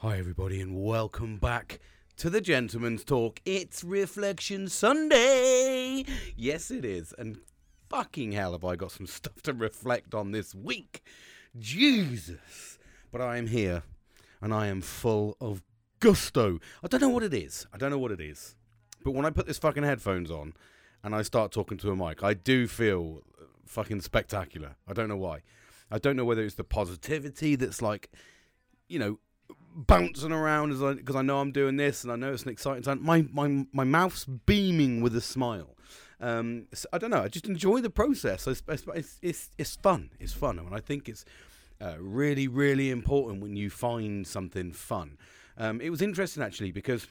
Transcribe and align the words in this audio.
Hi, 0.00 0.18
everybody, 0.18 0.60
and 0.60 0.84
welcome 0.84 1.38
back 1.38 1.80
to 2.18 2.28
the 2.28 2.42
Gentleman's 2.42 3.02
Talk. 3.02 3.40
It's 3.46 3.82
Reflection 3.82 4.68
Sunday. 4.68 6.04
Yes, 6.36 6.70
it 6.70 6.84
is. 6.84 7.14
And 7.16 7.38
fucking 7.88 8.32
hell, 8.32 8.52
have 8.52 8.62
I 8.62 8.76
got 8.76 8.92
some 8.92 9.06
stuff 9.06 9.40
to 9.44 9.54
reflect 9.54 10.14
on 10.14 10.32
this 10.32 10.54
week. 10.54 11.02
Jesus. 11.58 12.78
But 13.10 13.22
I 13.22 13.38
am 13.38 13.46
here, 13.46 13.84
and 14.42 14.52
I 14.52 14.66
am 14.66 14.82
full 14.82 15.34
of 15.40 15.62
gusto. 15.98 16.60
I 16.84 16.88
don't 16.88 17.00
know 17.00 17.08
what 17.08 17.22
it 17.22 17.32
is. 17.32 17.66
I 17.72 17.78
don't 17.78 17.90
know 17.90 17.98
what 17.98 18.12
it 18.12 18.20
is. 18.20 18.54
But 19.02 19.12
when 19.12 19.24
I 19.24 19.30
put 19.30 19.46
this 19.46 19.58
fucking 19.58 19.82
headphones 19.82 20.30
on 20.30 20.52
and 21.02 21.14
I 21.14 21.22
start 21.22 21.52
talking 21.52 21.78
to 21.78 21.90
a 21.90 21.96
mic, 21.96 22.22
I 22.22 22.34
do 22.34 22.68
feel 22.68 23.22
fucking 23.64 24.02
spectacular. 24.02 24.76
I 24.86 24.92
don't 24.92 25.08
know 25.08 25.16
why. 25.16 25.40
I 25.90 25.98
don't 25.98 26.16
know 26.16 26.26
whether 26.26 26.42
it's 26.42 26.56
the 26.56 26.64
positivity 26.64 27.56
that's 27.56 27.80
like, 27.80 28.10
you 28.88 28.98
know, 28.98 29.20
bouncing 29.76 30.32
around 30.32 30.72
as 30.72 30.82
I 30.82 30.94
because 30.94 31.16
I 31.16 31.22
know 31.22 31.38
I'm 31.38 31.52
doing 31.52 31.76
this 31.76 32.02
and 32.02 32.12
I 32.12 32.16
know 32.16 32.32
it's 32.32 32.44
an 32.44 32.48
exciting 32.48 32.82
time. 32.82 33.02
My 33.02 33.26
my 33.32 33.66
my 33.72 33.84
mouth's 33.84 34.24
beaming 34.24 35.02
with 35.02 35.14
a 35.14 35.20
smile. 35.20 35.76
Um, 36.18 36.66
so 36.72 36.88
I 36.92 36.98
don't 36.98 37.10
know. 37.10 37.22
I 37.22 37.28
just 37.28 37.46
enjoy 37.46 37.80
the 37.80 37.90
process. 37.90 38.46
It's 38.46 38.62
it's 38.68 39.18
it's, 39.22 39.50
it's 39.58 39.76
fun. 39.76 40.10
It's 40.18 40.32
fun, 40.32 40.58
and 40.58 40.74
I 40.74 40.80
think 40.80 41.08
it's 41.08 41.24
uh, 41.80 41.96
really 41.98 42.48
really 42.48 42.90
important 42.90 43.42
when 43.42 43.54
you 43.56 43.68
find 43.68 44.26
something 44.26 44.72
fun. 44.72 45.18
Um, 45.58 45.80
it 45.80 45.90
was 45.90 46.02
interesting 46.02 46.42
actually 46.42 46.72
because 46.72 47.06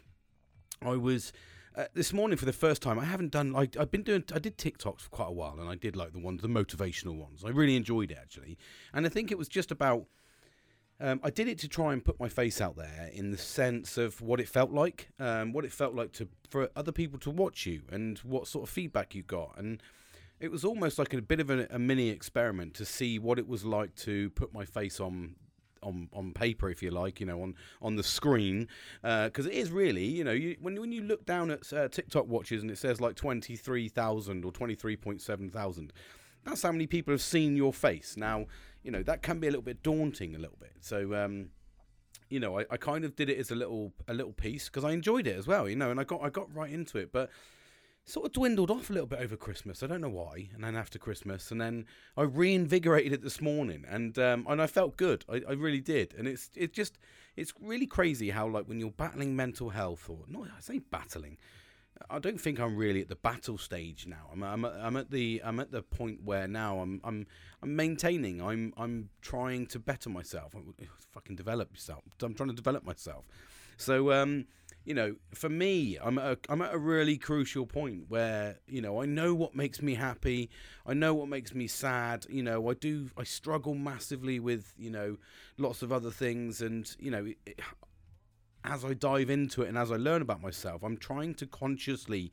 I 0.81 0.95
was. 0.95 1.31
Uh, 1.77 1.83
this 1.93 2.13
morning 2.13 2.37
for 2.37 2.45
the 2.45 2.53
first 2.53 2.81
time, 2.81 2.97
I 2.97 3.03
haven't 3.03 3.33
done 3.33 3.51
like 3.51 3.75
I've 3.75 3.91
been 3.91 4.03
doing. 4.03 4.23
I 4.33 4.39
did 4.39 4.57
TikToks 4.57 5.01
for 5.01 5.09
quite 5.09 5.27
a 5.27 5.33
while, 5.33 5.59
and 5.59 5.69
I 5.69 5.75
did 5.75 5.97
like 5.97 6.13
the 6.13 6.19
ones, 6.19 6.41
the 6.41 6.47
motivational 6.47 7.17
ones. 7.17 7.43
I 7.45 7.49
really 7.49 7.75
enjoyed 7.75 8.11
it 8.11 8.17
actually, 8.17 8.57
and 8.93 9.05
I 9.05 9.09
think 9.09 9.29
it 9.29 9.37
was 9.37 9.49
just 9.49 9.71
about 9.71 10.05
um, 10.99 11.19
I 11.23 11.29
did 11.29 11.47
it 11.47 11.59
to 11.59 11.67
try 11.67 11.93
and 11.93 12.03
put 12.03 12.19
my 12.19 12.29
face 12.29 12.61
out 12.61 12.75
there 12.77 13.09
in 13.13 13.31
the 13.31 13.37
sense 13.37 13.97
of 13.97 14.21
what 14.21 14.39
it 14.39 14.47
felt 14.47 14.71
like, 14.71 15.09
um, 15.19 15.53
what 15.53 15.65
it 15.65 15.71
felt 15.71 15.93
like 15.93 16.11
to 16.13 16.27
for 16.49 16.69
other 16.75 16.91
people 16.91 17.19
to 17.19 17.31
watch 17.31 17.65
you, 17.65 17.81
and 17.91 18.19
what 18.19 18.47
sort 18.47 18.63
of 18.63 18.69
feedback 18.69 19.13
you 19.15 19.23
got, 19.23 19.53
and 19.57 19.81
it 20.39 20.51
was 20.51 20.65
almost 20.65 20.99
like 20.99 21.13
a 21.13 21.21
bit 21.21 21.39
of 21.39 21.49
a, 21.49 21.67
a 21.69 21.79
mini 21.79 22.09
experiment 22.09 22.73
to 22.75 22.85
see 22.85 23.19
what 23.19 23.39
it 23.39 23.47
was 23.47 23.63
like 23.63 23.95
to 23.95 24.29
put 24.31 24.53
my 24.53 24.65
face 24.65 24.99
on 24.99 25.35
on 25.81 26.09
on 26.13 26.33
paper, 26.33 26.69
if 26.69 26.81
you 26.81 26.91
like, 26.91 27.19
you 27.19 27.25
know, 27.25 27.41
on 27.41 27.55
on 27.81 27.95
the 27.95 28.03
screen, 28.03 28.67
because 29.01 29.45
uh, 29.45 29.49
it 29.49 29.53
is 29.53 29.71
really, 29.71 30.05
you 30.05 30.23
know, 30.23 30.31
you, 30.31 30.55
when 30.61 30.79
when 30.79 30.91
you 30.91 31.01
look 31.03 31.25
down 31.25 31.51
at 31.51 31.71
uh, 31.71 31.87
TikTok 31.87 32.27
watches 32.27 32.61
and 32.61 32.71
it 32.71 32.77
says 32.77 32.99
like 32.99 33.15
twenty 33.15 33.55
three 33.55 33.87
thousand 33.87 34.43
or 34.45 34.51
twenty 34.51 34.75
three 34.75 34.95
point 34.95 35.21
seven 35.21 35.49
thousand, 35.49 35.93
that's 36.43 36.63
how 36.63 36.71
many 36.71 36.87
people 36.87 37.13
have 37.13 37.21
seen 37.21 37.55
your 37.55 37.73
face. 37.73 38.17
Now, 38.17 38.45
you 38.85 38.91
know, 38.91 39.01
that 39.01 39.23
can 39.23 39.39
be 39.39 39.47
a 39.47 39.49
little 39.49 39.63
bit 39.63 39.81
daunting, 39.81 40.35
a 40.35 40.39
little 40.39 40.57
bit. 40.59 40.73
So, 40.79 41.15
um, 41.15 41.49
you 42.29 42.39
know, 42.39 42.59
I, 42.59 42.65
I 42.69 42.77
kind 42.77 43.03
of 43.03 43.15
did 43.15 43.31
it 43.31 43.39
as 43.39 43.49
a 43.49 43.55
little 43.55 43.93
a 44.07 44.13
little 44.13 44.31
piece 44.31 44.65
because 44.65 44.85
I 44.85 44.91
enjoyed 44.91 45.25
it 45.25 45.35
as 45.35 45.47
well, 45.47 45.67
you 45.67 45.75
know, 45.75 45.89
and 45.89 45.99
I 45.99 46.03
got 46.03 46.21
I 46.23 46.29
got 46.29 46.53
right 46.53 46.71
into 46.71 46.99
it, 46.99 47.11
but 47.11 47.31
sort 48.05 48.27
of 48.27 48.33
dwindled 48.33 48.69
off 48.69 48.91
a 48.91 48.93
little 48.93 49.07
bit 49.07 49.19
over 49.19 49.35
Christmas. 49.35 49.81
I 49.81 49.87
don't 49.87 50.01
know 50.01 50.09
why. 50.09 50.49
And 50.53 50.63
then 50.63 50.75
after 50.75 50.99
Christmas, 50.99 51.49
and 51.49 51.59
then 51.59 51.87
I 52.15 52.21
reinvigorated 52.21 53.11
it 53.13 53.23
this 53.23 53.41
morning, 53.41 53.83
and 53.89 54.17
um, 54.19 54.45
and 54.47 54.61
I 54.61 54.67
felt 54.67 54.97
good. 54.97 55.25
I, 55.27 55.41
I 55.49 55.53
really 55.53 55.81
did. 55.81 56.13
And 56.15 56.27
it's 56.27 56.51
it 56.55 56.71
just 56.71 56.99
it's 57.35 57.53
really 57.59 57.87
crazy 57.87 58.29
how 58.29 58.47
like 58.47 58.67
when 58.67 58.79
you're 58.79 58.91
battling 58.91 59.35
mental 59.35 59.71
health 59.71 60.07
or 60.09 60.19
not, 60.27 60.43
I 60.55 60.61
say 60.61 60.79
battling. 60.79 61.37
I 62.09 62.19
don't 62.19 62.39
think 62.39 62.59
I'm 62.59 62.75
really 62.75 63.01
at 63.01 63.09
the 63.09 63.15
battle 63.15 63.57
stage 63.57 64.05
now. 64.05 64.29
I'm, 64.31 64.43
I'm, 64.43 64.65
I'm 64.65 64.97
at 64.97 65.11
the 65.11 65.41
I'm 65.43 65.59
at 65.59 65.71
the 65.71 65.81
point 65.81 66.23
where 66.23 66.47
now 66.47 66.79
I'm 66.79 67.01
I'm 67.03 67.27
I'm 67.61 67.75
maintaining. 67.75 68.41
I'm 68.41 68.73
I'm 68.77 69.09
trying 69.21 69.67
to 69.67 69.79
better 69.79 70.09
myself. 70.09 70.53
I'm, 70.55 70.73
fucking 71.13 71.35
develop 71.35 71.71
yourself. 71.71 72.03
I'm 72.21 72.33
trying 72.33 72.49
to 72.49 72.55
develop 72.55 72.83
myself. 72.83 73.25
So 73.77 74.11
um, 74.11 74.45
you 74.83 74.93
know, 74.93 75.15
for 75.33 75.49
me, 75.49 75.97
I'm 76.01 76.17
at 76.19 76.25
a, 76.25 76.37
I'm 76.49 76.61
at 76.61 76.73
a 76.73 76.77
really 76.77 77.17
crucial 77.17 77.65
point 77.65 78.05
where 78.07 78.59
you 78.67 78.81
know 78.81 79.01
I 79.01 79.05
know 79.05 79.33
what 79.33 79.55
makes 79.55 79.81
me 79.81 79.95
happy. 79.95 80.49
I 80.85 80.93
know 80.93 81.13
what 81.13 81.27
makes 81.27 81.53
me 81.53 81.67
sad. 81.67 82.25
You 82.29 82.43
know, 82.43 82.69
I 82.69 82.73
do 82.73 83.09
I 83.17 83.23
struggle 83.23 83.73
massively 83.73 84.39
with 84.39 84.73
you 84.77 84.91
know 84.91 85.17
lots 85.57 85.81
of 85.81 85.91
other 85.91 86.11
things, 86.11 86.61
and 86.61 86.93
you 86.99 87.11
know. 87.11 87.31
As 88.65 88.85
I 88.85 88.93
dive 88.93 89.29
into 89.29 89.61
it 89.61 89.69
and 89.69 89.77
as 89.77 89.91
I 89.91 89.95
learn 89.95 90.21
about 90.21 90.41
myself, 90.41 90.83
I'm 90.83 90.97
trying 90.97 91.35
to 91.35 91.45
consciously 91.45 92.31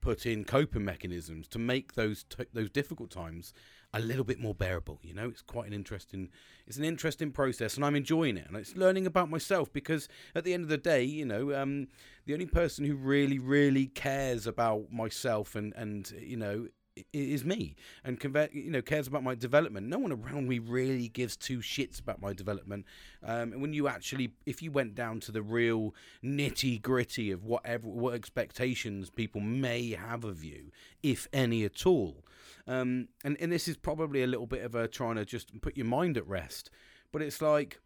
put 0.00 0.26
in 0.26 0.44
coping 0.44 0.84
mechanisms 0.84 1.48
to 1.48 1.58
make 1.58 1.94
those 1.94 2.24
t- 2.24 2.44
those 2.52 2.70
difficult 2.70 3.10
times 3.10 3.52
a 3.92 4.00
little 4.00 4.24
bit 4.24 4.38
more 4.38 4.54
bearable. 4.54 5.00
You 5.02 5.14
know, 5.14 5.28
it's 5.28 5.42
quite 5.42 5.66
an 5.66 5.72
interesting 5.72 6.30
it's 6.66 6.76
an 6.76 6.84
interesting 6.84 7.32
process, 7.32 7.76
and 7.76 7.84
I'm 7.84 7.96
enjoying 7.96 8.36
it, 8.36 8.46
and 8.46 8.56
it's 8.56 8.76
learning 8.76 9.06
about 9.06 9.30
myself 9.30 9.72
because 9.72 10.08
at 10.34 10.44
the 10.44 10.54
end 10.54 10.62
of 10.62 10.68
the 10.68 10.78
day, 10.78 11.02
you 11.02 11.24
know, 11.24 11.54
um, 11.54 11.88
the 12.26 12.34
only 12.34 12.46
person 12.46 12.84
who 12.84 12.94
really 12.94 13.38
really 13.38 13.86
cares 13.86 14.46
about 14.46 14.92
myself 14.92 15.54
and 15.54 15.72
and 15.74 16.12
you 16.20 16.36
know 16.36 16.68
is 17.12 17.44
me 17.44 17.76
and 18.04 18.18
convert, 18.18 18.52
you 18.52 18.70
know 18.70 18.82
cares 18.82 19.06
about 19.06 19.22
my 19.22 19.34
development. 19.34 19.86
No 19.86 19.98
one 19.98 20.12
around 20.12 20.48
me 20.48 20.58
really 20.58 21.08
gives 21.08 21.36
two 21.36 21.58
shits 21.58 22.00
about 22.00 22.20
my 22.20 22.32
development. 22.32 22.86
Um, 23.22 23.52
and 23.52 23.62
when 23.62 23.72
you 23.72 23.88
actually, 23.88 24.32
if 24.46 24.62
you 24.62 24.70
went 24.70 24.94
down 24.94 25.20
to 25.20 25.32
the 25.32 25.42
real 25.42 25.94
nitty 26.22 26.80
gritty 26.82 27.30
of 27.30 27.44
whatever 27.44 27.88
what 27.88 28.14
expectations 28.14 29.10
people 29.10 29.40
may 29.40 29.90
have 29.90 30.24
of 30.24 30.44
you, 30.44 30.70
if 31.02 31.28
any 31.32 31.64
at 31.64 31.86
all, 31.86 32.24
um, 32.66 33.08
and 33.24 33.36
and 33.40 33.50
this 33.52 33.68
is 33.68 33.76
probably 33.76 34.22
a 34.22 34.26
little 34.26 34.46
bit 34.46 34.64
of 34.64 34.74
a 34.74 34.88
trying 34.88 35.16
to 35.16 35.24
just 35.24 35.60
put 35.60 35.76
your 35.76 35.86
mind 35.86 36.16
at 36.16 36.26
rest, 36.26 36.70
but 37.12 37.22
it's 37.22 37.40
like 37.40 37.80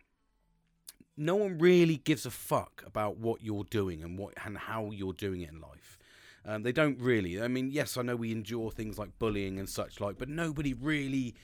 no 1.17 1.37
one 1.37 1.59
really 1.59 1.97
gives 1.97 2.27
a 2.27 2.31
fuck 2.31 2.83
about 2.87 3.19
what 3.19 3.43
you're 3.43 3.65
doing 3.65 4.03
and 4.03 4.19
what 4.19 4.35
and 4.45 4.57
how 4.57 4.91
you're 4.91 5.13
doing 5.13 5.43
it 5.43 5.51
in 5.51 5.61
life. 5.61 5.99
Um, 6.45 6.63
they 6.63 6.73
don't 6.73 6.99
really. 6.99 7.41
I 7.41 7.49
mean, 7.49 7.71
yes, 7.71 7.97
I 7.97 8.03
know 8.03 8.17
we 8.17 8.33
endure 8.33 8.71
things 8.71 8.99
like 8.99 9.19
bullying 9.19 9.59
and 9.59 9.69
such 9.69 10.01
like, 10.01 10.19
but 10.19 10.29
nobody 10.29 10.75
really 10.75 11.35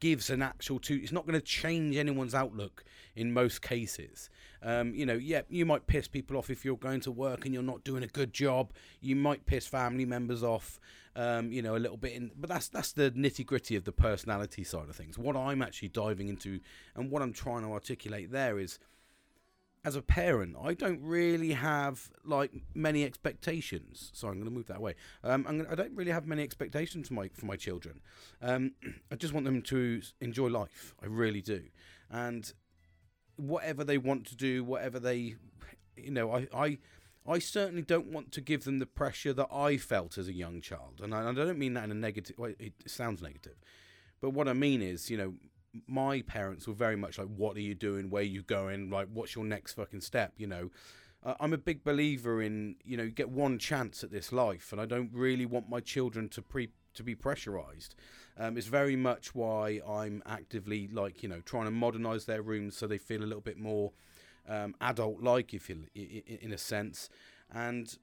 gives 0.00 0.30
an 0.30 0.42
actual 0.42 0.78
to 0.78 0.94
it's 0.94 1.12
not 1.12 1.26
going 1.26 1.38
to 1.38 1.44
change 1.44 1.96
anyone's 1.96 2.34
outlook 2.34 2.84
in 3.16 3.32
most 3.32 3.62
cases 3.62 4.30
um, 4.62 4.94
you 4.94 5.04
know 5.04 5.14
yeah 5.14 5.42
you 5.48 5.66
might 5.66 5.86
piss 5.86 6.06
people 6.06 6.36
off 6.36 6.50
if 6.50 6.64
you're 6.64 6.76
going 6.76 7.00
to 7.00 7.10
work 7.10 7.44
and 7.44 7.54
you're 7.54 7.62
not 7.62 7.82
doing 7.84 8.02
a 8.02 8.06
good 8.06 8.32
job 8.32 8.72
you 9.00 9.16
might 9.16 9.44
piss 9.46 9.66
family 9.66 10.04
members 10.04 10.42
off 10.42 10.78
um, 11.16 11.50
you 11.50 11.62
know 11.62 11.76
a 11.76 11.78
little 11.78 11.96
bit 11.96 12.12
in 12.12 12.30
but 12.38 12.48
that's 12.48 12.68
that's 12.68 12.92
the 12.92 13.10
nitty 13.12 13.44
gritty 13.44 13.74
of 13.74 13.84
the 13.84 13.92
personality 13.92 14.62
side 14.62 14.88
of 14.88 14.94
things 14.94 15.18
what 15.18 15.36
i'm 15.36 15.62
actually 15.62 15.88
diving 15.88 16.28
into 16.28 16.60
and 16.94 17.10
what 17.10 17.22
i'm 17.22 17.32
trying 17.32 17.62
to 17.62 17.72
articulate 17.72 18.30
there 18.30 18.58
is 18.58 18.78
as 19.84 19.96
a 19.96 20.02
parent, 20.02 20.56
I 20.62 20.74
don't 20.74 21.00
really 21.02 21.52
have 21.52 22.10
like 22.24 22.52
many 22.74 23.04
expectations. 23.04 24.10
Sorry, 24.14 24.32
I'm 24.32 24.38
going 24.38 24.50
to 24.50 24.54
move 24.54 24.66
that 24.66 24.80
way. 24.80 24.94
Um, 25.22 25.44
gonna, 25.44 25.66
I 25.70 25.74
don't 25.74 25.94
really 25.94 26.10
have 26.10 26.26
many 26.26 26.42
expectations 26.42 27.08
for 27.08 27.14
my 27.14 27.28
for 27.34 27.46
my 27.46 27.56
children. 27.56 28.00
Um, 28.42 28.72
I 29.12 29.16
just 29.16 29.32
want 29.32 29.46
them 29.46 29.62
to 29.62 30.02
enjoy 30.20 30.48
life. 30.48 30.94
I 31.02 31.06
really 31.06 31.40
do, 31.40 31.64
and 32.10 32.52
whatever 33.36 33.84
they 33.84 33.98
want 33.98 34.26
to 34.26 34.36
do, 34.36 34.64
whatever 34.64 34.98
they, 34.98 35.36
you 35.96 36.10
know, 36.10 36.32
I 36.32 36.48
I. 36.54 36.78
I 37.26 37.40
certainly 37.40 37.82
don't 37.82 38.06
want 38.06 38.32
to 38.32 38.40
give 38.40 38.64
them 38.64 38.78
the 38.78 38.86
pressure 38.86 39.34
that 39.34 39.48
I 39.52 39.76
felt 39.76 40.16
as 40.16 40.28
a 40.28 40.32
young 40.32 40.62
child, 40.62 41.02
and 41.02 41.14
I, 41.14 41.28
I 41.28 41.34
don't 41.34 41.58
mean 41.58 41.74
that 41.74 41.84
in 41.84 41.90
a 41.90 41.94
negative. 41.94 42.36
Well, 42.38 42.54
it 42.58 42.72
sounds 42.86 43.20
negative, 43.20 43.56
but 44.22 44.30
what 44.30 44.48
I 44.48 44.54
mean 44.54 44.80
is, 44.80 45.10
you 45.10 45.18
know, 45.18 45.34
my 45.86 46.22
parents 46.22 46.66
were 46.66 46.74
very 46.74 46.96
much 46.96 47.18
like, 47.18 47.28
"What 47.28 47.56
are 47.56 47.60
you 47.60 47.74
doing? 47.74 48.10
Where 48.10 48.22
are 48.22 48.26
you 48.26 48.42
going? 48.42 48.90
Like, 48.90 49.08
what's 49.12 49.34
your 49.34 49.44
next 49.44 49.74
fucking 49.74 50.00
step?" 50.00 50.34
You 50.36 50.46
know. 50.46 50.70
Uh, 51.24 51.34
I'm 51.40 51.52
a 51.52 51.58
big 51.58 51.82
believer 51.82 52.40
in 52.40 52.76
you 52.84 52.96
know 52.96 53.02
you 53.02 53.10
get 53.10 53.28
one 53.28 53.58
chance 53.58 54.04
at 54.04 54.12
this 54.12 54.32
life, 54.32 54.70
and 54.70 54.80
I 54.80 54.86
don't 54.86 55.10
really 55.12 55.46
want 55.46 55.68
my 55.68 55.80
children 55.80 56.28
to 56.30 56.42
pre 56.42 56.70
to 56.94 57.02
be 57.02 57.14
pressurized. 57.14 57.94
Um, 58.38 58.56
it's 58.56 58.68
very 58.68 58.94
much 58.94 59.34
why 59.34 59.80
I'm 59.88 60.22
actively 60.26 60.88
like 60.88 61.22
you 61.22 61.28
know 61.28 61.40
trying 61.40 61.64
to 61.64 61.70
modernize 61.72 62.26
their 62.26 62.42
rooms 62.42 62.76
so 62.76 62.86
they 62.86 62.98
feel 62.98 63.22
a 63.22 63.26
little 63.26 63.40
bit 63.40 63.58
more 63.58 63.92
um, 64.48 64.74
adult-like, 64.80 65.54
if 65.54 65.68
you 65.68 65.86
in 65.94 66.52
a 66.52 66.58
sense, 66.58 67.08
and 67.52 67.98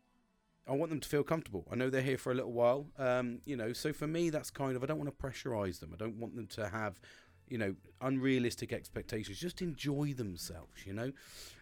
I 0.67 0.73
want 0.73 0.89
them 0.89 0.99
to 0.99 1.07
feel 1.07 1.23
comfortable. 1.23 1.65
I 1.71 1.75
know 1.75 1.89
they're 1.89 2.01
here 2.01 2.17
for 2.17 2.31
a 2.31 2.35
little 2.35 2.51
while, 2.51 2.87
um, 2.97 3.39
you 3.45 3.55
know. 3.55 3.73
So 3.73 3.93
for 3.93 4.07
me, 4.07 4.29
that's 4.29 4.49
kind 4.49 4.75
of 4.75 4.83
I 4.83 4.87
don't 4.87 4.97
want 4.97 5.09
to 5.09 5.25
pressurize 5.25 5.79
them. 5.79 5.91
I 5.93 5.97
don't 5.97 6.17
want 6.17 6.35
them 6.35 6.47
to 6.47 6.69
have 6.69 6.99
you 7.47 7.57
know, 7.57 7.75
unrealistic 8.01 8.73
expectations. 8.73 9.39
Just 9.39 9.61
enjoy 9.61 10.13
themselves, 10.13 10.85
you 10.85 10.93
know. 10.93 11.11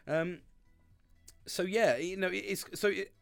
Um, 0.08 0.40
so 1.46 1.64
yeah, 1.64 1.98
you 1.98 2.18
know, 2.18 2.30
it's 2.32 2.66
so 2.74 2.88
it, 2.88 3.14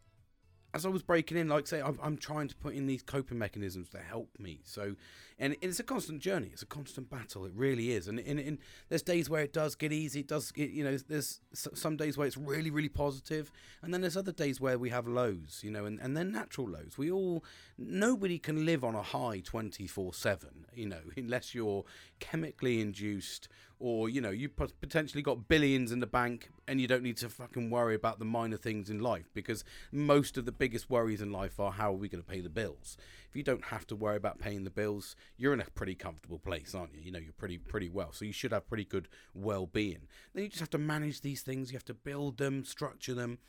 as 0.74 0.86
I 0.86 0.90
was 0.90 1.02
breaking 1.02 1.38
in, 1.38 1.50
like 1.50 1.68
say, 1.68 1.82
I'm, 1.82 2.00
I'm, 2.02 2.18
trying 2.18 2.48
to 2.48 2.56
put 2.56 2.74
in 2.74 2.88
these 2.88 3.02
coping 3.02 3.38
mechanisms 3.38 3.90
to 3.90 4.00
help 4.00 4.30
me. 4.40 4.62
So, 4.64 4.96
and 5.42 5.56
it's 5.60 5.80
a 5.80 5.84
constant 5.84 6.22
journey. 6.22 6.50
It's 6.54 6.62
a 6.62 6.68
constant 6.68 7.10
battle. 7.10 7.46
It 7.46 7.54
really 7.56 7.94
is. 7.94 8.08
And, 8.08 8.60
there's 8.90 9.02
days 9.02 9.28
where 9.28 9.42
it 9.42 9.52
does 9.52 9.74
get 9.74 9.92
easy. 9.92 10.20
It 10.20 10.28
does, 10.28 10.54
you 10.56 10.84
know, 10.84 10.98
there's 11.10 11.42
some 11.54 11.98
days 11.98 12.16
where 12.16 12.28
it's 12.28 12.38
really, 12.38 12.70
really 12.70 12.90
positive, 12.90 13.52
and 13.82 13.92
then 13.92 14.02
there's 14.02 14.16
other 14.16 14.32
days 14.32 14.62
where 14.62 14.78
we 14.78 14.90
have 14.92 15.08
lows, 15.08 15.62
you 15.64 15.72
know, 15.72 15.86
and, 15.86 16.00
and 16.00 16.16
they're 16.16 16.24
natural 16.24 16.70
lows. 16.70 16.96
We 16.96 17.10
all, 17.10 17.44
nobody 17.76 18.38
can 18.38 18.68
live 18.68 18.84
on 18.84 18.94
a 18.94 19.02
high 19.02 19.40
24 19.40 20.14
seven, 20.14 20.68
you 20.76 20.88
know, 20.88 21.02
unless 21.18 21.56
you're 21.56 21.86
chemically 22.20 22.80
induced 22.80 23.50
or 23.82 24.10
you 24.10 24.22
know 24.22 24.30
you've 24.30 24.56
potentially 24.56 25.24
got 25.24 25.48
billions 25.48 25.92
in 25.92 26.00
the 26.00 26.08
bank 26.08 26.50
and 26.68 26.80
you 26.80 26.88
don't 26.88 27.02
need 27.02 27.18
to 27.18 27.28
fucking 27.28 27.70
worry 27.70 27.96
about 27.96 28.20
the 28.20 28.26
minor 28.26 28.56
things 28.56 28.90
in 28.90 29.00
life 29.00 29.30
because 29.34 29.64
most 29.92 30.38
of 30.38 30.46
the 30.46 30.52
biggest 30.52 30.90
worries 30.90 31.20
in 31.20 31.32
life 31.32 31.60
are 31.60 31.72
how 31.72 31.90
are 31.90 31.98
we 31.98 32.08
going 32.08 32.24
to 32.24 32.30
pay 32.30 32.40
the 32.40 32.50
bills 32.50 32.96
if 33.32 33.36
you 33.38 33.44
don't 33.44 33.64
have 33.66 33.88
to 33.88 33.96
worry 33.96 34.18
about 34.18 34.40
paying 34.40 34.66
the 34.66 34.70
bills 34.70 35.16
you're 35.38 35.54
in 35.54 35.62
a 35.62 35.66
pretty 35.74 35.96
comfortable 35.96 36.38
place 36.38 36.76
aren't 36.76 36.94
you? 36.94 37.02
You 37.02 37.12
know 37.12 37.20
you're 37.20 37.32
pretty 37.32 37.58
pretty 37.58 37.90
well. 37.90 38.12
So 38.12 38.26
you 38.26 38.34
should 38.34 38.52
have 38.52 38.68
pretty 38.68 38.84
good 38.84 39.08
well-being. 39.34 40.08
Then 40.34 40.44
you 40.44 40.50
just 40.50 40.60
have 40.60 40.70
to 40.72 40.78
manage 40.78 41.22
these 41.22 41.42
things. 41.42 41.72
You 41.72 41.78
have 41.78 41.86
to 41.86 41.94
build 41.94 42.38
them 42.38 42.66
structure 42.66 43.14
them. 43.14 43.40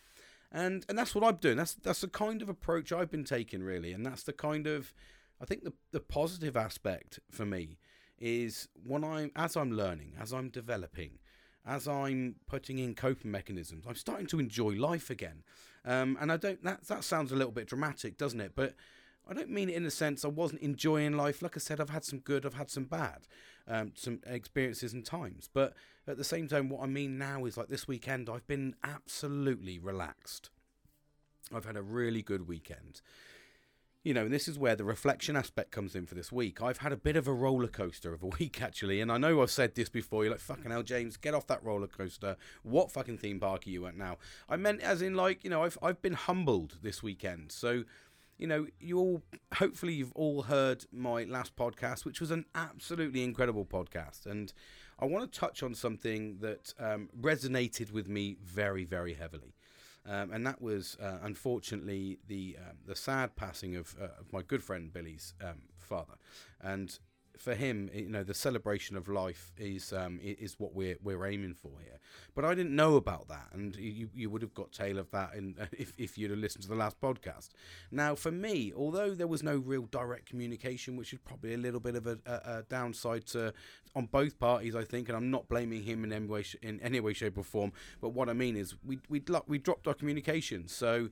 And 0.53 0.87
and 0.89 0.97
that's 0.97 1.15
what 1.15 1.25
I'm 1.25 1.37
doing. 1.37 1.57
That's 1.57 1.75
that's 1.75 2.03
the 2.03 2.09
kind 2.09 2.43
of 2.43 2.49
approach 2.49 2.93
I've 2.93 3.11
been 3.11 3.25
taking 3.25 3.63
really. 3.63 3.93
And 3.93 4.07
that's 4.07 4.23
the 4.23 4.33
kind 4.33 4.69
of 4.69 4.95
I 5.41 5.45
think 5.45 5.65
the 5.65 5.73
the 5.91 6.01
positive 6.01 6.57
aspect 6.57 7.19
for 7.31 7.45
me 7.45 7.79
is 8.19 8.69
when 8.87 9.03
I'm 9.03 9.33
as 9.35 9.57
I'm 9.57 9.73
learning, 9.73 10.13
as 10.21 10.33
I'm 10.33 10.49
developing, 10.49 11.19
as 11.67 11.89
I'm 11.89 12.37
putting 12.47 12.79
in 12.79 12.95
coping 12.95 13.33
mechanisms, 13.33 13.85
I'm 13.89 13.97
starting 13.97 14.29
to 14.29 14.39
enjoy 14.39 14.71
life 14.71 15.11
again. 15.11 15.43
Um, 15.85 16.17
and 16.21 16.31
I 16.31 16.37
don't 16.37 16.63
that 16.63 16.87
that 16.87 17.03
sounds 17.03 17.33
a 17.33 17.37
little 17.37 17.53
bit 17.53 17.67
dramatic, 17.67 18.17
doesn't 18.17 18.41
it? 18.41 18.53
But 18.55 18.75
I 19.29 19.35
don't 19.35 19.51
mean 19.51 19.69
it 19.69 19.77
in 19.77 19.85
the 19.85 19.91
sense 19.91 20.25
I 20.25 20.29
wasn't 20.29 20.63
enjoying 20.63 21.17
life. 21.17 21.43
Like 21.43 21.57
I 21.57 21.61
said, 21.61 21.81
I've 21.81 21.91
had 21.91 22.05
some 22.05 22.19
good, 22.19 22.45
I've 22.45 22.55
had 22.55 22.71
some 22.71 22.85
bad, 22.85 23.29
um, 23.69 23.93
some 23.95 24.21
experiences 24.27 24.93
and 24.93 25.05
times. 25.05 25.49
But 25.53 25.75
at 26.07 26.17
the 26.17 26.25
same 26.25 26.49
time, 26.49 26.69
what 26.69 26.83
I 26.83 26.87
mean 26.87 27.19
now 27.19 27.45
is 27.45 27.57
like 27.57 27.69
this 27.69 27.87
weekend, 27.87 28.29
I've 28.29 28.47
been 28.47 28.75
absolutely 28.83 29.79
relaxed. 29.79 30.51
I've 31.55 31.65
had 31.67 31.77
a 31.77 31.83
really 31.83 32.23
good 32.23 32.49
weekend 32.49 33.01
you 34.05 34.13
know, 34.13 34.23
and 34.23 34.33
this 34.33 34.49
is 34.49 34.59
where 34.59 34.75
the 34.75 34.85
reflection 34.85 35.37
aspect 35.37 35.71
comes 35.71 35.95
in 35.95 36.07
for 36.07 36.15
this 36.15 36.33
week. 36.33 36.61
I've 36.61 36.79
had 36.79 36.93
a 36.93 36.97
bit 36.97 37.17
of 37.17 37.29
a 37.29 37.33
roller 37.33 37.69
coaster 37.69 38.13
of 38.13 38.23
a 38.23 38.27
week 38.39 38.61
actually, 38.61 39.01
and 39.01 39.13
I 39.13 39.19
know 39.19 39.43
I've 39.43 39.51
said 39.51 39.75
this 39.75 39.89
before. 39.89 40.25
You're 40.25 40.33
like, 40.33 40.41
fucking 40.41 40.71
hell, 40.71 40.83
James, 40.83 41.17
get 41.17 41.35
off 41.35 41.47
that 41.47 41.63
roller 41.63 41.87
coaster. 41.87 42.37
What 42.63 42.91
fucking 42.91 43.19
theme 43.19 43.39
park 43.39 43.67
are 43.67 43.71
you 43.71 43.87
at 43.87 43.97
now? 43.97 44.19
I 44.49 44.57
meant 44.57 44.81
as 44.81 45.03
in 45.03 45.15
like, 45.15 45.45
you 45.45 45.51
know, 45.51 45.63
I've 45.63 45.79
I've 45.83 46.03
been 46.03 46.15
humbled 46.15 46.79
this 46.83 47.03
weekend. 47.03 47.53
So, 47.53 47.85
you 48.43 48.49
know, 48.49 48.67
you 48.81 48.99
all 48.99 49.23
hopefully 49.55 49.93
you've 49.93 50.11
all 50.17 50.43
heard 50.43 50.85
my 50.91 51.23
last 51.23 51.55
podcast, 51.55 52.05
which 52.05 52.21
was 52.21 52.33
an 52.33 52.45
absolutely 52.57 53.23
incredible 53.23 53.65
podcast, 53.65 54.27
and 54.27 54.53
I 54.99 55.05
want 55.05 55.33
to 55.33 55.39
touch 55.39 55.63
on 55.63 55.77
something 55.77 56.39
that 56.41 56.75
um, 56.81 57.09
resonated 57.21 57.93
with 57.93 58.09
me 58.09 58.39
very, 58.43 58.85
very 58.85 59.15
heavily. 59.15 59.55
Um, 60.05 60.33
and 60.33 60.45
that 60.45 60.61
was 60.61 60.97
uh, 61.01 61.19
unfortunately 61.23 62.19
the 62.27 62.57
um, 62.59 62.79
the 62.85 62.97
sad 62.97 63.37
passing 63.37 63.77
of, 63.77 63.95
uh, 64.03 64.07
of 64.19 64.33
my 64.33 64.43
good 64.43 64.65
friend 64.65 64.93
Billy's 64.93 65.35
um, 65.41 65.63
father, 65.79 66.15
and 66.61 66.99
for 67.39 67.55
him, 67.55 67.91
you 67.95 68.09
know, 68.09 68.23
the 68.23 68.35
celebration 68.35 68.97
of 68.97 69.09
life 69.09 69.53
is 69.57 69.93
um, 69.93 70.21
is 70.23 70.57
what 70.59 70.75
we're 70.75 70.97
we're 71.03 71.27
aiming 71.27 71.55
for 71.55 71.73
here. 71.83 71.99
But 72.35 72.45
I 72.45 72.55
didn't 72.55 72.75
know 72.75 72.97
about 72.97 73.29
that, 73.29 73.49
and 73.53 73.75
you 73.77 74.11
you 74.15 74.31
would 74.31 74.43
have 74.43 74.55
got 74.55 74.73
tail 74.73 74.99
of 74.99 75.11
that 75.11 75.35
in, 75.35 75.57
if 75.73 75.93
if 75.99 76.19
you'd 76.19 76.31
have 76.31 76.39
listened 76.39 76.63
to 76.65 76.69
the 76.69 76.77
last 76.77 77.01
podcast. 77.01 77.51
Now, 77.91 78.15
for 78.15 78.31
me, 78.31 78.73
although 78.77 79.15
there 79.15 79.27
was 79.27 79.43
no 79.43 79.57
real 79.57 79.87
direct 79.87 80.27
communication, 80.27 80.97
which 80.97 81.13
is 81.13 81.19
probably 81.25 81.55
a 81.55 81.59
little 81.59 81.81
bit 81.81 81.97
of 81.97 82.07
a, 82.07 82.19
a, 82.27 82.33
a 82.33 82.63
downside 82.69 83.27
to 83.29 83.53
on 83.95 84.07
both 84.07 84.39
parties, 84.39 84.75
I 84.75 84.85
think, 84.85 85.09
and 85.09 85.17
I'm 85.17 85.31
not 85.31 85.49
blaming 85.49 85.83
him 85.83 86.05
in 86.05 86.13
any 86.13 86.27
way 86.27 86.45
in 86.63 86.81
any 86.81 87.01
way, 87.01 87.13
shape, 87.13 87.39
or 87.39 87.45
form. 87.45 87.73
But 88.01 88.11
what 88.11 88.29
I 88.29 88.35
mean 88.35 88.57
is, 88.57 88.75
we 88.85 88.99
we 89.09 89.23
we 89.47 89.59
dropped 89.59 89.87
our 89.87 89.95
communication, 89.95 90.69
so 90.69 91.09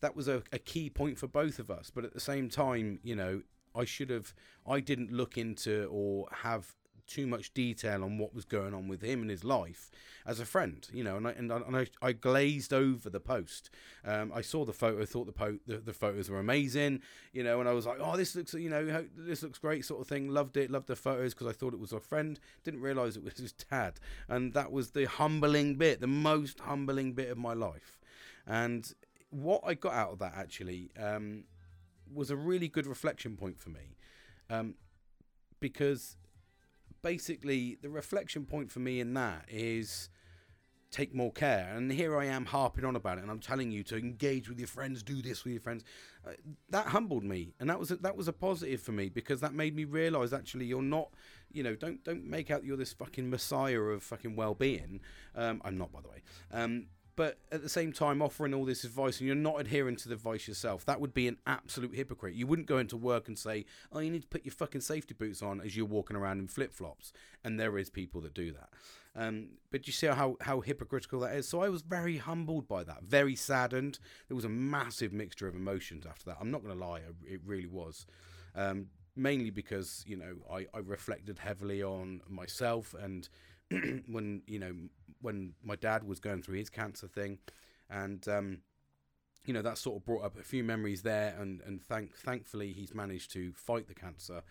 that 0.00 0.14
was 0.14 0.28
a, 0.28 0.42
a, 0.52 0.58
key 0.58 0.90
point 0.90 1.18
for 1.18 1.26
both 1.26 1.58
of 1.58 1.70
us. 1.70 1.90
But 1.90 2.04
at 2.04 2.12
the 2.12 2.20
same 2.20 2.50
time, 2.50 2.98
you 3.02 3.16
know, 3.16 3.40
I 3.74 3.84
should 3.84 4.10
have 4.10 4.34
I 4.66 4.80
didn't 4.80 5.12
look 5.12 5.36
into 5.36 5.88
or 5.90 6.28
have 6.42 6.74
too 7.06 7.26
much 7.26 7.52
detail 7.52 8.02
on 8.02 8.18
what 8.18 8.34
was 8.34 8.44
going 8.44 8.74
on 8.74 8.88
with 8.88 9.02
him 9.02 9.20
and 9.20 9.30
his 9.30 9.44
life 9.44 9.90
as 10.26 10.40
a 10.40 10.44
friend, 10.44 10.88
you 10.92 11.04
know, 11.04 11.16
and 11.16 11.28
I 11.28 11.32
and 11.32 11.52
I, 11.52 11.56
and 11.56 11.76
I, 11.76 11.86
I 12.00 12.12
glazed 12.12 12.72
over 12.72 13.10
the 13.10 13.20
post. 13.20 13.70
Um, 14.04 14.32
I 14.34 14.40
saw 14.40 14.64
the 14.64 14.72
photo, 14.72 15.04
thought 15.04 15.26
the, 15.26 15.32
po- 15.32 15.58
the, 15.66 15.78
the 15.78 15.92
photos 15.92 16.30
were 16.30 16.38
amazing, 16.38 17.00
you 17.32 17.44
know, 17.44 17.60
and 17.60 17.68
I 17.68 17.72
was 17.72 17.86
like, 17.86 17.98
oh, 18.00 18.16
this 18.16 18.34
looks, 18.34 18.54
you 18.54 18.70
know, 18.70 19.04
this 19.16 19.42
looks 19.42 19.58
great, 19.58 19.84
sort 19.84 20.00
of 20.00 20.08
thing. 20.08 20.28
Loved 20.28 20.56
it, 20.56 20.70
loved 20.70 20.86
the 20.86 20.96
photos 20.96 21.34
because 21.34 21.46
I 21.46 21.52
thought 21.52 21.74
it 21.74 21.80
was 21.80 21.92
a 21.92 22.00
friend. 22.00 22.40
Didn't 22.64 22.80
realize 22.80 23.16
it 23.16 23.24
was 23.24 23.36
his 23.36 23.52
dad, 23.52 24.00
and 24.28 24.52
that 24.54 24.72
was 24.72 24.90
the 24.90 25.04
humbling 25.04 25.76
bit, 25.76 26.00
the 26.00 26.06
most 26.06 26.60
humbling 26.60 27.12
bit 27.12 27.30
of 27.30 27.38
my 27.38 27.52
life, 27.52 27.98
and 28.46 28.92
what 29.30 29.62
I 29.64 29.74
got 29.74 29.92
out 29.92 30.12
of 30.12 30.18
that 30.20 30.34
actually. 30.36 30.90
Um, 30.98 31.44
was 32.14 32.30
a 32.30 32.36
really 32.36 32.68
good 32.68 32.86
reflection 32.86 33.36
point 33.36 33.58
for 33.58 33.70
me 33.70 33.96
um, 34.50 34.74
because 35.60 36.16
basically 37.02 37.76
the 37.80 37.90
reflection 37.90 38.44
point 38.44 38.70
for 38.70 38.80
me 38.80 39.00
in 39.00 39.14
that 39.14 39.44
is 39.48 40.08
take 40.90 41.12
more 41.12 41.32
care. 41.32 41.72
And 41.74 41.90
here 41.90 42.16
i 42.16 42.24
am 42.24 42.44
harping 42.46 42.84
on 42.84 42.94
about 42.94 43.18
it 43.18 43.22
and 43.22 43.30
i'm 43.30 43.40
telling 43.40 43.72
you 43.72 43.82
to 43.84 43.96
engage 43.96 44.48
with 44.48 44.58
your 44.58 44.68
friends 44.68 45.02
do 45.02 45.20
this 45.20 45.44
with 45.44 45.52
your 45.52 45.60
friends. 45.60 45.82
Uh, 46.26 46.32
that 46.70 46.86
humbled 46.86 47.24
me 47.24 47.52
and 47.58 47.68
that 47.68 47.78
was 47.78 47.90
a, 47.90 47.96
that 47.96 48.16
was 48.16 48.28
a 48.28 48.32
positive 48.32 48.80
for 48.80 48.92
me 48.92 49.08
because 49.08 49.40
that 49.40 49.52
made 49.52 49.74
me 49.74 49.84
realize 49.84 50.32
actually 50.32 50.66
you're 50.66 50.82
not 50.82 51.10
you 51.50 51.62
know 51.62 51.74
don't 51.74 52.04
don't 52.04 52.24
make 52.24 52.50
out 52.50 52.64
you're 52.64 52.76
this 52.76 52.92
fucking 52.92 53.28
messiah 53.28 53.80
of 53.80 54.02
fucking 54.02 54.36
well-being. 54.36 55.00
Um, 55.34 55.60
i'm 55.64 55.76
not 55.76 55.92
by 55.92 56.00
the 56.00 56.08
way. 56.08 56.22
Um, 56.52 56.86
but 57.16 57.38
at 57.52 57.62
the 57.62 57.68
same 57.68 57.92
time 57.92 58.20
offering 58.20 58.54
all 58.54 58.64
this 58.64 58.84
advice 58.84 59.18
and 59.18 59.26
you're 59.26 59.36
not 59.36 59.60
adhering 59.60 59.96
to 59.96 60.08
the 60.08 60.14
advice 60.14 60.48
yourself 60.48 60.84
that 60.84 61.00
would 61.00 61.14
be 61.14 61.28
an 61.28 61.36
absolute 61.46 61.94
hypocrite. 61.94 62.34
You 62.34 62.46
wouldn't 62.46 62.68
go 62.68 62.78
into 62.78 62.96
work 62.96 63.28
and 63.28 63.38
say 63.38 63.64
oh 63.92 64.00
you 64.00 64.10
need 64.10 64.22
to 64.22 64.28
put 64.28 64.44
your 64.44 64.52
fucking 64.52 64.80
safety 64.80 65.14
boots 65.14 65.42
on 65.42 65.60
as 65.60 65.76
you're 65.76 65.86
walking 65.86 66.16
around 66.16 66.38
in 66.38 66.48
flip-flops. 66.48 67.12
And 67.42 67.58
there 67.58 67.78
is 67.78 67.90
people 67.90 68.20
that 68.22 68.34
do 68.34 68.52
that. 68.52 68.70
Um, 69.16 69.50
but 69.70 69.86
you 69.86 69.92
see 69.92 70.08
how, 70.08 70.36
how 70.40 70.60
hypocritical 70.60 71.20
that 71.20 71.36
is? 71.36 71.46
So 71.46 71.62
i 71.62 71.68
was 71.68 71.82
very 71.82 72.16
humbled 72.16 72.66
by 72.66 72.82
that 72.84 73.04
very 73.04 73.36
saddened. 73.36 73.98
There 74.28 74.34
was 74.34 74.44
a 74.44 74.48
massive 74.48 75.12
mixture 75.12 75.46
of 75.46 75.54
emotions 75.54 76.04
after 76.06 76.26
that. 76.26 76.38
I'm 76.40 76.50
not 76.50 76.64
going 76.64 76.76
to 76.76 76.84
lie 76.84 77.00
it 77.24 77.40
really 77.44 77.66
was. 77.66 78.06
Um, 78.56 78.86
mainly 79.16 79.50
because 79.50 80.04
you 80.06 80.16
know 80.16 80.36
I, 80.50 80.66
I 80.74 80.78
reflected 80.84 81.38
heavily 81.38 81.82
on 81.82 82.20
myself 82.28 82.94
and 83.00 83.28
when 84.06 84.42
you 84.46 84.58
know 84.58 84.74
when 85.24 85.54
my 85.64 85.76
dad 85.76 86.04
was 86.04 86.20
going 86.20 86.42
through 86.42 86.58
his 86.58 86.70
cancer 86.70 87.08
thing, 87.08 87.38
and 87.90 88.26
um, 88.28 88.58
you 89.46 89.52
know 89.52 89.62
that 89.62 89.78
sort 89.78 89.96
of 89.96 90.04
brought 90.04 90.24
up 90.24 90.38
a 90.38 90.42
few 90.42 90.64
memories 90.64 91.02
there, 91.02 91.34
and 91.38 91.60
and 91.66 91.82
thank 91.82 92.16
thankfully 92.16 92.72
he's 92.72 92.94
managed 92.94 93.32
to 93.32 93.52
fight 93.52 93.88
the 93.88 93.94
cancer, 93.94 94.42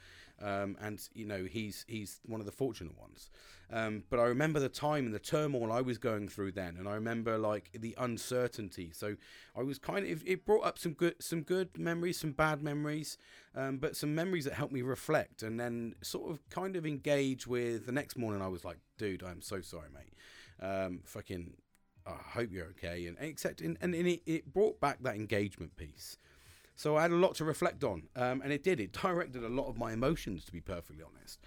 um, 0.41 0.77
and 0.81 1.07
you 1.13 1.25
know 1.25 1.45
he's 1.45 1.85
he's 1.87 2.19
one 2.25 2.39
of 2.39 2.45
the 2.45 2.51
fortunate 2.51 2.99
ones. 2.99 3.29
Um, 3.71 4.03
but 4.09 4.19
I 4.19 4.25
remember 4.25 4.59
the 4.59 4.69
time 4.69 5.05
and 5.05 5.13
the 5.13 5.19
turmoil 5.19 5.71
I 5.71 5.81
was 5.81 5.97
going 5.97 6.27
through 6.27 6.51
then, 6.51 6.77
and 6.77 6.87
I 6.87 6.93
remember 6.93 7.39
like 7.39 7.71
the 7.73 7.95
uncertainty. 7.97 8.91
So 8.93 9.15
I 9.55 9.63
was 9.63 9.79
kind 9.79 10.07
of 10.07 10.23
it 10.27 10.45
brought 10.45 10.65
up 10.65 10.77
some 10.77 10.93
good 10.93 11.15
some 11.19 11.41
good 11.41 11.77
memories, 11.77 12.19
some 12.19 12.31
bad 12.31 12.61
memories, 12.61 13.17
um, 13.55 13.77
but 13.77 13.95
some 13.95 14.13
memories 14.13 14.45
that 14.45 14.53
helped 14.53 14.73
me 14.73 14.83
reflect, 14.83 15.41
and 15.41 15.59
then 15.59 15.95
sort 16.01 16.29
of 16.29 16.47
kind 16.49 16.75
of 16.75 16.85
engage 16.85 17.47
with. 17.47 17.87
The 17.87 17.91
next 17.91 18.15
morning 18.15 18.41
I 18.43 18.47
was 18.47 18.63
like, 18.63 18.77
dude, 18.97 19.23
I'm 19.23 19.41
so 19.41 19.61
sorry, 19.61 19.89
mate. 19.91 20.13
Um, 20.63 21.01
fucking 21.03 21.53
I 22.05 22.11
hope 22.11 22.49
you're 22.51 22.67
okay. 22.67 23.07
And 23.07 23.17
except, 23.19 23.61
and, 23.61 23.77
it, 23.81 24.21
it 24.25 24.53
brought 24.53 24.79
back 24.79 25.01
that 25.03 25.15
engagement 25.15 25.75
piece. 25.77 26.17
So 26.75 26.97
I 26.97 27.03
had 27.03 27.11
a 27.11 27.15
lot 27.15 27.35
to 27.35 27.45
reflect 27.45 27.83
on, 27.83 28.03
um, 28.15 28.41
and 28.41 28.51
it 28.51 28.63
did. 28.63 28.79
It 28.79 28.91
directed 29.01 29.43
a 29.43 29.49
lot 29.49 29.67
of 29.67 29.77
my 29.77 29.93
emotions, 29.93 30.43
to 30.45 30.51
be 30.51 30.61
perfectly 30.61 31.03
honest. 31.03 31.39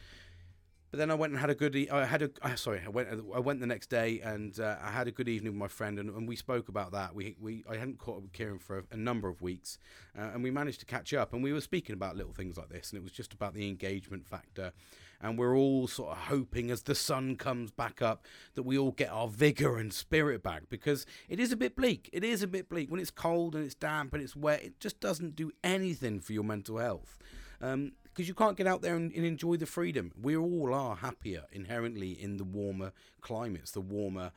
But 0.92 0.98
then 0.98 1.10
I 1.10 1.14
went 1.14 1.32
and 1.32 1.40
had 1.40 1.50
a 1.50 1.54
good. 1.54 1.76
I 1.90 2.04
had 2.04 2.22
a. 2.22 2.30
Uh, 2.42 2.54
sorry, 2.54 2.80
I 2.84 2.88
went. 2.88 3.08
I 3.34 3.40
went 3.40 3.58
the 3.58 3.66
next 3.66 3.88
day, 3.90 4.20
and 4.20 4.58
uh, 4.60 4.76
I 4.80 4.92
had 4.92 5.08
a 5.08 5.10
good 5.10 5.28
evening 5.28 5.52
with 5.52 5.58
my 5.58 5.68
friend, 5.68 5.98
and, 5.98 6.08
and, 6.10 6.28
we 6.28 6.36
spoke 6.36 6.68
about 6.68 6.92
that. 6.92 7.12
We 7.12 7.34
we 7.40 7.64
I 7.68 7.76
hadn't 7.76 7.98
caught 7.98 8.18
up 8.18 8.22
with 8.22 8.32
Kieran 8.32 8.60
for 8.60 8.78
a, 8.78 8.82
a 8.92 8.96
number 8.96 9.28
of 9.28 9.42
weeks, 9.42 9.78
uh, 10.16 10.30
and 10.32 10.44
we 10.44 10.52
managed 10.52 10.78
to 10.80 10.86
catch 10.86 11.12
up, 11.12 11.32
and 11.32 11.42
we 11.42 11.52
were 11.52 11.60
speaking 11.60 11.94
about 11.94 12.16
little 12.16 12.32
things 12.32 12.56
like 12.56 12.68
this, 12.68 12.92
and 12.92 12.98
it 12.98 13.02
was 13.02 13.10
just 13.10 13.34
about 13.34 13.52
the 13.52 13.66
engagement 13.68 14.28
factor, 14.28 14.72
and 15.20 15.38
we're 15.38 15.56
all 15.56 15.86
sort 15.86 16.12
of 16.12 16.18
hoping 16.24 16.70
as 16.70 16.82
the 16.82 16.94
sun 16.94 17.36
comes 17.36 17.70
back 17.70 18.02
up 18.02 18.24
that 18.54 18.62
we 18.62 18.78
all 18.78 18.92
get 18.92 19.10
our 19.10 19.28
vigor 19.28 19.78
and 19.78 19.92
spirit 19.92 20.42
back 20.42 20.68
because 20.68 21.06
it 21.28 21.40
is 21.40 21.52
a 21.52 21.56
bit 21.56 21.76
bleak. 21.76 22.10
It 22.12 22.24
is 22.24 22.42
a 22.42 22.46
bit 22.46 22.68
bleak 22.68 22.90
when 22.90 23.00
it's 23.00 23.10
cold 23.10 23.54
and 23.54 23.64
it's 23.64 23.74
damp 23.74 24.14
and 24.14 24.22
it's 24.22 24.36
wet. 24.36 24.62
It 24.62 24.80
just 24.80 25.00
doesn't 25.00 25.36
do 25.36 25.52
anything 25.62 26.20
for 26.20 26.32
your 26.32 26.44
mental 26.44 26.78
health. 26.78 27.18
Um, 27.60 27.92
because 28.04 28.28
you 28.28 28.34
can't 28.34 28.56
get 28.56 28.66
out 28.66 28.80
there 28.80 28.96
and, 28.96 29.12
and, 29.12 29.26
enjoy 29.26 29.58
the 29.58 29.66
freedom. 29.66 30.10
We 30.18 30.34
all 30.38 30.72
are 30.72 30.96
happier 30.96 31.42
inherently 31.52 32.12
in 32.12 32.38
the 32.38 32.44
warmer 32.44 32.92
climates, 33.20 33.72
the 33.72 33.82
warmer 33.82 34.32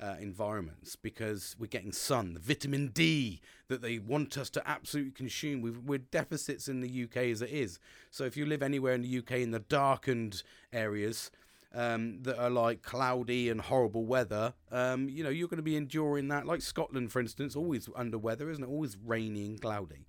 uh, 0.00 0.16
environments, 0.20 0.96
because 0.96 1.56
we're 1.58 1.66
getting 1.66 1.92
sun, 1.92 2.34
the 2.34 2.40
vitamin 2.40 2.88
D 2.88 3.40
that 3.68 3.82
they 3.82 3.98
want 3.98 4.36
us 4.36 4.50
to 4.50 4.68
absolutely 4.68 5.12
consume. 5.12 5.62
we 5.62 5.70
we're 5.70 5.98
deficits 5.98 6.68
in 6.68 6.80
the 6.80 7.04
UK 7.04 7.16
as 7.28 7.42
it 7.42 7.50
is. 7.50 7.78
So 8.10 8.24
if 8.24 8.36
you 8.36 8.46
live 8.46 8.62
anywhere 8.62 8.94
in 8.94 9.02
the 9.02 9.18
UK 9.18 9.32
in 9.32 9.50
the 9.50 9.60
darkened 9.60 10.42
areas, 10.72 11.30
um, 11.74 12.22
that 12.22 12.38
are 12.38 12.50
like 12.50 12.82
cloudy 12.82 13.48
and 13.48 13.60
horrible 13.60 14.04
weather, 14.04 14.54
um, 14.70 15.08
you 15.08 15.24
know, 15.24 15.30
you're 15.30 15.48
going 15.48 15.58
to 15.58 15.62
be 15.62 15.76
enduring 15.76 16.28
that. 16.28 16.46
Like 16.46 16.62
Scotland, 16.62 17.10
for 17.10 17.20
instance, 17.20 17.56
always 17.56 17.88
under 17.96 18.16
weather, 18.16 18.50
isn't 18.50 18.62
it? 18.62 18.68
Always 18.68 18.96
rainy 19.04 19.46
and 19.46 19.60
cloudy. 19.60 20.06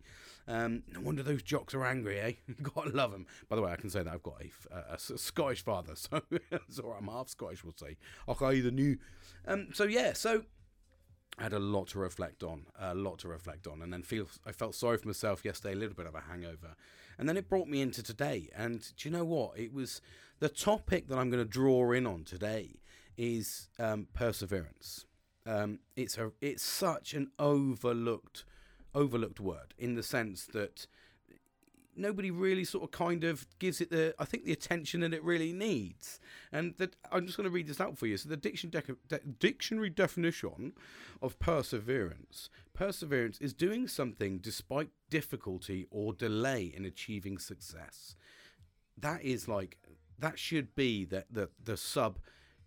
Um, 0.47 0.83
no 0.91 1.01
wonder 1.01 1.23
those 1.23 1.41
jocks 1.41 1.73
are 1.73 1.85
angry, 1.85 2.19
eh? 2.19 2.33
Gotta 2.61 2.91
love 2.91 3.11
them. 3.11 3.25
By 3.49 3.55
the 3.55 3.61
way, 3.61 3.71
I 3.71 3.75
can 3.75 3.89
say 3.89 4.03
that 4.03 4.13
I've 4.13 4.23
got 4.23 4.41
a, 4.41 4.75
a, 4.75 4.95
a 4.95 5.17
Scottish 5.17 5.63
father, 5.63 5.93
so. 5.95 6.21
I'm 6.97 7.07
half 7.07 7.29
Scottish, 7.29 7.63
we'll 7.63 7.73
say. 7.75 7.97
Okay, 8.27 8.61
the 8.61 8.71
new. 8.71 8.97
Um, 9.47 9.69
so 9.73 9.85
yeah, 9.85 10.13
so 10.13 10.43
I 11.39 11.43
had 11.43 11.53
a 11.53 11.59
lot 11.59 11.87
to 11.89 11.99
reflect 11.99 12.43
on, 12.43 12.67
a 12.79 12.93
lot 12.95 13.19
to 13.19 13.27
reflect 13.27 13.67
on, 13.67 13.81
and 13.81 13.91
then 13.91 14.03
feel 14.03 14.27
I 14.45 14.51
felt 14.51 14.75
sorry 14.75 14.97
for 14.97 15.07
myself 15.07 15.43
yesterday, 15.43 15.73
a 15.73 15.77
little 15.77 15.95
bit 15.95 16.05
of 16.05 16.15
a 16.15 16.21
hangover, 16.21 16.75
and 17.17 17.27
then 17.27 17.37
it 17.37 17.49
brought 17.49 17.67
me 17.67 17.81
into 17.81 18.03
today. 18.03 18.49
And 18.55 18.81
do 18.97 19.09
you 19.09 19.15
know 19.15 19.25
what? 19.25 19.57
It 19.57 19.73
was 19.73 20.01
the 20.39 20.49
topic 20.49 21.07
that 21.07 21.17
I'm 21.17 21.29
going 21.29 21.43
to 21.43 21.49
draw 21.49 21.91
in 21.91 22.05
on 22.05 22.23
today 22.23 22.79
is 23.17 23.69
um, 23.79 24.07
perseverance. 24.13 25.05
Um, 25.45 25.79
it's 25.95 26.17
a 26.17 26.31
it's 26.41 26.63
such 26.63 27.13
an 27.13 27.31
overlooked 27.37 28.45
overlooked 28.95 29.39
word 29.39 29.73
in 29.77 29.93
the 29.93 30.03
sense 30.03 30.45
that 30.45 30.87
nobody 31.95 32.29
really 32.29 32.63
sort 32.63 32.83
of 32.83 32.91
kind 32.91 33.23
of 33.23 33.47
gives 33.59 33.79
it 33.81 33.89
the 33.89 34.13
I 34.19 34.25
think 34.25 34.45
the 34.45 34.51
attention 34.51 35.01
that 35.01 35.13
it 35.13 35.23
really 35.23 35.53
needs. 35.53 36.19
And 36.51 36.75
that 36.77 36.95
I'm 37.11 37.25
just 37.25 37.37
going 37.37 37.45
to 37.45 37.53
read 37.53 37.67
this 37.67 37.81
out 37.81 37.97
for 37.97 38.07
you. 38.07 38.17
So 38.17 38.29
the 38.29 38.37
dictionary 38.37 38.83
de- 39.07 39.19
dictionary 39.39 39.89
definition 39.89 40.73
of 41.21 41.39
perseverance: 41.39 42.49
perseverance 42.73 43.39
is 43.39 43.53
doing 43.53 43.87
something 43.87 44.39
despite 44.39 44.89
difficulty 45.09 45.87
or 45.91 46.13
delay 46.13 46.71
in 46.75 46.85
achieving 46.85 47.37
success. 47.37 48.15
That 48.97 49.23
is 49.23 49.47
like 49.47 49.77
that 50.19 50.39
should 50.39 50.75
be 50.75 51.05
the 51.05 51.25
the, 51.29 51.49
the 51.63 51.77
sub 51.77 52.19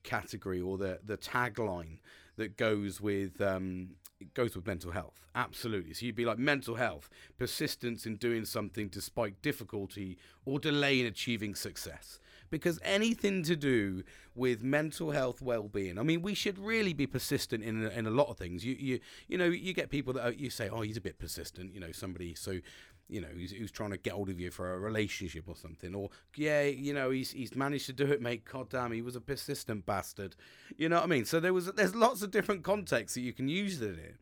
category 0.03 0.61
or 0.61 0.79
the 0.79 1.01
the 1.05 1.19
tagline 1.19 1.99
that 2.37 2.57
goes 2.57 3.01
with 3.01 3.41
um, 3.41 3.97
it 4.21 4.35
goes 4.35 4.55
with 4.57 4.67
mental 4.67 4.91
health. 4.91 5.21
Absolutely. 5.35 5.95
So 5.95 6.07
you'd 6.07 6.17
be 6.17 6.25
like 6.25 6.39
mental 6.39 6.75
health, 6.75 7.09
persistence 7.39 8.07
in 8.07 8.17
doing 8.17 8.45
something 8.45 8.89
despite 8.89 9.41
difficulty 9.43 10.19
or 10.45 10.59
delay 10.59 11.01
in 11.01 11.07
achieving 11.07 11.55
success. 11.55 12.19
Because 12.51 12.81
anything 12.83 13.43
to 13.43 13.55
do 13.55 14.05
with 14.35 14.63
mental 14.63 15.11
health 15.11 15.43
well-being, 15.43 15.99
I 15.99 16.03
mean, 16.03 16.23
we 16.23 16.33
should 16.33 16.59
really 16.59 16.95
be 16.95 17.07
persistent 17.07 17.63
in 17.63 17.85
in 17.89 18.07
a 18.07 18.11
lot 18.11 18.29
of 18.29 18.39
things. 18.39 18.65
You 18.65 18.75
you 18.79 19.01
you 19.29 19.37
know, 19.37 19.45
you 19.45 19.75
get 19.75 19.91
people 19.91 20.15
that 20.15 20.25
are, 20.25 20.33
you 20.33 20.49
say, 20.49 20.71
oh, 20.71 20.81
he's 20.81 20.97
a 20.97 21.01
bit 21.03 21.19
persistent. 21.19 21.75
You 21.75 21.81
know, 21.81 21.93
somebody 21.93 22.35
so 22.35 22.61
you 23.09 23.21
know, 23.21 23.29
who's, 23.29 23.53
who's 23.53 23.71
trying 23.71 23.91
to 23.91 23.97
get 23.97 24.13
hold 24.13 24.29
of 24.29 24.39
you 24.39 24.51
for 24.51 24.75
a 24.75 24.79
relationship 24.79 25.45
or 25.49 25.57
something, 25.57 25.95
or 25.95 26.11
yeah, 26.37 26.63
you 26.63 26.93
know, 26.93 27.11
he's 27.11 27.31
he's 27.31 27.55
managed 27.55 27.87
to 27.87 27.93
do 27.93 28.07
it, 28.07 28.21
mate. 28.21 28.45
God 28.45 28.69
damn, 28.69 28.93
he 28.93 29.03
was 29.03 29.17
a 29.17 29.21
persistent 29.21 29.87
bastard. 29.87 30.37
You 30.77 30.89
know 30.89 30.97
what 30.97 31.05
I 31.05 31.09
mean? 31.09 31.25
So 31.25 31.41
there 31.41 31.55
was 31.55 31.67
there's 31.73 31.95
lots 31.95 32.23
of 32.23 32.31
different 32.31 32.65
contexts 32.65 33.15
that 33.15 33.23
you 33.23 33.33
can 33.33 33.49
use 33.49 33.81
it 33.81 33.99
in, 33.99 34.19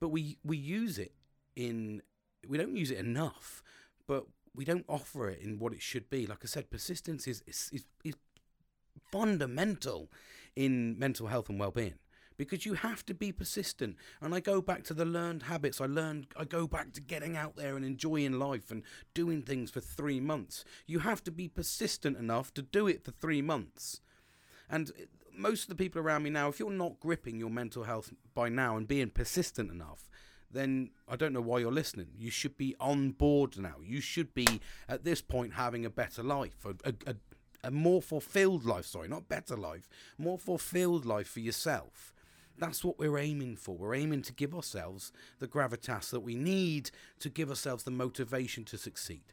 but 0.00 0.08
we 0.08 0.38
we 0.44 0.56
use 0.56 0.98
it 0.98 1.12
in 1.56 2.02
we 2.46 2.56
don't 2.56 2.76
use 2.76 2.90
it 2.90 2.98
enough, 2.98 3.62
but 4.06 4.26
we 4.54 4.64
don't 4.64 4.84
offer 4.88 5.28
it 5.28 5.40
in 5.40 5.58
what 5.58 5.72
it 5.72 5.82
should 5.82 6.08
be. 6.08 6.26
Like 6.26 6.40
I 6.42 6.46
said, 6.46 6.70
persistence 6.70 7.26
is 7.26 7.42
is, 7.46 7.70
is, 7.72 7.84
is 8.04 8.14
fundamental 9.10 10.10
in 10.54 10.98
mental 10.98 11.28
health 11.28 11.48
and 11.48 11.58
well-being 11.58 11.94
because 12.38 12.64
you 12.64 12.74
have 12.74 13.04
to 13.04 13.12
be 13.12 13.32
persistent. 13.32 13.96
And 14.22 14.34
I 14.34 14.40
go 14.40 14.62
back 14.62 14.84
to 14.84 14.94
the 14.94 15.04
learned 15.04 15.42
habits. 15.42 15.80
I 15.80 15.86
learned 15.86 16.28
I 16.36 16.44
go 16.44 16.66
back 16.66 16.92
to 16.94 17.02
getting 17.02 17.36
out 17.36 17.56
there 17.56 17.76
and 17.76 17.84
enjoying 17.84 18.38
life 18.38 18.70
and 18.70 18.82
doing 19.12 19.42
things 19.42 19.70
for 19.70 19.80
3 19.80 20.20
months. 20.20 20.64
You 20.86 21.00
have 21.00 21.22
to 21.24 21.30
be 21.30 21.48
persistent 21.48 22.16
enough 22.16 22.54
to 22.54 22.62
do 22.62 22.86
it 22.86 23.04
for 23.04 23.10
3 23.10 23.42
months. 23.42 24.00
And 24.70 24.92
most 25.36 25.64
of 25.64 25.68
the 25.68 25.74
people 25.74 26.00
around 26.00 26.22
me 26.22 26.30
now 26.30 26.48
if 26.48 26.58
you're 26.58 26.70
not 26.70 27.00
gripping 27.00 27.38
your 27.38 27.50
mental 27.50 27.84
health 27.84 28.12
by 28.34 28.48
now 28.48 28.76
and 28.76 28.88
being 28.88 29.10
persistent 29.10 29.70
enough, 29.70 30.08
then 30.50 30.90
I 31.08 31.16
don't 31.16 31.32
know 31.32 31.40
why 31.40 31.58
you're 31.58 31.72
listening. 31.72 32.08
You 32.16 32.30
should 32.30 32.56
be 32.56 32.74
on 32.80 33.10
board 33.10 33.58
now. 33.58 33.76
You 33.84 34.00
should 34.00 34.32
be 34.32 34.60
at 34.88 35.04
this 35.04 35.20
point 35.20 35.54
having 35.54 35.84
a 35.84 35.90
better 35.90 36.22
life, 36.22 36.64
a, 36.64 36.94
a, 37.06 37.14
a 37.64 37.70
more 37.70 38.00
fulfilled 38.00 38.64
life. 38.64 38.86
Sorry, 38.86 39.08
not 39.08 39.28
better 39.28 39.56
life, 39.56 39.88
more 40.16 40.38
fulfilled 40.38 41.04
life 41.04 41.28
for 41.28 41.40
yourself. 41.40 42.14
That's 42.58 42.84
what 42.84 42.98
we're 42.98 43.18
aiming 43.18 43.56
for. 43.56 43.76
We're 43.76 43.94
aiming 43.94 44.22
to 44.22 44.32
give 44.32 44.54
ourselves 44.54 45.12
the 45.38 45.46
gravitas 45.46 46.10
that 46.10 46.20
we 46.20 46.34
need 46.34 46.90
to 47.20 47.28
give 47.28 47.50
ourselves 47.50 47.84
the 47.84 47.90
motivation 47.90 48.64
to 48.64 48.78
succeed. 48.78 49.32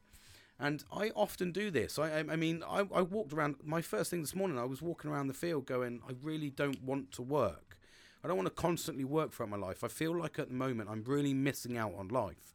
And 0.59 0.83
I 0.91 1.11
often 1.15 1.51
do 1.51 1.69
this. 1.69 1.99
I, 1.99 2.19
I 2.19 2.35
mean, 2.35 2.63
I, 2.65 2.85
I 2.93 3.01
walked 3.01 3.33
around. 3.33 3.55
My 3.63 3.81
first 3.81 4.09
thing 4.09 4.21
this 4.21 4.35
morning, 4.35 4.57
I 4.57 4.63
was 4.63 4.81
walking 4.81 5.11
around 5.11 5.27
the 5.27 5.33
field 5.33 5.65
going, 5.65 6.01
I 6.07 6.13
really 6.21 6.49
don't 6.49 6.81
want 6.81 7.11
to 7.13 7.21
work. 7.21 7.77
I 8.23 8.27
don't 8.27 8.37
want 8.37 8.47
to 8.47 8.61
constantly 8.61 9.03
work 9.03 9.33
throughout 9.33 9.49
my 9.49 9.57
life. 9.57 9.83
I 9.83 9.87
feel 9.87 10.17
like 10.17 10.39
at 10.39 10.47
the 10.47 10.55
moment 10.55 10.89
I'm 10.89 11.03
really 11.03 11.33
missing 11.33 11.77
out 11.77 11.93
on 11.97 12.07
life. 12.07 12.53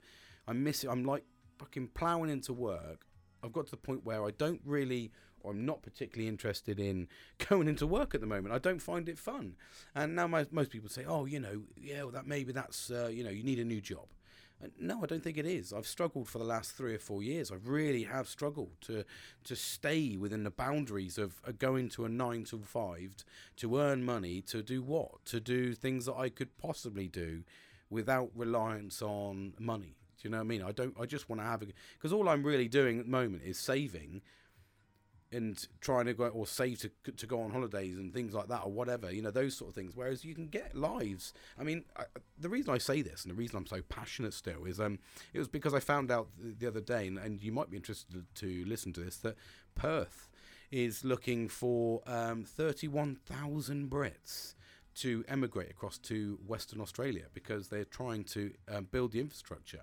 I'm 0.48 0.64
missing. 0.64 0.90
I'm 0.90 1.04
like 1.04 1.24
fucking 1.58 1.88
ploughing 1.88 2.30
into 2.30 2.52
work. 2.52 3.06
I've 3.44 3.52
got 3.52 3.66
to 3.66 3.70
the 3.70 3.76
point 3.76 4.04
where 4.04 4.24
I 4.24 4.30
don't 4.30 4.60
really 4.64 5.12
I'm 5.48 5.64
not 5.64 5.82
particularly 5.82 6.28
interested 6.28 6.78
in 6.78 7.08
going 7.48 7.68
into 7.68 7.86
work 7.86 8.14
at 8.14 8.20
the 8.20 8.26
moment. 8.26 8.54
I 8.54 8.58
don't 8.58 8.80
find 8.82 9.08
it 9.08 9.18
fun. 9.18 9.56
And 9.94 10.14
now 10.14 10.26
my, 10.26 10.46
most 10.50 10.70
people 10.70 10.88
say, 10.88 11.04
oh, 11.06 11.24
you 11.24 11.40
know, 11.40 11.62
yeah, 11.76 12.02
well, 12.02 12.12
that 12.12 12.26
maybe 12.26 12.52
that's, 12.52 12.90
uh, 12.90 13.08
you 13.12 13.24
know, 13.24 13.30
you 13.30 13.42
need 13.42 13.58
a 13.58 13.64
new 13.64 13.80
job. 13.80 14.06
And 14.62 14.72
no, 14.78 15.02
I 15.02 15.06
don't 15.06 15.22
think 15.22 15.38
it 15.38 15.46
is. 15.46 15.72
I've 15.72 15.86
struggled 15.86 16.28
for 16.28 16.38
the 16.38 16.44
last 16.44 16.72
three 16.72 16.94
or 16.94 16.98
four 16.98 17.22
years. 17.22 17.50
I 17.50 17.56
really 17.64 18.02
have 18.04 18.28
struggled 18.28 18.72
to 18.82 19.04
to 19.44 19.56
stay 19.56 20.16
within 20.18 20.44
the 20.44 20.50
boundaries 20.50 21.16
of 21.16 21.40
uh, 21.46 21.52
going 21.58 21.88
to 21.90 22.04
a 22.04 22.08
nine 22.08 22.44
to 22.44 22.58
five 22.58 23.24
to 23.56 23.78
earn 23.78 24.04
money 24.04 24.42
to 24.42 24.62
do 24.62 24.82
what? 24.82 25.24
To 25.26 25.40
do 25.40 25.72
things 25.74 26.04
that 26.06 26.16
I 26.16 26.28
could 26.28 26.58
possibly 26.58 27.08
do 27.08 27.44
without 27.88 28.30
reliance 28.34 29.00
on 29.00 29.54
money. 29.58 29.96
Do 30.20 30.28
you 30.28 30.30
know 30.30 30.38
what 30.38 30.44
I 30.44 30.46
mean? 30.46 30.62
I 30.62 30.72
don't. 30.72 30.94
I 31.00 31.06
just 31.06 31.30
want 31.30 31.40
to 31.40 31.46
have 31.46 31.62
a 31.62 31.66
because 31.94 32.12
all 32.12 32.28
I'm 32.28 32.42
really 32.42 32.68
doing 32.68 32.98
at 32.98 33.06
the 33.06 33.10
moment 33.10 33.42
is 33.44 33.58
saving 33.58 34.20
and 35.32 35.68
trying 35.80 36.06
to 36.06 36.14
go 36.14 36.26
or 36.28 36.46
save 36.46 36.80
to 36.80 37.12
to 37.12 37.26
go 37.26 37.40
on 37.40 37.50
holidays 37.50 37.96
and 37.96 38.12
things 38.12 38.34
like 38.34 38.48
that 38.48 38.62
or 38.64 38.72
whatever 38.72 39.12
you 39.12 39.22
know 39.22 39.30
those 39.30 39.56
sort 39.56 39.70
of 39.70 39.74
things. 39.74 39.92
Whereas 39.94 40.24
you 40.24 40.34
can 40.34 40.48
get 40.48 40.74
lives. 40.74 41.32
I 41.58 41.62
mean 41.62 41.84
I, 41.96 42.04
the 42.38 42.48
reason 42.48 42.72
i 42.72 42.78
say 42.78 43.02
this 43.02 43.24
and 43.24 43.30
the 43.30 43.36
reason 43.36 43.56
i'm 43.56 43.66
so 43.66 43.82
passionate 43.88 44.34
still 44.34 44.64
is 44.64 44.80
um 44.80 44.98
it 45.32 45.38
was 45.38 45.48
because 45.48 45.74
i 45.74 45.80
found 45.80 46.10
out 46.10 46.28
the, 46.38 46.54
the 46.58 46.66
other 46.66 46.80
day 46.80 47.06
and, 47.06 47.18
and 47.18 47.42
you 47.42 47.52
might 47.52 47.70
be 47.70 47.76
interested 47.76 48.24
to 48.34 48.64
listen 48.66 48.92
to 48.94 49.00
this 49.00 49.16
that 49.18 49.36
perth 49.74 50.28
is 50.70 51.04
looking 51.04 51.48
for 51.48 52.00
um 52.06 52.44
31,000 52.44 53.90
brits 53.90 54.54
to 54.94 55.24
emigrate 55.28 55.70
across 55.70 55.98
to 55.98 56.38
western 56.46 56.80
australia 56.80 57.24
because 57.34 57.68
they're 57.68 57.84
trying 57.84 58.24
to 58.24 58.52
um, 58.68 58.86
build 58.90 59.12
the 59.12 59.20
infrastructure 59.20 59.82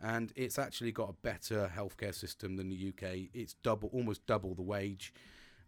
and 0.00 0.32
it's 0.36 0.58
actually 0.58 0.92
got 0.92 1.10
a 1.10 1.12
better 1.12 1.70
healthcare 1.74 2.14
system 2.14 2.56
than 2.56 2.68
the 2.68 2.88
UK. 2.88 3.28
It's 3.34 3.54
double, 3.62 3.88
almost 3.92 4.26
double 4.26 4.54
the 4.54 4.62
wage. 4.62 5.12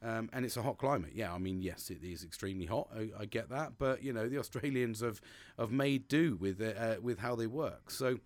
Um, 0.03 0.31
and 0.33 0.47
it's 0.47 0.57
a 0.57 0.63
hot 0.63 0.79
climate. 0.79 1.13
Yeah, 1.15 1.33
I 1.33 1.39
mean, 1.39 1.61
yes, 1.61 1.91
it 1.91 2.03
is 2.03 2.25
extremely 2.25 2.65
hot. 2.65 2.89
I, 2.95 3.11
I 3.19 3.25
get 3.27 3.51
that, 3.51 3.73
but 3.79 4.03
you 4.03 4.13
know, 4.13 4.29
the 4.29 4.39
Australians 4.39 5.01
have 5.01 5.21
have 5.59 5.71
made 5.71 6.09
do 6.09 6.37
with 6.37 6.61
uh, 6.61 6.97
with 7.03 7.19
how 7.19 7.37
they 7.37 7.47
work. 7.47 7.91
So, 7.91 8.19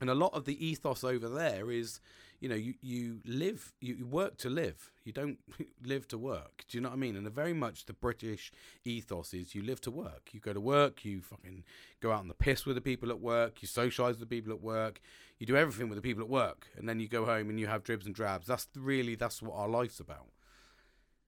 and 0.00 0.08
a 0.08 0.14
lot 0.14 0.34
of 0.34 0.44
the 0.44 0.64
ethos 0.64 1.02
over 1.02 1.28
there 1.28 1.70
is, 1.70 2.00
you 2.44 2.50
know, 2.50 2.56
you, 2.56 2.74
you 2.82 3.20
live, 3.24 3.72
you 3.80 4.04
work 4.04 4.36
to 4.36 4.50
live. 4.50 4.90
You 5.02 5.14
don't 5.14 5.38
live 5.82 6.06
to 6.08 6.18
work. 6.18 6.64
Do 6.68 6.76
you 6.76 6.82
know 6.82 6.90
what 6.90 6.96
I 6.96 6.98
mean? 6.98 7.16
And 7.16 7.26
very 7.30 7.54
much 7.54 7.86
the 7.86 7.94
British 7.94 8.52
ethos 8.84 9.32
is 9.32 9.54
you 9.54 9.62
live 9.62 9.80
to 9.80 9.90
work. 9.90 10.28
You 10.32 10.40
go 10.40 10.52
to 10.52 10.60
work, 10.60 11.06
you 11.06 11.22
fucking 11.22 11.64
go 12.02 12.12
out 12.12 12.20
on 12.20 12.28
the 12.28 12.34
piss 12.34 12.66
with 12.66 12.76
the 12.76 12.82
people 12.82 13.08
at 13.08 13.18
work, 13.18 13.62
you 13.62 13.66
socialise 13.68 14.10
with 14.10 14.20
the 14.20 14.26
people 14.26 14.52
at 14.52 14.60
work, 14.60 15.00
you 15.38 15.46
do 15.46 15.56
everything 15.56 15.88
with 15.88 15.96
the 15.96 16.02
people 16.02 16.22
at 16.22 16.28
work, 16.28 16.66
and 16.76 16.86
then 16.86 17.00
you 17.00 17.08
go 17.08 17.24
home 17.24 17.48
and 17.48 17.58
you 17.58 17.66
have 17.66 17.82
dribs 17.82 18.04
and 18.04 18.14
drabs. 18.14 18.46
That's 18.46 18.68
really, 18.76 19.14
that's 19.14 19.40
what 19.40 19.56
our 19.56 19.68
life's 19.68 19.98
about. 19.98 20.26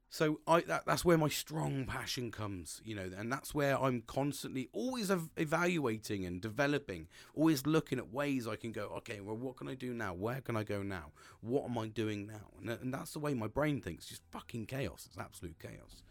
So 0.08 0.40
I 0.46 0.60
that, 0.62 0.86
that's 0.86 1.04
where 1.04 1.18
my 1.18 1.28
strong 1.28 1.84
passion 1.84 2.30
comes, 2.30 2.80
you 2.84 2.94
know, 2.94 3.10
and 3.16 3.30
that's 3.30 3.54
where 3.54 3.78
I'm 3.78 4.02
constantly 4.02 4.68
always 4.72 5.10
ev- 5.10 5.30
evaluating 5.36 6.24
and 6.24 6.40
developing, 6.40 7.08
always 7.34 7.66
looking 7.66 7.98
at 7.98 8.12
ways 8.12 8.46
I 8.46 8.56
can 8.56 8.72
go. 8.72 8.92
Okay, 8.98 9.20
well, 9.20 9.36
what 9.36 9.56
can 9.56 9.68
I 9.68 9.74
do 9.74 9.92
now? 9.92 10.14
Where 10.14 10.40
can 10.40 10.56
I 10.56 10.62
go 10.62 10.82
now? 10.82 11.10
What 11.40 11.64
am 11.64 11.76
I 11.76 11.88
doing 11.88 12.26
now? 12.26 12.46
And, 12.60 12.70
and 12.70 12.94
that's 12.94 13.12
the 13.12 13.18
way 13.18 13.34
my 13.34 13.48
brain 13.48 13.80
thinks. 13.80 14.06
Just 14.06 14.22
fucking 14.30 14.66
chaos. 14.66 15.06
It's 15.08 15.18
absolute 15.18 15.58
chaos. 15.58 16.02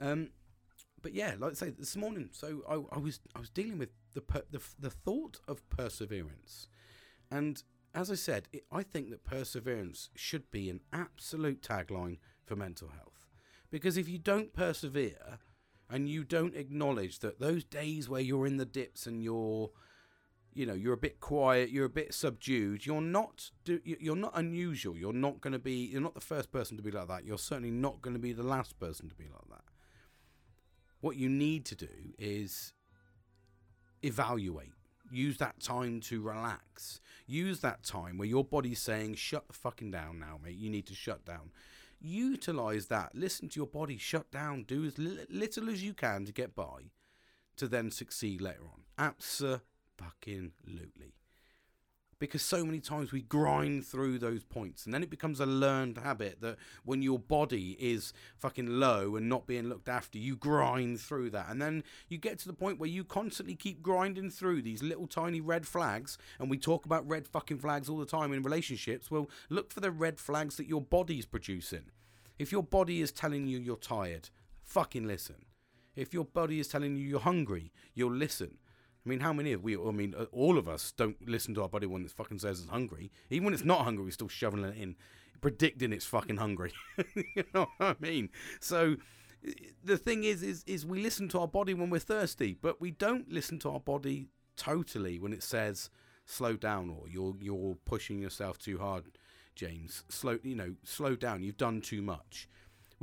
Um, 0.00 0.30
but 1.02 1.12
yeah, 1.12 1.34
like 1.38 1.52
I 1.52 1.54
say, 1.54 1.70
this 1.70 1.96
morning, 1.96 2.30
so 2.32 2.62
I, 2.68 2.96
I 2.96 2.98
was 2.98 3.20
I 3.34 3.40
was 3.40 3.50
dealing 3.50 3.78
with 3.78 3.90
the 4.14 4.22
per, 4.22 4.42
the 4.50 4.60
the 4.78 4.90
thought 4.90 5.40
of 5.46 5.68
perseverance, 5.70 6.68
and 7.30 7.62
as 7.94 8.10
I 8.10 8.14
said, 8.14 8.48
it, 8.52 8.64
I 8.72 8.82
think 8.82 9.10
that 9.10 9.24
perseverance 9.24 10.08
should 10.14 10.50
be 10.50 10.70
an 10.70 10.80
absolute 10.92 11.62
tagline 11.62 12.18
for 12.46 12.56
mental 12.56 12.88
health. 12.88 13.23
Because 13.70 13.96
if 13.96 14.08
you 14.08 14.18
don't 14.18 14.52
persevere 14.52 15.38
and 15.90 16.08
you 16.08 16.24
don't 16.24 16.54
acknowledge 16.54 17.18
that 17.20 17.40
those 17.40 17.64
days 17.64 18.08
where 18.08 18.20
you're 18.20 18.46
in 18.46 18.56
the 18.56 18.64
dips 18.64 19.06
and 19.06 19.22
you're 19.22 19.70
you 20.54 20.64
know 20.64 20.72
you're 20.72 20.94
a 20.94 20.96
bit 20.96 21.18
quiet 21.18 21.68
you're 21.68 21.84
a 21.84 21.90
bit 21.90 22.14
subdued 22.14 22.86
you're 22.86 23.00
not 23.00 23.50
you're 23.84 24.14
not 24.14 24.30
unusual 24.36 24.96
you're 24.96 25.12
not 25.12 25.40
going 25.40 25.52
to 25.52 25.58
be 25.58 25.72
you're 25.72 26.00
not 26.00 26.14
the 26.14 26.20
first 26.20 26.52
person 26.52 26.76
to 26.76 26.82
be 26.82 26.92
like 26.92 27.08
that 27.08 27.24
you're 27.24 27.36
certainly 27.36 27.72
not 27.72 28.00
going 28.00 28.14
to 28.14 28.20
be 28.20 28.32
the 28.32 28.42
last 28.42 28.78
person 28.78 29.08
to 29.08 29.14
be 29.16 29.24
like 29.24 29.48
that 29.50 29.64
what 31.00 31.16
you 31.16 31.28
need 31.28 31.64
to 31.64 31.74
do 31.74 31.88
is 32.18 32.72
evaluate 34.02 34.72
Use 35.10 35.38
that 35.38 35.60
time 35.60 36.00
to 36.00 36.20
relax. 36.20 37.00
Use 37.26 37.60
that 37.60 37.84
time 37.84 38.18
where 38.18 38.26
your 38.28 38.44
body's 38.44 38.80
saying, 38.80 39.14
shut 39.14 39.46
the 39.46 39.52
fucking 39.52 39.90
down 39.90 40.18
now, 40.18 40.40
mate. 40.42 40.56
You 40.56 40.70
need 40.70 40.86
to 40.86 40.94
shut 40.94 41.24
down. 41.24 41.50
Utilize 42.04 42.86
that. 42.88 43.14
Listen 43.14 43.48
to 43.48 43.58
your 43.58 43.66
body. 43.66 43.96
Shut 43.96 44.30
down. 44.30 44.64
Do 44.64 44.84
as 44.84 44.98
li- 44.98 45.26
little 45.30 45.70
as 45.70 45.82
you 45.82 45.94
can 45.94 46.24
to 46.26 46.32
get 46.32 46.54
by 46.54 46.90
to 47.56 47.66
then 47.66 47.90
succeed 47.90 48.40
later 48.40 48.64
on. 48.64 48.82
Absolutely 48.98 49.64
because 52.18 52.42
so 52.42 52.64
many 52.64 52.80
times 52.80 53.12
we 53.12 53.22
grind 53.22 53.84
through 53.84 54.18
those 54.18 54.44
points 54.44 54.84
and 54.84 54.94
then 54.94 55.02
it 55.02 55.10
becomes 55.10 55.40
a 55.40 55.46
learned 55.46 55.98
habit 55.98 56.40
that 56.40 56.56
when 56.84 57.02
your 57.02 57.18
body 57.18 57.76
is 57.80 58.12
fucking 58.38 58.66
low 58.66 59.16
and 59.16 59.28
not 59.28 59.46
being 59.46 59.68
looked 59.68 59.88
after 59.88 60.18
you 60.18 60.36
grind 60.36 61.00
through 61.00 61.30
that. 61.30 61.48
And 61.48 61.60
then 61.60 61.84
you 62.08 62.18
get 62.18 62.38
to 62.40 62.46
the 62.46 62.52
point 62.52 62.78
where 62.78 62.88
you 62.88 63.04
constantly 63.04 63.54
keep 63.54 63.82
grinding 63.82 64.30
through 64.30 64.62
these 64.62 64.82
little 64.82 65.06
tiny 65.06 65.40
red 65.40 65.66
flags 65.66 66.18
and 66.38 66.50
we 66.50 66.58
talk 66.58 66.86
about 66.86 67.08
red 67.08 67.26
fucking 67.26 67.58
flags 67.58 67.88
all 67.88 67.98
the 67.98 68.06
time 68.06 68.32
in 68.32 68.42
relationships. 68.42 69.10
Well 69.10 69.28
look 69.48 69.72
for 69.72 69.80
the 69.80 69.90
red 69.90 70.18
flags 70.18 70.56
that 70.56 70.68
your 70.68 70.82
body's 70.82 71.26
producing. 71.26 71.90
If 72.38 72.52
your 72.52 72.62
body 72.62 73.00
is 73.00 73.12
telling 73.12 73.46
you 73.46 73.58
you're 73.58 73.76
tired 73.76 74.30
fucking 74.62 75.06
listen. 75.06 75.46
If 75.94 76.12
your 76.12 76.24
body 76.24 76.58
is 76.58 76.68
telling 76.68 76.96
you 76.96 77.06
you're 77.06 77.20
hungry 77.20 77.72
you'll 77.94 78.12
listen 78.12 78.58
I 79.04 79.08
mean, 79.08 79.20
how 79.20 79.32
many 79.32 79.52
of 79.52 79.62
we, 79.62 79.76
I 79.76 79.90
mean, 79.90 80.14
uh, 80.16 80.24
all 80.32 80.56
of 80.56 80.68
us 80.68 80.92
don't 80.92 81.16
listen 81.28 81.54
to 81.54 81.62
our 81.62 81.68
body 81.68 81.86
when 81.86 82.04
it 82.04 82.10
fucking 82.10 82.38
says 82.38 82.60
it's 82.60 82.70
hungry. 82.70 83.10
Even 83.30 83.44
when 83.44 83.54
it's 83.54 83.64
not 83.64 83.84
hungry, 83.84 84.04
we're 84.04 84.10
still 84.10 84.28
shoveling 84.28 84.64
it 84.64 84.78
in, 84.78 84.96
predicting 85.40 85.92
it's 85.92 86.06
fucking 86.06 86.38
hungry. 86.38 86.72
you 87.14 87.44
know 87.54 87.68
what 87.76 87.96
I 87.96 87.96
mean? 88.00 88.30
So 88.60 88.96
the 89.82 89.98
thing 89.98 90.24
is, 90.24 90.42
is, 90.42 90.64
is 90.66 90.86
we 90.86 91.02
listen 91.02 91.28
to 91.30 91.40
our 91.40 91.48
body 91.48 91.74
when 91.74 91.90
we're 91.90 91.98
thirsty, 91.98 92.56
but 92.60 92.80
we 92.80 92.90
don't 92.90 93.30
listen 93.30 93.58
to 93.60 93.70
our 93.70 93.80
body 93.80 94.28
totally 94.56 95.18
when 95.18 95.32
it 95.32 95.42
says 95.42 95.90
slow 96.26 96.56
down 96.56 96.88
or 96.88 97.08
you're 97.08 97.34
you're 97.40 97.76
pushing 97.84 98.18
yourself 98.18 98.56
too 98.58 98.78
hard, 98.78 99.04
James. 99.54 100.04
Slow, 100.08 100.38
you 100.42 100.54
know, 100.54 100.76
slow 100.82 101.14
down. 101.14 101.42
You've 101.42 101.58
done 101.58 101.82
too 101.82 102.00
much 102.00 102.48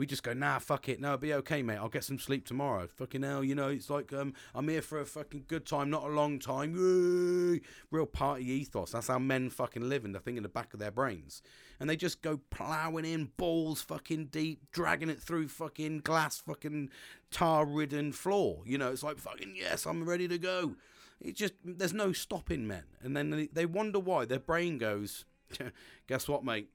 we 0.02 0.08
just 0.08 0.24
go, 0.24 0.34
nah, 0.34 0.58
fuck 0.58 0.90
it, 0.90 1.00
no, 1.00 1.10
it'll 1.10 1.20
be 1.20 1.32
okay, 1.32 1.62
mate. 1.62 1.78
I'll 1.78 1.88
get 1.88 2.04
some 2.04 2.18
sleep 2.18 2.44
tomorrow. 2.44 2.88
Fucking 2.88 3.22
hell, 3.22 3.44
you 3.44 3.54
know, 3.54 3.68
it's 3.68 3.88
like 3.88 4.12
um, 4.14 4.34
I'm 4.56 4.68
here 4.68 4.82
for 4.82 5.00
a 5.00 5.06
fucking 5.06 5.44
good 5.48 5.64
time, 5.64 5.92
not 5.92 6.06
a 6.06 6.08
long 6.08 6.40
time. 6.40 6.74
Yay! 6.74 7.62
Real 7.92 8.08
party 8.08 8.50
ethos. 8.50 8.94
That's 8.94 9.10
how 9.10 9.20
men 9.20 9.52
fucking 9.52 9.88
live 9.88 10.04
in 10.04 10.12
the 10.12 10.20
thing 10.20 10.38
in 10.38 10.44
the 10.44 10.50
back 10.50 10.74
of 10.74 10.80
their 10.80 10.90
brains. 10.90 11.44
And 11.80 11.88
they 11.88 11.96
just 11.96 12.24
go 12.24 12.40
ploughing 12.50 13.06
in 13.06 13.30
balls 13.38 13.84
fucking 13.84 14.30
deep, 14.32 14.72
dragging 14.72 15.12
it 15.12 15.22
through 15.22 15.50
fucking 15.50 16.00
glass 16.00 16.40
fucking 16.40 16.90
tar 17.30 17.64
ridden 17.68 18.12
floor. 18.12 18.64
You 18.66 18.80
know, 18.80 18.92
it's 18.92 19.04
like 19.04 19.20
fucking 19.20 19.54
yes, 19.56 19.86
I'm 19.86 20.10
ready 20.10 20.28
to 20.30 20.40
go. 20.40 20.78
It 21.20 21.36
just 21.36 21.54
there's 21.64 21.94
no 21.94 22.12
stopping 22.12 22.66
men. 22.66 22.86
And 23.04 23.16
then 23.16 23.30
they, 23.30 23.50
they 23.54 23.68
wonder 23.68 24.00
why. 24.00 24.26
Their 24.26 24.40
brain 24.40 24.80
goes, 24.80 25.26
guess 26.08 26.28
what, 26.28 26.44
mate? 26.44 26.70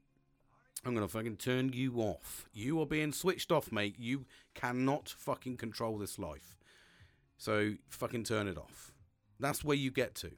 I'm 0.85 0.95
gonna 0.95 1.09
fucking 1.09 1.37
turn 1.37 1.73
you 1.73 1.97
off. 1.97 2.49
You 2.53 2.81
are 2.81 2.87
being 2.87 3.13
switched 3.13 3.51
off, 3.51 3.73
mate. 3.73 3.97
You 3.99 4.27
cannot 4.55 5.09
fucking 5.09 5.57
control 5.57 5.99
this 5.99 6.19
life. 6.19 6.57
So 7.39 7.75
fucking 7.89 8.25
turn 8.25 8.49
it 8.49 8.57
off. 8.57 8.93
That's 9.39 9.65
where 9.65 9.77
you 9.77 9.91
get 9.91 10.15
to. 10.17 10.33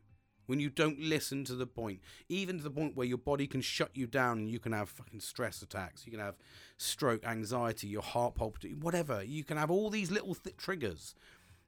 When 0.47 0.61
you 0.61 0.71
don't 0.71 0.99
listen 0.99 1.45
to 1.45 1.55
the 1.55 1.67
point, 1.67 2.01
even 2.31 2.57
to 2.57 2.65
the 2.65 2.71
point 2.71 2.97
where 2.97 3.07
your 3.07 3.19
body 3.19 3.47
can 3.47 3.61
shut 3.61 3.91
you 3.93 4.07
down 4.07 4.39
and 4.39 4.51
you 4.51 4.59
can 4.59 4.73
have 4.73 4.89
fucking 4.89 5.21
stress 5.21 5.61
attacks, 5.61 6.07
you 6.07 6.11
can 6.11 6.21
have 6.21 6.37
stroke, 6.79 7.23
anxiety, 7.27 7.87
your 7.87 8.01
heart 8.01 8.35
palpitating, 8.35 8.81
whatever. 8.81 9.23
You 9.23 9.45
can 9.45 9.59
have 9.59 9.71
all 9.71 9.91
these 9.91 10.11
little 10.11 10.35
th- 10.35 10.57
triggers 10.57 11.15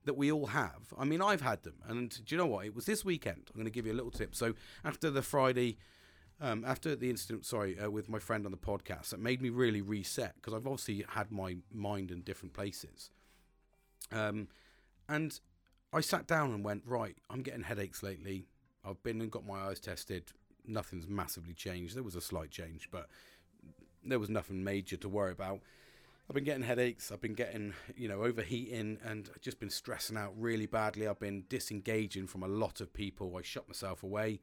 that 0.07 0.17
we 0.17 0.33
all 0.33 0.47
have. 0.47 0.95
I 0.97 1.05
mean, 1.05 1.21
I've 1.21 1.43
had 1.43 1.63
them. 1.63 1.75
And 1.87 2.09
do 2.09 2.35
you 2.35 2.39
know 2.39 2.47
what? 2.47 2.65
It 2.65 2.75
was 2.75 2.87
this 2.87 3.05
weekend. 3.05 3.51
I'm 3.51 3.61
going 3.61 3.67
to 3.67 3.71
give 3.71 3.87
you 3.87 3.93
a 3.93 3.95
little 3.95 4.11
tip. 4.11 4.35
So 4.35 4.55
after 4.83 5.11
the 5.11 5.21
Friday 5.21 5.77
um, 6.41 6.65
after 6.67 6.97
the 6.97 7.11
incident, 7.11 7.45
sorry, 7.45 7.79
uh, 7.79 7.91
with 7.91 8.09
my 8.09 8.19
friend 8.19 8.47
on 8.47 8.53
the 8.53 8.59
podcast, 8.59 9.11
that 9.11 9.21
made 9.21 9.43
me 9.43 9.51
really 9.51 9.83
reset 9.83 10.35
because 10.37 10.55
I've 10.55 10.67
obviously 10.67 11.05
had 11.09 11.31
my 11.31 11.57
mind 11.73 12.11
in 12.11 12.23
different 12.23 12.55
places. 12.55 13.11
Um, 14.11 14.49
and 15.09 15.39
I 15.93 16.01
sat 16.01 16.27
down 16.27 16.53
and 16.53 16.65
went, 16.65 16.83
right, 16.87 17.17
I'm 17.29 17.43
getting 17.43 17.63
headaches 17.63 18.03
lately. 18.03 18.47
I've 18.85 19.03
been 19.03 19.21
and 19.21 19.31
got 19.31 19.47
my 19.47 19.59
eyes 19.61 19.81
tested. 19.81 20.33
Nothing's 20.67 21.07
massively 21.07 21.53
changed. 21.53 21.95
There 21.95 22.03
was 22.03 22.17
a 22.17 22.21
slight 22.21 22.51
change, 22.51 22.89
but 22.91 23.09
there 24.05 24.19
was 24.19 24.31
nothing 24.31 24.65
major 24.65 24.97
to 24.97 25.09
worry 25.09 25.33
about. 25.33 25.61
I've 26.29 26.35
been 26.35 26.45
getting 26.45 26.63
headaches. 26.63 27.11
I've 27.11 27.21
been 27.21 27.35
getting, 27.35 27.75
you 27.97 28.09
know, 28.09 28.23
overheating 28.23 28.99
and 29.05 29.29
just 29.43 29.59
been 29.59 29.69
stressing 29.69 30.17
out 30.17 30.33
really 30.39 30.67
badly. 30.67 31.09
I've 31.09 31.19
been 31.19 31.45
disengaging 31.49 32.29
from 32.29 32.45
a 32.45 32.49
lot 32.49 32.81
of 32.81 32.95
people. 32.95 33.37
I 33.37 33.43
shut 33.43 33.69
myself 33.69 34.05
away. 34.05 34.39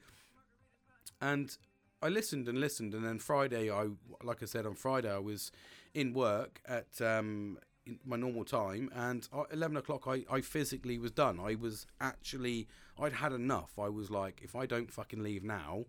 And 1.21 1.57
I 2.01 2.09
listened 2.09 2.47
and 2.47 2.59
listened, 2.59 2.93
and 2.93 3.03
then 3.03 3.19
Friday, 3.19 3.71
I 3.71 3.87
like 4.23 4.43
I 4.43 4.45
said 4.45 4.65
on 4.65 4.75
Friday, 4.75 5.11
I 5.11 5.19
was 5.19 5.51
in 5.93 6.13
work 6.13 6.61
at 6.67 7.01
um, 7.01 7.57
my 8.05 8.17
normal 8.17 8.45
time, 8.45 8.91
and 8.93 9.27
at 9.33 9.53
eleven 9.53 9.77
o'clock, 9.77 10.03
I, 10.07 10.23
I 10.31 10.41
physically 10.41 10.97
was 10.99 11.11
done. 11.11 11.39
I 11.39 11.55
was 11.55 11.87
actually, 11.99 12.67
I'd 12.99 13.13
had 13.13 13.33
enough. 13.33 13.79
I 13.79 13.89
was 13.89 14.11
like, 14.11 14.41
if 14.43 14.55
I 14.55 14.65
don't 14.65 14.91
fucking 14.91 15.23
leave 15.23 15.43
now, 15.43 15.85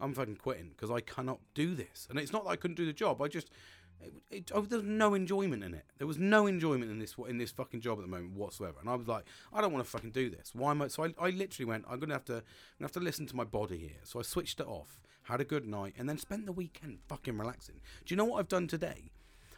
I'm 0.00 0.14
fucking 0.14 0.36
quitting 0.36 0.70
because 0.70 0.90
I 0.90 1.00
cannot 1.00 1.40
do 1.54 1.74
this. 1.74 2.06
And 2.08 2.18
it's 2.18 2.32
not 2.32 2.44
that 2.44 2.50
I 2.50 2.56
couldn't 2.56 2.76
do 2.76 2.86
the 2.86 2.92
job. 2.92 3.20
I 3.20 3.28
just 3.28 3.50
it, 4.00 4.12
it, 4.30 4.50
oh, 4.54 4.62
there 4.62 4.82
no 4.82 5.14
enjoyment 5.14 5.62
in 5.62 5.74
it. 5.74 5.84
There 5.98 6.06
was 6.06 6.18
no 6.18 6.46
enjoyment 6.46 6.90
in 6.90 6.98
this 6.98 7.14
in 7.28 7.38
this 7.38 7.50
fucking 7.50 7.80
job 7.80 7.98
at 7.98 8.02
the 8.02 8.10
moment 8.10 8.34
whatsoever. 8.34 8.76
And 8.80 8.88
I 8.88 8.94
was 8.94 9.06
like, 9.06 9.24
I 9.52 9.60
don't 9.60 9.72
want 9.72 9.84
to 9.84 9.90
fucking 9.90 10.12
do 10.12 10.30
this. 10.30 10.52
Why 10.54 10.70
am 10.70 10.82
I? 10.82 10.88
So 10.88 11.04
I, 11.04 11.14
I 11.20 11.30
literally 11.30 11.66
went, 11.66 11.84
I'm 11.88 12.00
gonna 12.00 12.14
have 12.14 12.24
to, 12.26 12.36
I'm 12.36 12.42
gonna 12.78 12.86
have 12.86 12.92
to 12.92 13.00
listen 13.00 13.26
to 13.26 13.36
my 13.36 13.44
body 13.44 13.78
here. 13.78 14.00
So 14.04 14.18
I 14.18 14.22
switched 14.22 14.60
it 14.60 14.66
off, 14.66 15.00
had 15.30 15.40
a 15.40 15.44
good 15.44 15.66
night, 15.66 15.94
and 15.98 16.08
then 16.08 16.18
spent 16.18 16.46
the 16.46 16.52
weekend 16.52 16.98
fucking 17.08 17.38
relaxing. 17.38 17.76
Do 18.04 18.12
you 18.12 18.16
know 18.16 18.24
what 18.24 18.40
I've 18.40 18.48
done 18.48 18.66
today? 18.66 19.10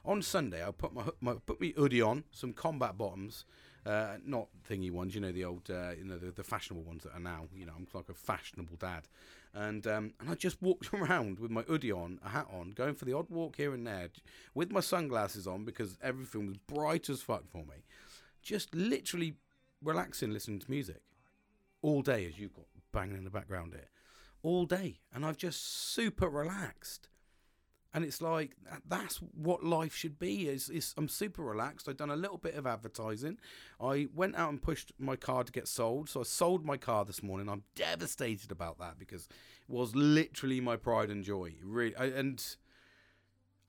On 0.04 0.20
Sunday, 0.20 0.66
I 0.66 0.70
put 0.72 0.92
my, 0.92 1.04
my 1.20 1.34
put 1.46 1.60
my 1.60 1.72
hoodie 1.76 2.02
on, 2.02 2.24
some 2.32 2.52
combat 2.52 2.98
bottoms, 2.98 3.44
uh, 3.86 4.16
not 4.24 4.48
thingy 4.68 4.90
ones, 4.90 5.14
you 5.14 5.20
know, 5.20 5.32
the 5.32 5.44
old, 5.44 5.70
uh, 5.70 5.90
you 5.98 6.04
know, 6.04 6.18
the, 6.18 6.30
the, 6.30 6.44
fashionable 6.44 6.84
ones 6.84 7.02
that 7.02 7.14
are 7.14 7.20
now, 7.20 7.48
you 7.54 7.66
know, 7.66 7.72
I'm 7.76 7.86
like 7.92 8.08
a 8.08 8.14
fashionable 8.14 8.76
dad. 8.76 9.08
And 9.54 9.86
um, 9.86 10.14
and 10.20 10.30
I 10.30 10.34
just 10.34 10.62
walked 10.62 10.92
around 10.94 11.38
with 11.38 11.50
my 11.50 11.62
hoodie 11.62 11.92
on, 11.92 12.20
a 12.24 12.28
hat 12.28 12.46
on, 12.52 12.70
going 12.70 12.94
for 12.94 13.04
the 13.04 13.12
odd 13.12 13.28
walk 13.28 13.56
here 13.56 13.74
and 13.74 13.86
there, 13.86 14.08
with 14.54 14.70
my 14.70 14.80
sunglasses 14.80 15.46
on 15.46 15.64
because 15.64 15.98
everything 16.02 16.46
was 16.46 16.58
bright 16.58 17.08
as 17.08 17.22
fuck 17.22 17.48
for 17.50 17.58
me. 17.58 17.84
Just 18.40 18.74
literally 18.74 19.34
relaxing, 19.82 20.32
listening 20.32 20.60
to 20.60 20.70
music 20.70 21.02
all 21.82 22.02
day, 22.02 22.26
as 22.26 22.38
you've 22.38 22.54
got 22.54 22.66
banging 22.92 23.16
in 23.16 23.24
the 23.24 23.30
background 23.30 23.72
here, 23.72 23.88
all 24.42 24.66
day, 24.66 25.00
and 25.12 25.24
I've 25.24 25.36
just 25.36 25.92
super 25.92 26.28
relaxed 26.28 27.08
and 27.94 28.04
it's 28.04 28.22
like 28.22 28.56
that's 28.88 29.18
what 29.18 29.62
life 29.62 29.94
should 29.94 30.18
be 30.18 30.48
is, 30.48 30.68
is 30.70 30.94
i'm 30.96 31.08
super 31.08 31.42
relaxed 31.42 31.88
i've 31.88 31.96
done 31.96 32.10
a 32.10 32.16
little 32.16 32.38
bit 32.38 32.54
of 32.54 32.66
advertising 32.66 33.38
i 33.80 34.06
went 34.14 34.36
out 34.36 34.50
and 34.50 34.62
pushed 34.62 34.92
my 34.98 35.16
car 35.16 35.44
to 35.44 35.52
get 35.52 35.68
sold 35.68 36.08
so 36.08 36.20
i 36.20 36.22
sold 36.22 36.64
my 36.64 36.76
car 36.76 37.04
this 37.04 37.22
morning 37.22 37.48
i'm 37.48 37.62
devastated 37.74 38.50
about 38.50 38.78
that 38.78 38.98
because 38.98 39.28
it 39.68 39.74
was 39.74 39.94
literally 39.94 40.60
my 40.60 40.76
pride 40.76 41.10
and 41.10 41.24
joy 41.24 41.54
really 41.62 41.94
I, 41.96 42.06
and 42.06 42.56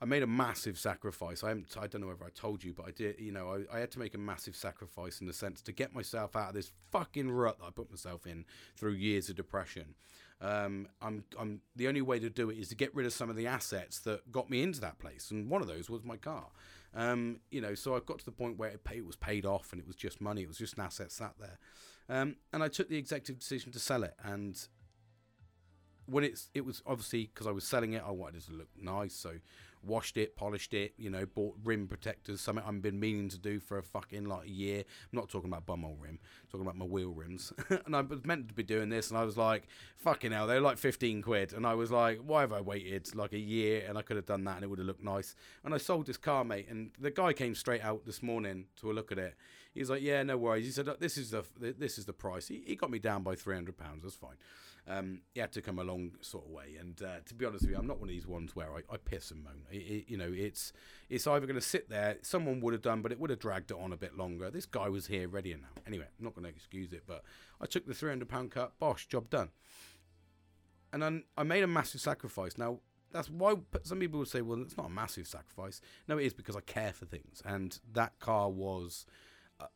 I 0.01 0.05
made 0.05 0.21
a 0.21 0.27
massive 0.27 0.77
sacrifice. 0.77 1.45
I 1.45 1.51
I 1.51 1.87
don't 1.87 2.01
know 2.01 2.07
whether 2.07 2.25
I 2.25 2.29
told 2.35 2.61
you, 2.61 2.73
but 2.73 2.85
I 2.85 2.91
did. 2.91 3.21
You 3.21 3.31
know, 3.31 3.55
I, 3.71 3.77
I, 3.77 3.79
had 3.79 3.89
to 3.91 3.99
make 3.99 4.13
a 4.13 4.17
massive 4.17 4.53
sacrifice 4.53 5.21
in 5.21 5.27
the 5.27 5.33
sense 5.33 5.61
to 5.61 5.71
get 5.71 5.95
myself 5.95 6.35
out 6.35 6.49
of 6.49 6.55
this 6.55 6.73
fucking 6.91 7.31
rut 7.31 7.59
that 7.59 7.67
I 7.67 7.69
put 7.69 7.89
myself 7.89 8.27
in 8.27 8.43
through 8.75 8.95
years 8.95 9.29
of 9.29 9.37
depression. 9.37 9.95
Um, 10.41 10.87
I'm, 11.01 11.23
I'm 11.39 11.61
the 11.75 11.87
only 11.87 12.01
way 12.01 12.19
to 12.19 12.29
do 12.29 12.49
it 12.49 12.57
is 12.57 12.69
to 12.69 12.75
get 12.75 12.93
rid 12.93 13.05
of 13.05 13.13
some 13.13 13.29
of 13.29 13.35
the 13.35 13.47
assets 13.47 13.99
that 14.01 14.31
got 14.31 14.49
me 14.49 14.61
into 14.61 14.81
that 14.81 14.99
place, 14.99 15.31
and 15.31 15.49
one 15.49 15.61
of 15.61 15.67
those 15.67 15.89
was 15.89 16.03
my 16.03 16.17
car. 16.17 16.47
Um, 16.95 17.39
you 17.49 17.61
know, 17.61 17.75
so 17.75 17.95
I've 17.95 18.05
got 18.05 18.19
to 18.19 18.25
the 18.25 18.31
point 18.31 18.57
where 18.57 18.69
it, 18.69 18.83
pay, 18.83 18.97
it 18.97 19.05
was 19.05 19.15
paid 19.15 19.45
off, 19.45 19.71
and 19.71 19.81
it 19.81 19.87
was 19.87 19.95
just 19.95 20.21
money. 20.21 20.43
It 20.43 20.47
was 20.47 20.57
just 20.57 20.75
an 20.77 20.83
asset 20.83 21.11
sat 21.11 21.33
there, 21.39 21.57
um, 22.09 22.35
and 22.51 22.61
I 22.61 22.67
took 22.67 22.89
the 22.89 22.97
executive 22.97 23.39
decision 23.39 23.71
to 23.71 23.79
sell 23.79 24.03
it, 24.03 24.15
and 24.23 24.59
when 26.05 26.23
it's 26.23 26.49
it 26.53 26.65
was 26.65 26.81
obviously 26.85 27.31
because 27.33 27.47
I 27.47 27.51
was 27.51 27.63
selling 27.63 27.93
it, 27.93 28.03
I 28.05 28.11
wanted 28.11 28.37
it 28.37 28.45
to 28.47 28.53
look 28.53 28.69
nice, 28.79 29.15
so 29.15 29.35
washed 29.83 30.17
it, 30.17 30.35
polished 30.35 30.73
it, 30.73 30.93
you 30.97 31.09
know, 31.09 31.25
bought 31.25 31.55
rim 31.63 31.87
protectors, 31.87 32.41
something 32.41 32.63
I've 32.65 32.81
been 32.81 32.99
meaning 32.99 33.29
to 33.29 33.37
do 33.37 33.59
for 33.59 33.77
a 33.77 33.83
fucking 33.83 34.25
like 34.25 34.45
a 34.47 34.51
year. 34.51 34.79
I'm 34.79 35.19
not 35.19 35.29
talking 35.29 35.49
about 35.49 35.65
bumhole 35.65 35.99
rim, 35.99 36.19
I'm 36.19 36.49
talking 36.49 36.65
about 36.65 36.77
my 36.77 36.85
wheel 36.85 37.09
rims. 37.09 37.53
and 37.85 37.95
I 37.95 38.01
was 38.01 38.25
meant 38.25 38.47
to 38.47 38.53
be 38.53 38.63
doing 38.63 38.89
this, 38.89 39.09
and 39.09 39.17
I 39.17 39.25
was 39.25 39.37
like, 39.37 39.67
fucking 39.97 40.31
hell, 40.31 40.47
they're 40.47 40.61
like 40.61 40.77
15 40.77 41.21
quid. 41.21 41.53
And 41.53 41.65
I 41.65 41.73
was 41.73 41.91
like, 41.91 42.19
why 42.25 42.41
have 42.41 42.53
I 42.53 42.61
waited 42.61 43.13
like 43.15 43.33
a 43.33 43.39
year? 43.39 43.85
And 43.87 43.97
I 43.97 44.01
could 44.01 44.15
have 44.15 44.25
done 44.25 44.43
that 44.45 44.55
and 44.55 44.63
it 44.63 44.67
would 44.67 44.79
have 44.79 44.87
looked 44.87 45.03
nice. 45.03 45.35
And 45.63 45.73
I 45.73 45.77
sold 45.77 46.07
this 46.07 46.17
car, 46.17 46.43
mate, 46.43 46.67
and 46.69 46.91
the 46.99 47.11
guy 47.11 47.33
came 47.33 47.55
straight 47.55 47.83
out 47.83 48.05
this 48.05 48.21
morning 48.21 48.65
to 48.77 48.91
a 48.91 48.93
look 48.93 49.11
at 49.11 49.17
it. 49.17 49.35
He 49.73 49.79
was 49.79 49.89
like, 49.89 50.01
"Yeah, 50.03 50.21
no 50.23 50.37
worries." 50.37 50.65
He 50.65 50.71
said, 50.71 50.87
"This 50.99 51.17
is 51.17 51.31
the 51.31 51.43
this 51.59 51.97
is 51.97 52.05
the 52.05 52.13
price." 52.13 52.47
He, 52.47 52.63
he 52.65 52.75
got 52.75 52.91
me 52.91 52.99
down 52.99 53.23
by 53.23 53.35
three 53.35 53.55
hundred 53.55 53.77
pounds. 53.77 54.03
That's 54.03 54.15
fine. 54.15 54.35
Um, 54.85 55.21
he 55.33 55.39
had 55.39 55.53
to 55.53 55.61
come 55.61 55.79
a 55.79 55.83
long 55.83 56.11
sort 56.19 56.45
of 56.45 56.51
way, 56.51 56.75
and 56.77 57.01
uh, 57.01 57.21
to 57.25 57.33
be 57.33 57.45
honest 57.45 57.63
with 57.63 57.71
you, 57.71 57.77
I'm 57.77 57.87
not 57.87 57.99
one 57.99 58.09
of 58.09 58.13
these 58.13 58.27
ones 58.27 58.53
where 58.53 58.67
I, 58.69 58.81
I 58.93 58.97
piss 58.97 59.31
and 59.31 59.41
moan. 59.41 59.63
It, 59.71 59.77
it, 59.77 60.05
you 60.09 60.17
know, 60.17 60.29
it's 60.29 60.73
it's 61.09 61.25
either 61.25 61.45
going 61.45 61.55
to 61.55 61.61
sit 61.61 61.89
there. 61.89 62.17
Someone 62.21 62.59
would 62.59 62.73
have 62.73 62.81
done, 62.81 63.01
but 63.01 63.13
it 63.13 63.19
would 63.19 63.29
have 63.29 63.39
dragged 63.39 63.71
it 63.71 63.77
on 63.79 63.93
a 63.93 63.97
bit 63.97 64.17
longer. 64.17 64.51
This 64.51 64.65
guy 64.65 64.89
was 64.89 65.07
here, 65.07 65.29
ready 65.29 65.53
and 65.53 65.61
now. 65.61 65.69
Anyway, 65.87 66.05
I'm 66.19 66.25
not 66.25 66.35
going 66.35 66.43
to 66.43 66.49
excuse 66.49 66.91
it, 66.91 67.03
but 67.07 67.23
I 67.61 67.65
took 67.65 67.87
the 67.87 67.93
three 67.93 68.09
hundred 68.09 68.27
pound 68.27 68.51
cut. 68.51 68.77
Bosh, 68.77 69.07
job 69.07 69.29
done. 69.29 69.51
And 70.91 71.01
then 71.01 71.23
I 71.37 71.43
made 71.43 71.63
a 71.63 71.67
massive 71.67 72.01
sacrifice. 72.01 72.57
Now 72.57 72.79
that's 73.13 73.29
why 73.29 73.55
some 73.83 73.99
people 73.99 74.19
would 74.19 74.27
say, 74.27 74.41
well, 74.41 74.61
it's 74.61 74.75
not 74.75 74.87
a 74.87 74.89
massive 74.89 75.27
sacrifice. 75.27 75.79
No, 76.09 76.17
it 76.17 76.25
is 76.25 76.33
because 76.33 76.57
I 76.57 76.61
care 76.61 76.91
for 76.91 77.05
things, 77.05 77.41
and 77.45 77.79
that 77.93 78.19
car 78.19 78.49
was 78.49 79.05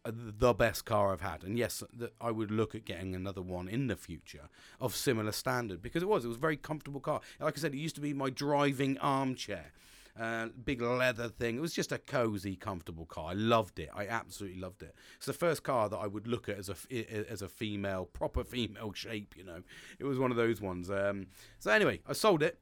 the 0.05 0.53
best 0.53 0.85
car 0.85 1.13
I've 1.13 1.21
had. 1.21 1.43
And 1.43 1.57
yes, 1.57 1.83
I 2.21 2.31
would 2.31 2.51
look 2.51 2.75
at 2.75 2.85
getting 2.85 3.15
another 3.15 3.41
one 3.41 3.67
in 3.67 3.87
the 3.87 3.95
future 3.95 4.49
of 4.79 4.95
similar 4.95 5.31
standard 5.31 5.81
because 5.81 6.03
it 6.03 6.09
was. 6.09 6.25
It 6.25 6.29
was 6.29 6.37
a 6.37 6.41
very 6.41 6.57
comfortable 6.57 6.99
car. 6.99 7.21
Like 7.39 7.57
I 7.57 7.61
said, 7.61 7.73
it 7.73 7.77
used 7.77 7.95
to 7.95 8.01
be 8.01 8.13
my 8.13 8.29
driving 8.29 8.97
armchair. 8.99 9.71
Uh, 10.19 10.47
big 10.65 10.81
leather 10.81 11.29
thing. 11.29 11.57
It 11.57 11.61
was 11.61 11.73
just 11.73 11.91
a 11.91 11.99
cozy, 11.99 12.55
comfortable 12.55 13.05
car. 13.05 13.29
I 13.29 13.33
loved 13.33 13.77
it. 13.77 13.89
I 13.93 14.07
absolutely 14.07 14.59
loved 14.59 14.81
it. 14.81 14.95
It's 15.17 15.27
the 15.27 15.33
first 15.33 15.61
car 15.61 15.89
that 15.89 15.97
I 15.97 16.07
would 16.07 16.27
look 16.27 16.49
at 16.49 16.57
as 16.57 16.69
a 16.69 17.31
as 17.31 17.43
a 17.43 17.47
female, 17.47 18.05
proper 18.05 18.43
female 18.55 18.93
shape. 18.93 19.35
You 19.37 19.43
know, 19.43 19.61
it 19.99 20.05
was 20.05 20.17
one 20.17 20.31
of 20.31 20.37
those 20.37 20.59
ones. 20.59 20.89
Um, 20.89 21.27
so 21.59 21.69
anyway, 21.69 21.99
I 22.07 22.13
sold 22.13 22.41
it 22.41 22.57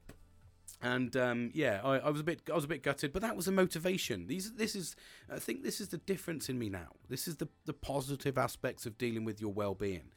and 0.82 1.16
um, 1.16 1.50
yeah, 1.54 1.80
I, 1.82 1.98
I, 1.98 2.10
was 2.10 2.20
a 2.20 2.24
bit, 2.24 2.42
I 2.50 2.54
was 2.54 2.64
a 2.64 2.68
bit 2.68 2.82
gutted, 2.82 3.12
but 3.12 3.22
that 3.22 3.34
was 3.34 3.48
a 3.48 3.52
motivation. 3.52 4.26
These, 4.26 4.52
this 4.52 4.76
is, 4.76 4.94
I 5.30 5.38
think, 5.38 5.62
this 5.62 5.80
is 5.80 5.88
the 5.88 5.98
difference 5.98 6.48
in 6.48 6.58
me 6.58 6.68
now. 6.68 6.88
This 7.08 7.26
is 7.26 7.36
the 7.36 7.48
the 7.64 7.72
positive 7.72 8.36
aspects 8.36 8.84
of 8.86 8.98
dealing 8.98 9.24
with 9.24 9.40
your 9.40 9.52
well 9.52 9.74
being, 9.74 10.12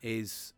is 0.00 0.52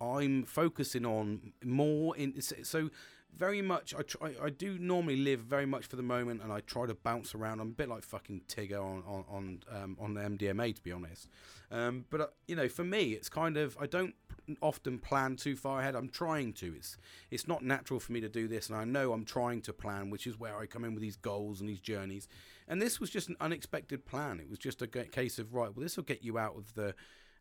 I'm 0.00 0.44
focusing 0.44 1.04
on 1.04 1.52
more 1.64 2.16
in 2.16 2.40
so 2.40 2.90
very 3.36 3.62
much. 3.62 3.94
I 3.94 4.02
try, 4.02 4.34
I 4.42 4.50
do 4.50 4.78
normally 4.78 5.16
live 5.16 5.40
very 5.40 5.66
much 5.66 5.86
for 5.86 5.96
the 5.96 6.02
moment, 6.02 6.42
and 6.42 6.52
I 6.52 6.60
try 6.60 6.86
to 6.86 6.94
bounce 6.94 7.34
around. 7.34 7.60
I'm 7.60 7.68
a 7.68 7.72
bit 7.72 7.88
like 7.88 8.02
fucking 8.02 8.42
Tigger 8.48 8.82
on 8.82 9.02
on 9.06 9.24
on 9.28 9.60
um, 9.70 9.96
on 10.00 10.14
the 10.14 10.20
MDMA, 10.20 10.74
to 10.74 10.82
be 10.82 10.92
honest. 10.92 11.28
Um, 11.70 12.04
but 12.10 12.20
uh, 12.20 12.26
you 12.46 12.56
know, 12.56 12.68
for 12.68 12.84
me, 12.84 13.12
it's 13.12 13.28
kind 13.28 13.56
of 13.56 13.76
I 13.80 13.86
don't 13.86 14.14
often 14.62 14.98
plan 14.98 15.36
too 15.36 15.56
far 15.56 15.80
ahead. 15.80 15.94
I'm 15.94 16.08
trying 16.08 16.52
to. 16.54 16.74
It's 16.74 16.96
it's 17.30 17.46
not 17.46 17.62
natural 17.62 18.00
for 18.00 18.12
me 18.12 18.20
to 18.20 18.28
do 18.28 18.48
this, 18.48 18.68
and 18.68 18.76
I 18.76 18.84
know 18.84 19.12
I'm 19.12 19.24
trying 19.24 19.62
to 19.62 19.72
plan, 19.72 20.10
which 20.10 20.26
is 20.26 20.38
where 20.38 20.56
I 20.56 20.66
come 20.66 20.84
in 20.84 20.94
with 20.94 21.02
these 21.02 21.16
goals 21.16 21.60
and 21.60 21.68
these 21.68 21.80
journeys. 21.80 22.28
And 22.66 22.82
this 22.82 23.00
was 23.00 23.10
just 23.10 23.28
an 23.28 23.36
unexpected 23.40 24.04
plan. 24.04 24.40
It 24.40 24.50
was 24.50 24.58
just 24.58 24.82
a 24.82 24.86
case 24.86 25.38
of 25.38 25.54
right. 25.54 25.74
Well, 25.74 25.82
this 25.82 25.96
will 25.96 26.04
get 26.04 26.22
you 26.22 26.38
out 26.38 26.56
of 26.56 26.74
the 26.74 26.94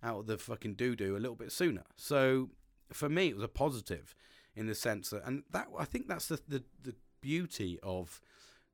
out 0.04 0.19
of 0.19 0.28
the 0.28 0.38
fucking 0.38 0.76
doo 0.76 0.95
doo 0.95 1.15
a 1.15 1.19
little 1.19 1.36
bit 1.36 1.52
sooner. 1.52 1.84
So 1.95 2.50
for 2.93 3.10
me, 3.10 3.30
it 3.30 3.36
was 3.36 3.43
a 3.43 3.50
positive 3.50 4.15
in 4.58 4.67
the 4.67 4.76
sense 4.76 5.12
that, 5.12 5.24
and 5.26 5.43
that 5.52 5.67
I 5.78 5.86
think 5.86 6.08
that's 6.08 6.28
the 6.28 6.39
the, 6.48 6.63
the 6.84 6.96
beauty 7.22 7.80
of 7.84 8.22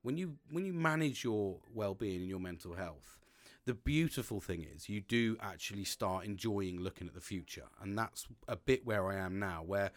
when 0.02 0.18
you 0.18 0.38
when 0.50 0.66
you 0.66 0.74
manage 0.74 1.24
your 1.24 1.60
well-being 1.74 2.22
and 2.22 2.30
your 2.30 2.40
mental 2.40 2.74
health 2.76 3.20
the 3.66 3.74
beautiful 3.74 4.42
thing 4.42 4.66
is 4.76 4.90
you 4.90 5.00
do 5.02 5.38
actually 5.42 5.86
start 5.86 6.26
enjoying 6.26 6.80
looking 6.82 7.08
at 7.08 7.14
the 7.14 7.22
future. 7.22 7.66
And 7.82 7.98
that's 7.98 8.28
a 8.48 8.56
bit 8.56 8.86
where 8.86 9.08
i 9.08 9.16
am 9.16 9.40
now 9.40 9.64
where 9.66 9.92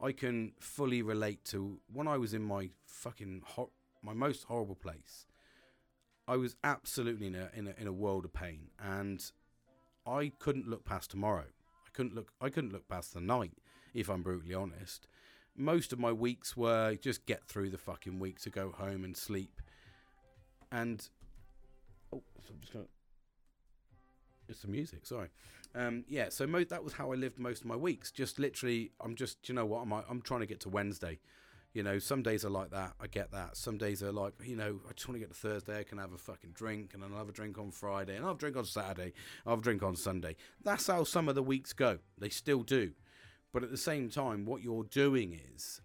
i 0.00 0.12
can 0.12 0.52
fully 0.60 1.02
relate 1.02 1.44
to 1.46 1.78
when 1.92 2.08
i 2.08 2.16
was 2.16 2.34
in 2.34 2.42
my 2.42 2.70
fucking 2.84 3.42
hor- 3.44 3.70
my 4.02 4.12
most 4.12 4.44
horrible 4.44 4.74
place 4.74 5.26
i 6.26 6.36
was 6.36 6.56
absolutely 6.64 7.28
in 7.28 7.34
a, 7.36 7.50
in 7.54 7.68
a 7.68 7.74
in 7.78 7.86
a 7.86 7.92
world 7.92 8.24
of 8.24 8.32
pain. 8.32 8.70
And 8.80 9.24
i 10.06 10.32
couldn't 10.38 10.68
look 10.68 10.84
past 10.84 11.10
tomorrow. 11.10 11.46
I 11.86 11.90
couldn't 11.92 12.14
look 12.14 12.32
i 12.40 12.48
couldn't 12.48 12.72
look 12.72 12.88
past 12.88 13.14
the 13.14 13.20
night 13.20 13.52
if 13.94 14.08
i'm 14.08 14.22
brutally 14.22 14.54
honest 14.54 15.06
most 15.56 15.92
of 15.92 15.98
my 15.98 16.12
weeks 16.12 16.56
were 16.56 16.96
just 16.96 17.26
get 17.26 17.44
through 17.44 17.70
the 17.70 17.78
fucking 17.78 18.18
week 18.18 18.40
to 18.40 18.50
go 18.50 18.72
home 18.72 19.04
and 19.04 19.16
sleep. 19.16 19.60
And 20.70 21.06
oh, 22.12 22.22
so 22.46 22.52
I'm 22.54 22.60
just 22.60 22.72
gonna. 22.72 22.86
It's 24.48 24.62
the 24.62 24.68
music. 24.68 25.06
Sorry. 25.06 25.28
Um, 25.74 26.04
yeah. 26.08 26.28
So 26.30 26.46
mo- 26.46 26.64
that 26.64 26.82
was 26.84 26.94
how 26.94 27.12
I 27.12 27.14
lived 27.16 27.38
most 27.38 27.60
of 27.60 27.66
my 27.66 27.76
weeks. 27.76 28.10
Just 28.10 28.38
literally, 28.38 28.92
I'm 29.00 29.14
just. 29.14 29.48
you 29.48 29.54
know 29.54 29.66
what? 29.66 29.82
I'm. 29.82 29.92
I'm 29.92 30.22
trying 30.22 30.40
to 30.40 30.46
get 30.46 30.60
to 30.60 30.68
Wednesday. 30.68 31.18
You 31.74 31.82
know, 31.82 31.98
some 31.98 32.22
days 32.22 32.44
are 32.44 32.50
like 32.50 32.70
that. 32.70 32.92
I 33.00 33.06
get 33.06 33.32
that. 33.32 33.56
Some 33.56 33.78
days 33.78 34.02
are 34.02 34.12
like, 34.12 34.34
you 34.44 34.56
know, 34.56 34.80
I 34.86 34.92
just 34.92 35.08
want 35.08 35.16
to 35.16 35.20
get 35.20 35.30
to 35.30 35.34
Thursday. 35.34 35.80
I 35.80 35.84
can 35.84 35.96
have 35.96 36.12
a 36.12 36.18
fucking 36.18 36.50
drink, 36.52 36.90
and 36.92 37.02
then 37.02 37.10
I'll 37.12 37.18
have 37.18 37.30
a 37.30 37.32
drink 37.32 37.56
on 37.56 37.70
Friday, 37.70 38.14
and 38.14 38.26
I'll 38.26 38.34
drink 38.34 38.58
on 38.58 38.66
Saturday. 38.66 39.14
I'll 39.46 39.56
drink 39.56 39.82
on 39.82 39.96
Sunday. 39.96 40.36
That's 40.62 40.86
how 40.86 41.04
some 41.04 41.30
of 41.30 41.34
the 41.34 41.42
weeks 41.42 41.72
go. 41.72 41.98
They 42.18 42.28
still 42.28 42.62
do. 42.62 42.92
But 43.52 43.62
at 43.62 43.70
the 43.70 43.76
same 43.76 44.08
time, 44.08 44.46
what 44.46 44.62
you're 44.62 44.84
doing 44.84 45.38
is 45.54 45.80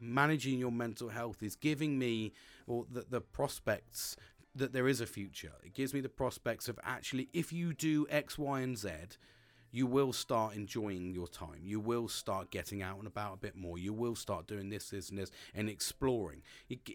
managing 0.00 0.58
your 0.58 0.72
mental 0.72 1.08
health 1.08 1.42
is 1.42 1.56
giving 1.56 1.98
me 1.98 2.32
or 2.66 2.84
the, 2.90 3.06
the 3.08 3.20
prospects 3.20 4.16
that 4.54 4.72
there 4.72 4.88
is 4.88 5.00
a 5.00 5.06
future. 5.06 5.52
It 5.64 5.74
gives 5.74 5.92
me 5.92 6.00
the 6.00 6.08
prospects 6.08 6.68
of 6.68 6.78
actually, 6.82 7.28
if 7.32 7.52
you 7.52 7.74
do 7.74 8.06
X, 8.08 8.38
Y, 8.38 8.60
and 8.60 8.78
Z, 8.78 8.90
you 9.70 9.86
will 9.86 10.12
start 10.12 10.54
enjoying 10.54 11.12
your 11.14 11.28
time. 11.28 11.60
You 11.64 11.80
will 11.80 12.08
start 12.08 12.50
getting 12.50 12.82
out 12.82 12.98
and 12.98 13.06
about 13.06 13.34
a 13.34 13.36
bit 13.36 13.56
more. 13.56 13.76
You 13.76 13.92
will 13.92 14.14
start 14.14 14.46
doing 14.46 14.70
this, 14.70 14.88
this, 14.88 15.10
and 15.10 15.18
this, 15.18 15.30
and 15.54 15.68
exploring. 15.68 16.42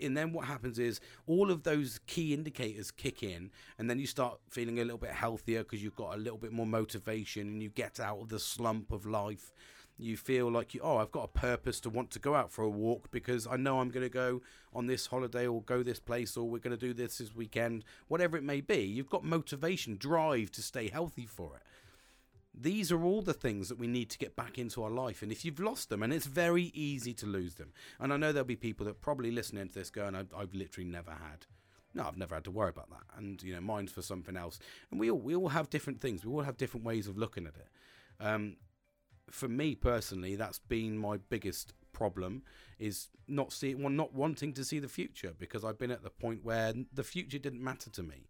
And 0.02 0.18
then 0.18 0.34
what 0.34 0.46
happens 0.46 0.80
is 0.80 1.00
all 1.28 1.52
of 1.52 1.62
those 1.62 2.00
key 2.08 2.34
indicators 2.34 2.90
kick 2.90 3.22
in, 3.22 3.52
and 3.78 3.88
then 3.88 4.00
you 4.00 4.08
start 4.08 4.40
feeling 4.50 4.80
a 4.80 4.84
little 4.84 4.98
bit 4.98 5.12
healthier 5.12 5.60
because 5.60 5.84
you've 5.84 5.96
got 5.96 6.16
a 6.16 6.18
little 6.18 6.40
bit 6.40 6.54
more 6.54 6.66
motivation 6.66 7.48
and 7.48 7.62
you 7.62 7.70
get 7.70 8.00
out 8.00 8.20
of 8.20 8.30
the 8.30 8.40
slump 8.40 8.92
of 8.92 9.06
life 9.06 9.54
you 10.02 10.18
feel 10.18 10.50
like 10.52 10.74
you 10.74 10.82
oh 10.84 10.98
I've 10.98 11.12
got 11.12 11.24
a 11.24 11.40
purpose 11.40 11.80
to 11.82 11.90
want 11.90 12.12
to 12.12 12.20
go 12.20 12.36
out 12.36 12.52
for 12.52 12.64
a 12.64 12.70
walk 12.70 13.12
because 13.12 13.48
I 13.48 13.58
know 13.58 13.80
I'm 13.80 13.90
going 13.90 14.06
to 14.06 14.10
go 14.10 14.42
on 14.74 14.88
this 14.88 15.08
holiday 15.08 15.48
or 15.48 15.62
go 15.62 15.84
this 15.84 16.00
place 16.00 16.36
or 16.36 16.48
we're 16.48 16.60
going 16.60 16.78
to 16.78 16.86
do 16.86 16.94
this 16.94 17.18
this 17.18 17.36
weekend 17.36 17.84
whatever 18.08 18.38
it 18.38 18.44
may 18.44 18.62
be 18.62 18.82
you've 18.82 19.10
got 19.10 19.24
motivation 19.24 19.98
drive 19.98 20.52
to 20.54 20.62
stay 20.62 20.90
healthy 20.90 21.26
for 21.26 21.56
it 21.56 21.64
these 22.54 22.92
are 22.92 23.04
all 23.04 23.22
the 23.22 23.34
things 23.34 23.70
that 23.70 23.80
we 23.80 23.88
need 23.88 24.10
to 24.10 24.18
get 24.18 24.36
back 24.36 24.58
into 24.58 24.84
our 24.84 24.90
life 24.90 25.22
and 25.22 25.32
if 25.32 25.46
you've 25.46 25.60
lost 25.60 25.90
them 25.90 26.04
and 26.04 26.12
it's 26.14 26.26
very 26.26 26.72
easy 26.74 27.14
to 27.14 27.26
lose 27.26 27.56
them 27.56 27.72
and 28.00 28.12
I 28.12 28.18
know 28.18 28.32
there'll 28.32 28.46
be 28.46 28.56
people 28.56 28.86
that 28.88 29.02
probably 29.02 29.32
listening 29.32 29.68
to 29.68 29.74
this 29.74 29.90
going 29.90 30.16
I've, 30.16 30.34
I've 30.36 30.54
literally 30.54 30.90
never 30.90 31.12
had 31.12 31.46
no, 31.94 32.06
I've 32.08 32.18
never 32.18 32.36
had 32.36 32.46
to 32.46 32.52
worry 32.52 32.70
about 32.70 32.90
that. 32.90 33.04
And 33.18 33.42
you 33.44 33.54
know, 33.54 33.62
mine's 33.62 33.92
for 33.92 34.02
something 34.02 34.38
else. 34.38 34.60
And 34.90 35.00
we 35.00 35.12
all 35.12 35.20
we 35.20 35.36
all 35.36 35.50
have 35.50 35.70
different 35.70 36.00
things. 36.00 36.26
We 36.26 36.32
all 36.32 36.44
have 36.44 36.56
different 36.56 36.86
ways 36.86 37.08
of 37.08 37.18
looking 37.18 37.46
at 37.46 37.56
it. 37.56 37.68
Um, 38.26 38.56
for 39.32 39.48
me 39.48 39.76
personally, 39.76 40.36
that's 40.36 40.60
been 40.60 40.98
my 40.98 41.18
biggest 41.18 41.74
problem 41.94 42.44
is 42.80 43.10
not 43.28 43.52
see 43.52 43.76
well, 43.76 43.90
not 43.90 44.14
wanting 44.14 44.54
to 44.54 44.64
see 44.64 44.80
the 44.80 44.88
future 44.88 45.34
because 45.38 45.64
I've 45.64 45.78
been 45.78 45.92
at 45.92 46.04
the 46.04 46.10
point 46.10 46.44
where 46.44 46.74
the 46.94 47.04
future 47.04 47.38
didn't 47.38 47.64
matter 47.64 47.90
to 47.92 48.04
me. 48.04 48.28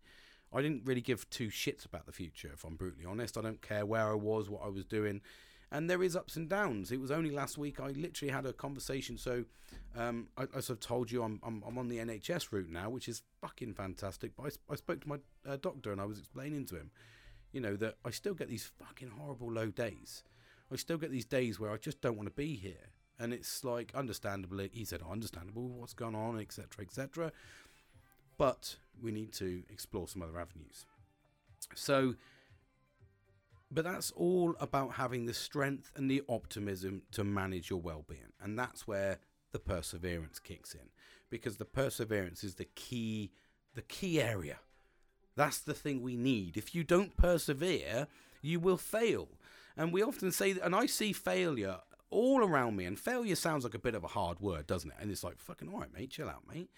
I 0.54 0.62
didn't 0.62 0.86
really 0.86 1.02
give 1.02 1.30
two 1.30 1.48
shits 1.48 1.86
about 1.86 2.06
the 2.06 2.12
future, 2.12 2.50
if 2.54 2.66
I'm 2.66 2.76
brutally 2.76 3.06
honest. 3.06 3.38
I 3.38 3.42
don't 3.42 3.62
care 3.62 3.86
where 3.86 4.10
I 4.10 4.16
was, 4.16 4.50
what 4.50 4.64
I 4.66 4.68
was 4.68 4.84
doing. 4.84 5.22
And 5.72 5.90
there 5.90 6.04
is 6.04 6.18
ups 6.18 6.36
and 6.36 6.50
downs. 6.50 6.92
It 6.92 7.00
was 7.00 7.12
only 7.12 7.32
last 7.32 7.58
week 7.58 7.80
I 7.80 7.92
literally 7.92 8.34
had 8.34 8.46
a 8.46 8.52
conversation. 8.52 9.18
So, 9.18 9.46
um, 9.96 10.28
I, 10.36 10.48
as 10.54 10.70
I've 10.70 10.82
told 10.82 11.10
you, 11.10 11.24
I'm, 11.24 11.40
I'm, 11.44 11.64
I'm 11.66 11.78
on 11.78 11.88
the 11.88 12.00
NHS 12.00 12.52
route 12.52 12.70
now, 12.70 12.90
which 12.90 13.08
is 13.08 13.22
fucking 13.40 13.76
fantastic. 13.76 14.34
But 14.36 14.58
I, 14.70 14.74
I 14.74 14.76
spoke 14.76 15.00
to 15.04 15.08
my 15.08 15.20
uh, 15.48 15.56
doctor 15.56 15.94
and 15.94 16.02
I 16.02 16.06
was 16.06 16.20
explaining 16.20 16.66
to 16.66 16.76
him, 16.76 16.92
you 17.54 17.62
know, 17.62 17.78
that 17.78 17.96
I 18.04 18.10
still 18.10 18.34
get 18.34 18.50
these 18.50 18.70
fucking 18.78 19.12
horrible 19.18 19.50
low 19.50 19.68
days 19.68 20.24
I 20.72 20.78
still 20.78 20.98
get 20.98 21.12
these 21.12 21.26
days 21.26 21.60
where 21.60 21.72
I 21.72 21.78
just 21.78 22.02
don't 22.02 22.16
want 22.16 22.28
to 22.28 22.36
be 22.36 22.56
here. 22.56 22.92
And 23.20 23.34
it's 23.34 23.64
like, 23.64 23.92
understandably, 23.94 24.72
he 24.74 24.86
said, 24.86 25.02
oh, 25.06 25.12
understandable, 25.12 25.68
what's 25.70 25.94
going 25.94 26.16
on, 26.16 26.40
etc., 26.40 26.84
etc. 26.84 27.32
But 28.38 28.78
we 29.00 29.12
need 29.12 29.34
to 29.34 29.64
explore 29.70 30.08
some 30.08 30.22
other 30.24 30.40
avenues. 30.40 30.86
So, 31.76 32.16
but 33.70 33.84
that's 33.84 34.12
all 34.12 34.56
about 34.60 34.94
having 34.94 35.26
the 35.26 35.34
strength 35.34 35.92
and 35.96 36.10
the 36.10 36.24
optimism 36.28 37.04
to 37.12 37.24
manage 37.24 37.70
your 37.70 37.80
well 37.80 38.04
being. 38.08 38.34
And 38.42 38.58
that's 38.58 38.88
where 38.88 39.20
the 39.52 39.60
perseverance 39.60 40.40
kicks 40.40 40.74
in. 40.74 40.90
Because 41.30 41.58
the 41.58 41.66
perseverance 41.66 42.44
is 42.44 42.56
the 42.56 42.66
key, 42.66 43.32
the 43.76 43.84
key 43.84 44.20
area. 44.22 44.58
That's 45.36 45.60
the 45.60 45.74
thing 45.74 46.02
we 46.02 46.16
need. 46.16 46.58
If 46.58 46.74
you 46.74 46.84
don't 46.84 47.16
persevere, 47.16 48.08
you 48.42 48.60
will 48.60 48.78
fail. 48.78 49.30
And 49.82 49.92
we 49.92 50.04
often 50.04 50.32
say 50.32 50.56
and 50.62 50.76
I 50.76 50.86
see 50.86 51.12
failure 51.12 51.80
all 52.12 52.44
around 52.44 52.76
me. 52.76 52.86
And 52.86 53.00
failure 53.00 53.34
sounds 53.34 53.64
like 53.64 53.74
a 53.74 53.80
bit 53.80 53.96
of 53.96 54.04
a 54.04 54.10
hard 54.10 54.40
word, 54.40 54.68
doesn't 54.68 54.92
it? 54.92 54.98
And 55.02 55.10
it's 55.10 55.24
like, 55.24 55.40
fucking 55.40 55.70
all 55.74 55.80
right, 55.80 55.92
mate, 55.92 56.12
chill 56.12 56.30
out, 56.30 56.44
mate. 56.54 56.70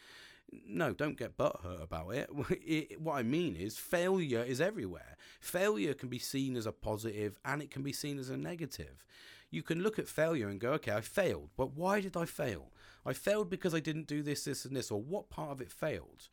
No, 0.65 0.93
don't 0.93 1.17
get 1.17 1.37
butthurt 1.37 1.83
about 1.83 2.09
it. 2.13 2.29
it. 2.65 3.01
What 3.01 3.15
I 3.17 3.23
mean 3.23 3.57
is, 3.57 3.77
failure 3.77 4.41
is 4.41 4.61
everywhere. 4.61 5.17
Failure 5.41 5.93
can 5.93 6.07
be 6.07 6.17
seen 6.17 6.55
as 6.55 6.65
a 6.65 6.71
positive 6.71 7.37
and 7.43 7.61
it 7.61 7.71
can 7.71 7.83
be 7.83 7.91
seen 7.91 8.17
as 8.17 8.29
a 8.29 8.37
negative. 8.37 9.05
You 9.51 9.63
can 9.63 9.83
look 9.83 9.99
at 9.99 10.07
failure 10.07 10.47
and 10.47 10.57
go, 10.57 10.71
okay, 10.73 10.93
I 10.93 11.01
failed, 11.01 11.49
but 11.57 11.75
why 11.75 11.99
did 11.99 12.15
I 12.15 12.23
fail? 12.23 12.71
I 13.05 13.11
failed 13.11 13.49
because 13.49 13.75
I 13.75 13.81
didn't 13.81 14.07
do 14.07 14.23
this, 14.23 14.45
this, 14.45 14.63
and 14.63 14.77
this, 14.77 14.89
or 14.91 15.01
what 15.01 15.29
part 15.29 15.51
of 15.51 15.59
it 15.59 15.73
failed? 15.73 16.29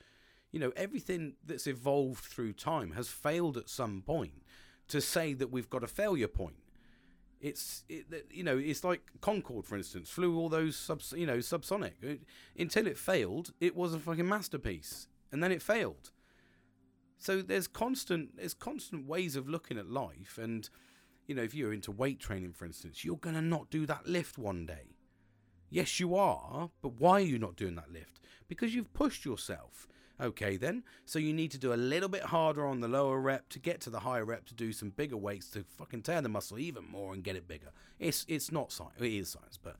You 0.52 0.60
know, 0.60 0.72
everything 0.76 1.34
that's 1.44 1.66
evolved 1.66 2.24
through 2.24 2.52
time 2.52 2.92
has 2.92 3.08
failed 3.08 3.56
at 3.56 3.68
some 3.68 4.02
point. 4.06 4.44
To 4.90 5.00
say 5.00 5.34
that 5.34 5.50
we've 5.50 5.70
got 5.70 5.84
a 5.84 5.88
failure 5.88 6.28
point, 6.28 6.56
it's 7.40 7.84
it, 7.88 8.26
you 8.30 8.42
know 8.42 8.58
it's 8.58 8.84
like 8.84 9.02
Concorde, 9.20 9.64
for 9.64 9.76
instance, 9.76 10.10
flew 10.10 10.36
all 10.36 10.48
those 10.48 10.76
sub 10.76 11.00
you 11.16 11.26
know 11.26 11.38
subsonic 11.38 11.92
it, 12.02 12.20
until 12.58 12.86
it 12.86 12.98
failed. 12.98 13.52
It 13.60 13.74
was 13.74 13.94
a 13.94 13.98
fucking 13.98 14.28
masterpiece, 14.28 15.08
and 15.32 15.42
then 15.42 15.52
it 15.52 15.62
failed. 15.62 16.10
So 17.18 17.42
there's 17.42 17.66
constant 17.66 18.36
there's 18.36 18.54
constant 18.54 19.06
ways 19.06 19.36
of 19.36 19.48
looking 19.48 19.78
at 19.78 19.88
life, 19.90 20.38
and 20.40 20.68
you 21.26 21.34
know 21.34 21.42
if 21.42 21.54
you're 21.54 21.72
into 21.72 21.92
weight 21.92 22.20
training, 22.20 22.52
for 22.52 22.66
instance, 22.66 23.04
you're 23.04 23.16
gonna 23.16 23.42
not 23.42 23.70
do 23.70 23.86
that 23.86 24.06
lift 24.06 24.38
one 24.38 24.66
day. 24.66 24.96
Yes, 25.70 26.00
you 26.00 26.16
are, 26.16 26.70
but 26.82 26.94
why 26.94 27.12
are 27.12 27.20
you 27.20 27.38
not 27.38 27.56
doing 27.56 27.76
that 27.76 27.92
lift? 27.92 28.20
Because 28.48 28.74
you've 28.74 28.92
pushed 28.92 29.24
yourself. 29.24 29.86
Okay, 30.20 30.56
then. 30.56 30.84
So 31.06 31.18
you 31.18 31.32
need 31.32 31.50
to 31.52 31.58
do 31.58 31.72
a 31.72 31.74
little 31.74 32.08
bit 32.08 32.24
harder 32.24 32.66
on 32.66 32.80
the 32.80 32.88
lower 32.88 33.18
rep 33.18 33.48
to 33.50 33.58
get 33.58 33.80
to 33.82 33.90
the 33.90 34.00
higher 34.00 34.24
rep 34.24 34.44
to 34.46 34.54
do 34.54 34.72
some 34.72 34.90
bigger 34.90 35.16
weights 35.16 35.48
to 35.50 35.64
fucking 35.78 36.02
tear 36.02 36.20
the 36.20 36.28
muscle 36.28 36.58
even 36.58 36.84
more 36.90 37.14
and 37.14 37.24
get 37.24 37.36
it 37.36 37.48
bigger. 37.48 37.70
It's 37.98 38.26
it's 38.28 38.52
not 38.52 38.70
science. 38.70 38.94
It 39.00 39.12
is 39.12 39.30
science, 39.30 39.58
but 39.62 39.76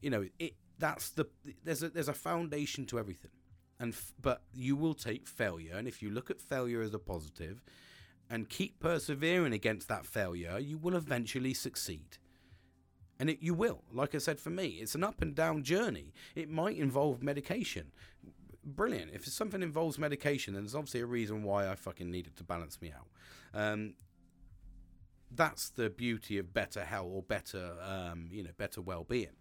you 0.00 0.10
know 0.10 0.26
it. 0.38 0.54
That's 0.78 1.10
the 1.10 1.26
there's 1.64 1.82
a 1.82 1.90
there's 1.90 2.08
a 2.08 2.14
foundation 2.14 2.86
to 2.86 2.98
everything, 2.98 3.32
and 3.78 3.92
f- 3.92 4.14
but 4.22 4.42
you 4.54 4.76
will 4.76 4.94
take 4.94 5.26
failure, 5.26 5.74
and 5.74 5.86
if 5.86 6.02
you 6.02 6.10
look 6.10 6.30
at 6.30 6.40
failure 6.40 6.80
as 6.80 6.94
a 6.94 6.98
positive, 6.98 7.60
and 8.30 8.48
keep 8.48 8.80
persevering 8.80 9.52
against 9.52 9.88
that 9.88 10.06
failure, 10.06 10.58
you 10.58 10.78
will 10.78 10.94
eventually 10.94 11.52
succeed. 11.52 12.18
And 13.20 13.28
it, 13.30 13.38
you 13.40 13.52
will. 13.52 13.82
Like 13.92 14.14
I 14.14 14.18
said, 14.18 14.38
for 14.38 14.50
me, 14.50 14.78
it's 14.80 14.94
an 14.94 15.02
up 15.02 15.20
and 15.20 15.34
down 15.34 15.64
journey. 15.64 16.14
It 16.36 16.48
might 16.48 16.76
involve 16.76 17.20
medication 17.20 17.90
brilliant. 18.64 19.10
If 19.12 19.26
something 19.26 19.62
involves 19.62 19.98
medication, 19.98 20.54
then 20.54 20.64
there's 20.64 20.74
obviously 20.74 21.00
a 21.00 21.06
reason 21.06 21.42
why 21.42 21.68
I 21.68 21.74
fucking 21.74 22.10
need 22.10 22.26
it 22.26 22.36
to 22.36 22.44
balance 22.44 22.80
me 22.80 22.92
out. 22.92 23.08
Um, 23.54 23.94
that's 25.30 25.70
the 25.70 25.90
beauty 25.90 26.38
of 26.38 26.54
better 26.54 26.84
health 26.84 27.10
or 27.12 27.22
better, 27.22 27.74
um, 27.82 28.28
you 28.32 28.42
know, 28.42 28.50
better 28.56 28.80
well-being. 28.80 29.36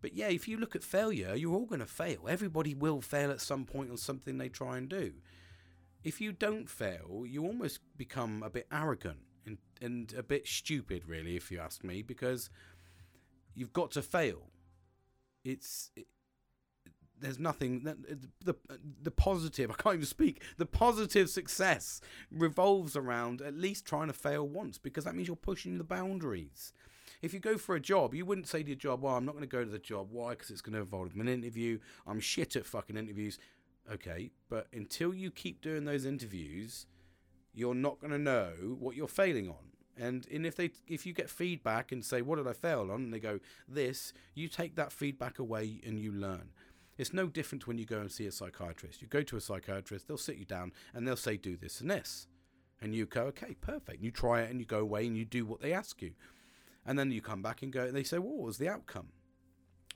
But 0.00 0.14
yeah, 0.14 0.28
if 0.28 0.46
you 0.46 0.56
look 0.56 0.76
at 0.76 0.84
failure, 0.84 1.34
you're 1.34 1.54
all 1.54 1.66
going 1.66 1.80
to 1.80 1.86
fail. 1.86 2.28
Everybody 2.28 2.74
will 2.74 3.00
fail 3.00 3.30
at 3.30 3.40
some 3.40 3.64
point 3.64 3.90
on 3.90 3.96
something 3.96 4.38
they 4.38 4.48
try 4.48 4.78
and 4.78 4.88
do. 4.88 5.14
If 6.04 6.20
you 6.20 6.32
don't 6.32 6.70
fail, 6.70 7.24
you 7.26 7.44
almost 7.44 7.80
become 7.96 8.42
a 8.42 8.50
bit 8.50 8.68
arrogant 8.70 9.18
and, 9.44 9.58
and 9.82 10.14
a 10.16 10.22
bit 10.22 10.46
stupid, 10.46 11.02
really, 11.06 11.36
if 11.36 11.50
you 11.50 11.58
ask 11.58 11.82
me, 11.82 12.02
because 12.02 12.48
you've 13.54 13.72
got 13.72 13.90
to 13.92 14.02
fail. 14.02 14.50
It's 15.44 15.90
there's 17.20 17.38
nothing 17.38 17.82
the 17.82 18.54
uh, 18.70 18.74
the 19.02 19.10
positive 19.10 19.70
I 19.78 19.82
can't 19.82 19.96
even 19.96 20.06
speak 20.06 20.42
the 20.56 20.66
positive 20.66 21.30
success 21.30 22.00
revolves 22.30 22.96
around 22.96 23.40
at 23.40 23.54
least 23.54 23.84
trying 23.84 24.08
to 24.08 24.12
fail 24.12 24.46
once 24.46 24.78
because 24.78 25.04
that 25.04 25.14
means 25.14 25.28
you're 25.28 25.36
pushing 25.36 25.78
the 25.78 25.84
boundaries. 25.84 26.72
If 27.20 27.34
you 27.34 27.40
go 27.40 27.58
for 27.58 27.74
a 27.74 27.80
job 27.80 28.14
you 28.14 28.24
wouldn't 28.24 28.48
say 28.48 28.62
to 28.62 28.68
your 28.68 28.76
job 28.76 29.02
well 29.02 29.16
I'm 29.16 29.24
not 29.24 29.32
going 29.32 29.42
to 29.42 29.48
go 29.48 29.64
to 29.64 29.70
the 29.70 29.78
job. 29.78 30.08
Why? 30.10 30.30
Because 30.30 30.50
it's 30.50 30.60
going 30.60 30.74
to 30.74 30.80
involve 30.80 31.14
an 31.14 31.28
interview. 31.28 31.78
I'm 32.06 32.20
shit 32.20 32.56
at 32.56 32.66
fucking 32.66 32.96
interviews. 32.96 33.38
Okay 33.92 34.30
but 34.48 34.66
until 34.72 35.14
you 35.14 35.30
keep 35.30 35.60
doing 35.60 35.84
those 35.84 36.04
interviews 36.04 36.86
you're 37.54 37.74
not 37.74 38.00
going 38.00 38.12
to 38.12 38.18
know 38.18 38.52
what 38.78 38.94
you're 38.94 39.08
failing 39.08 39.48
on. 39.48 39.56
And, 40.00 40.28
and 40.32 40.46
if 40.46 40.54
they 40.54 40.70
if 40.86 41.06
you 41.06 41.12
get 41.12 41.28
feedback 41.28 41.90
and 41.90 42.04
say 42.04 42.22
what 42.22 42.36
did 42.36 42.46
I 42.46 42.52
fail 42.52 42.90
on? 42.92 43.02
and 43.02 43.12
they 43.12 43.18
go 43.18 43.40
this 43.66 44.12
you 44.34 44.46
take 44.46 44.76
that 44.76 44.92
feedback 44.92 45.40
away 45.40 45.80
and 45.84 45.98
you 45.98 46.12
learn 46.12 46.50
it's 46.98 47.12
no 47.12 47.26
different 47.26 47.66
when 47.66 47.78
you 47.78 47.86
go 47.86 48.00
and 48.00 48.10
see 48.10 48.26
a 48.26 48.32
psychiatrist. 48.32 49.00
You 49.00 49.08
go 49.08 49.22
to 49.22 49.36
a 49.36 49.40
psychiatrist, 49.40 50.08
they'll 50.08 50.18
sit 50.18 50.36
you 50.36 50.44
down 50.44 50.72
and 50.92 51.06
they'll 51.06 51.16
say, 51.16 51.36
do 51.36 51.56
this 51.56 51.80
and 51.80 51.90
this. 51.90 52.26
And 52.80 52.94
you 52.94 53.06
go, 53.06 53.22
okay, 53.22 53.56
perfect. 53.60 54.02
You 54.02 54.10
try 54.10 54.42
it 54.42 54.50
and 54.50 54.60
you 54.60 54.66
go 54.66 54.80
away 54.80 55.06
and 55.06 55.16
you 55.16 55.24
do 55.24 55.46
what 55.46 55.60
they 55.60 55.72
ask 55.72 56.02
you. 56.02 56.12
And 56.84 56.98
then 56.98 57.10
you 57.10 57.20
come 57.20 57.42
back 57.42 57.62
and 57.62 57.72
go, 57.72 57.84
and 57.84 57.94
they 57.94 58.02
say, 58.02 58.18
well, 58.18 58.34
what 58.34 58.46
was 58.46 58.58
the 58.58 58.68
outcome? 58.68 59.08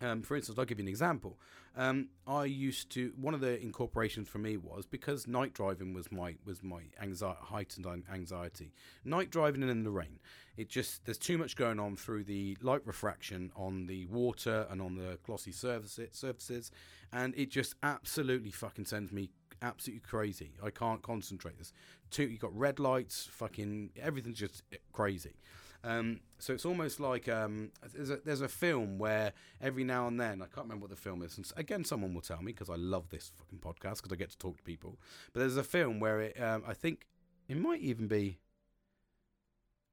Um, 0.01 0.23
for 0.23 0.37
instance, 0.37 0.59
I'll 0.59 0.65
give 0.65 0.79
you 0.79 0.85
an 0.85 0.89
example. 0.89 1.39
Um, 1.77 2.09
I 2.27 2.45
used 2.45 2.91
to 2.91 3.13
one 3.17 3.35
of 3.35 3.41
the 3.41 3.61
incorporations 3.61 4.29
for 4.29 4.39
me 4.39 4.57
was 4.57 4.85
because 4.85 5.27
night 5.27 5.55
driving 5.55 5.95
was 5.95 6.13
my 6.13 6.35
was 6.45 6.63
my 6.63 6.83
anxiety, 7.01 7.39
heightened 7.41 7.87
anxiety. 8.13 8.73
Night 9.05 9.31
driving 9.31 9.63
in 9.63 9.83
the 9.85 9.91
rain, 9.91 10.19
it 10.57 10.69
just 10.69 11.05
there's 11.07 11.19
too 11.19 11.39
much 11.39 11.57
going 11.57 11.81
on 11.81 11.97
through 11.97 12.25
the 12.25 12.59
light 12.61 12.83
refraction 12.85 13.53
on 13.57 13.87
the 13.87 14.07
water 14.07 14.67
and 14.71 14.83
on 14.83 14.97
the 14.97 15.19
glossy 15.25 15.53
surfaces, 15.53 16.09
surfaces, 16.13 16.71
and 17.13 17.35
it 17.37 17.51
just 17.51 17.75
absolutely 17.83 18.51
fucking 18.51 18.85
sends 18.85 19.13
me 19.13 19.31
absolutely 19.63 20.03
crazy. 20.07 20.53
I 20.63 20.71
can't 20.71 21.01
concentrate. 21.01 21.57
There's 21.57 21.73
two. 22.11 22.25
You 22.25 22.39
got 22.39 22.55
red 22.57 22.79
lights, 22.79 23.29
fucking 23.31 23.91
everything's 24.01 24.39
just 24.39 24.63
crazy. 24.93 25.37
Um, 25.85 26.21
so 26.39 26.53
it's 26.53 26.65
almost 26.65 27.01
like 27.01 27.29
um, 27.29 27.71
there's, 27.93 28.11
a, 28.11 28.19
there's 28.25 28.41
a 28.41 28.49
film 28.49 28.99
where 28.99 29.33
every 29.61 29.85
now 29.85 30.07
and 30.07 30.21
then 30.21 30.41
I 30.41 30.47
can't 30.47 30.67
remember 30.67 30.83
what 30.83 30.91
the 30.91 30.97
film 30.97 31.23
is. 31.23 31.37
And 31.37 31.51
again, 31.57 31.85
someone 31.85 32.15
will 32.15 32.21
tell 32.21 32.39
me 32.39 32.53
because 32.53 32.71
I 32.71 32.77
love 32.77 33.09
this 33.11 33.33
fucking 33.37 33.59
podcast 33.59 33.97
because 33.97 34.13
I 34.13 34.17
get 34.17 34.31
to 34.31 34.39
talk 34.39 34.57
to 34.59 34.63
people. 34.63 34.99
But 35.33 35.41
there's 35.41 35.57
a 35.57 35.65
film 35.65 35.99
where 36.01 36.21
it, 36.21 36.41
um, 36.41 36.63
I 36.67 36.75
think 36.75 37.07
it 37.49 37.57
might 37.57 37.81
even 37.81 38.07
be. 38.07 38.39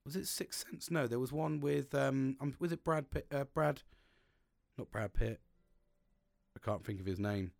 Was 0.05 0.15
it 0.15 0.27
Sixth 0.27 0.65
Sense? 0.69 0.89
No, 0.89 1.07
there 1.07 1.19
was 1.19 1.31
one 1.31 1.59
with 1.59 1.93
um, 1.93 2.37
um 2.39 2.55
was 2.59 2.71
it 2.71 2.83
Brad 2.83 3.11
Pitt? 3.11 3.27
Uh, 3.31 3.43
Brad, 3.43 3.81
not 4.77 4.91
Brad 4.91 5.13
Pitt. 5.13 5.39
I 6.55 6.65
can't 6.65 6.85
think 6.85 6.99
of 6.99 7.05
his 7.05 7.19
name. 7.19 7.51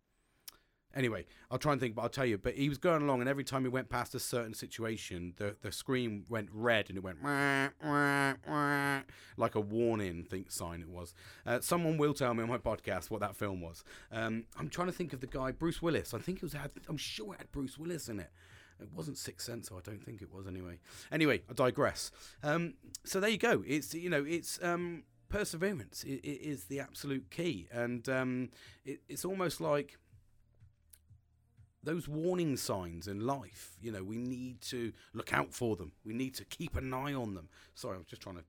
Anyway, 0.94 1.24
I'll 1.50 1.58
try 1.58 1.72
and 1.72 1.80
think, 1.80 1.94
but 1.94 2.02
I'll 2.02 2.08
tell 2.08 2.26
you. 2.26 2.36
But 2.36 2.54
he 2.54 2.68
was 2.68 2.78
going 2.78 3.02
along, 3.02 3.20
and 3.20 3.28
every 3.28 3.44
time 3.44 3.62
he 3.62 3.68
went 3.68 3.88
past 3.88 4.14
a 4.14 4.20
certain 4.20 4.54
situation, 4.54 5.34
the 5.36 5.56
the 5.60 5.70
screen 5.70 6.24
went 6.28 6.48
red, 6.52 6.88
and 6.88 6.98
it 6.98 7.04
went 7.04 7.22
wah, 7.22 7.68
wah, 7.82 8.34
wah, 8.48 9.00
like 9.36 9.54
a 9.54 9.60
warning 9.60 10.24
think 10.24 10.50
sign. 10.50 10.80
It 10.80 10.88
was. 10.88 11.14
Uh, 11.46 11.60
someone 11.60 11.96
will 11.96 12.14
tell 12.14 12.34
me 12.34 12.42
on 12.42 12.48
my 12.48 12.58
podcast 12.58 13.10
what 13.10 13.20
that 13.20 13.36
film 13.36 13.60
was. 13.60 13.84
Um, 14.10 14.44
I'm 14.58 14.68
trying 14.68 14.88
to 14.88 14.92
think 14.92 15.12
of 15.12 15.20
the 15.20 15.26
guy, 15.26 15.52
Bruce 15.52 15.80
Willis. 15.80 16.12
I 16.12 16.18
think 16.18 16.38
it 16.38 16.42
was. 16.42 16.56
I'm 16.88 16.96
sure 16.96 17.34
it 17.34 17.38
had 17.38 17.52
Bruce 17.52 17.78
Willis 17.78 18.08
in 18.08 18.20
it. 18.20 18.30
It 18.80 18.88
wasn't 18.94 19.18
Sixth 19.18 19.46
Sense, 19.46 19.68
so 19.68 19.76
I 19.76 19.80
don't 19.80 20.02
think 20.02 20.22
it 20.22 20.32
was 20.32 20.46
anyway. 20.46 20.78
Anyway, 21.12 21.42
I 21.48 21.52
digress. 21.52 22.10
Um, 22.42 22.74
so 23.04 23.20
there 23.20 23.30
you 23.30 23.38
go. 23.38 23.62
It's 23.66 23.94
you 23.94 24.10
know 24.10 24.24
it's 24.26 24.58
um, 24.62 25.04
perseverance. 25.28 26.02
It, 26.04 26.20
it 26.24 26.40
is 26.42 26.64
the 26.64 26.80
absolute 26.80 27.30
key, 27.30 27.68
and 27.72 28.06
um, 28.08 28.50
it, 28.84 29.00
it's 29.08 29.24
almost 29.24 29.60
like 29.60 29.98
those 31.82 32.08
warning 32.08 32.56
signs 32.56 33.08
in 33.08 33.26
life, 33.26 33.76
you 33.80 33.90
know, 33.90 34.02
we 34.02 34.16
need 34.16 34.60
to 34.62 34.92
look 35.14 35.32
out 35.32 35.52
for 35.52 35.76
them. 35.76 35.92
We 36.04 36.12
need 36.12 36.34
to 36.34 36.44
keep 36.44 36.76
an 36.76 36.92
eye 36.92 37.14
on 37.14 37.34
them. 37.34 37.48
Sorry, 37.74 37.96
I 37.96 37.98
was 37.98 38.06
just 38.06 38.22
trying 38.22 38.36
to. 38.36 38.44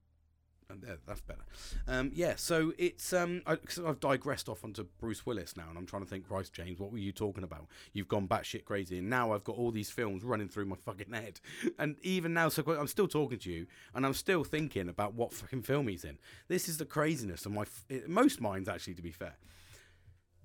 Uh, 0.70 0.96
that's 1.06 1.20
better. 1.20 1.42
Um, 1.86 2.12
yeah, 2.14 2.36
so 2.38 2.72
it's 2.78 3.12
um, 3.12 3.42
I, 3.46 3.58
have 3.86 4.00
digressed 4.00 4.48
off 4.48 4.64
onto 4.64 4.86
Bruce 5.02 5.26
Willis 5.26 5.58
now, 5.58 5.66
and 5.68 5.78
I'm 5.78 5.86
trying 5.86 6.04
to 6.04 6.08
think, 6.08 6.26
Christ, 6.26 6.54
James, 6.54 6.80
what 6.80 6.94
were 6.94 6.98
you 6.98 7.12
talking 7.12 7.44
about? 7.44 7.68
You've 7.92 8.08
gone 8.08 8.26
batshit 8.26 8.64
crazy, 8.64 9.00
and 9.00 9.10
now 9.10 9.34
I've 9.34 9.44
got 9.44 9.58
all 9.58 9.72
these 9.72 9.90
films 9.90 10.24
running 10.24 10.48
through 10.48 10.68
my 10.68 10.78
fucking 10.78 11.12
head, 11.12 11.42
and 11.80 11.98
even 12.04 12.34
now, 12.34 12.48
so 12.48 12.64
I'm 12.80 12.88
still 12.88 13.10
talking 13.10 13.40
to 13.40 13.52
you, 13.52 13.68
and 13.94 14.06
I'm 14.06 14.14
still 14.14 14.46
thinking 14.46 14.88
about 14.88 15.14
what 15.14 15.34
fucking 15.34 15.64
film 15.64 15.90
he's 15.90 16.06
in. 16.06 16.18
This 16.48 16.70
is 16.70 16.78
the 16.78 16.86
craziness 16.86 17.46
of 17.46 17.52
my 17.52 17.66
most 18.08 18.40
minds, 18.40 18.70
actually, 18.70 18.94
to 18.94 19.02
be 19.02 19.12
fair. 19.12 19.36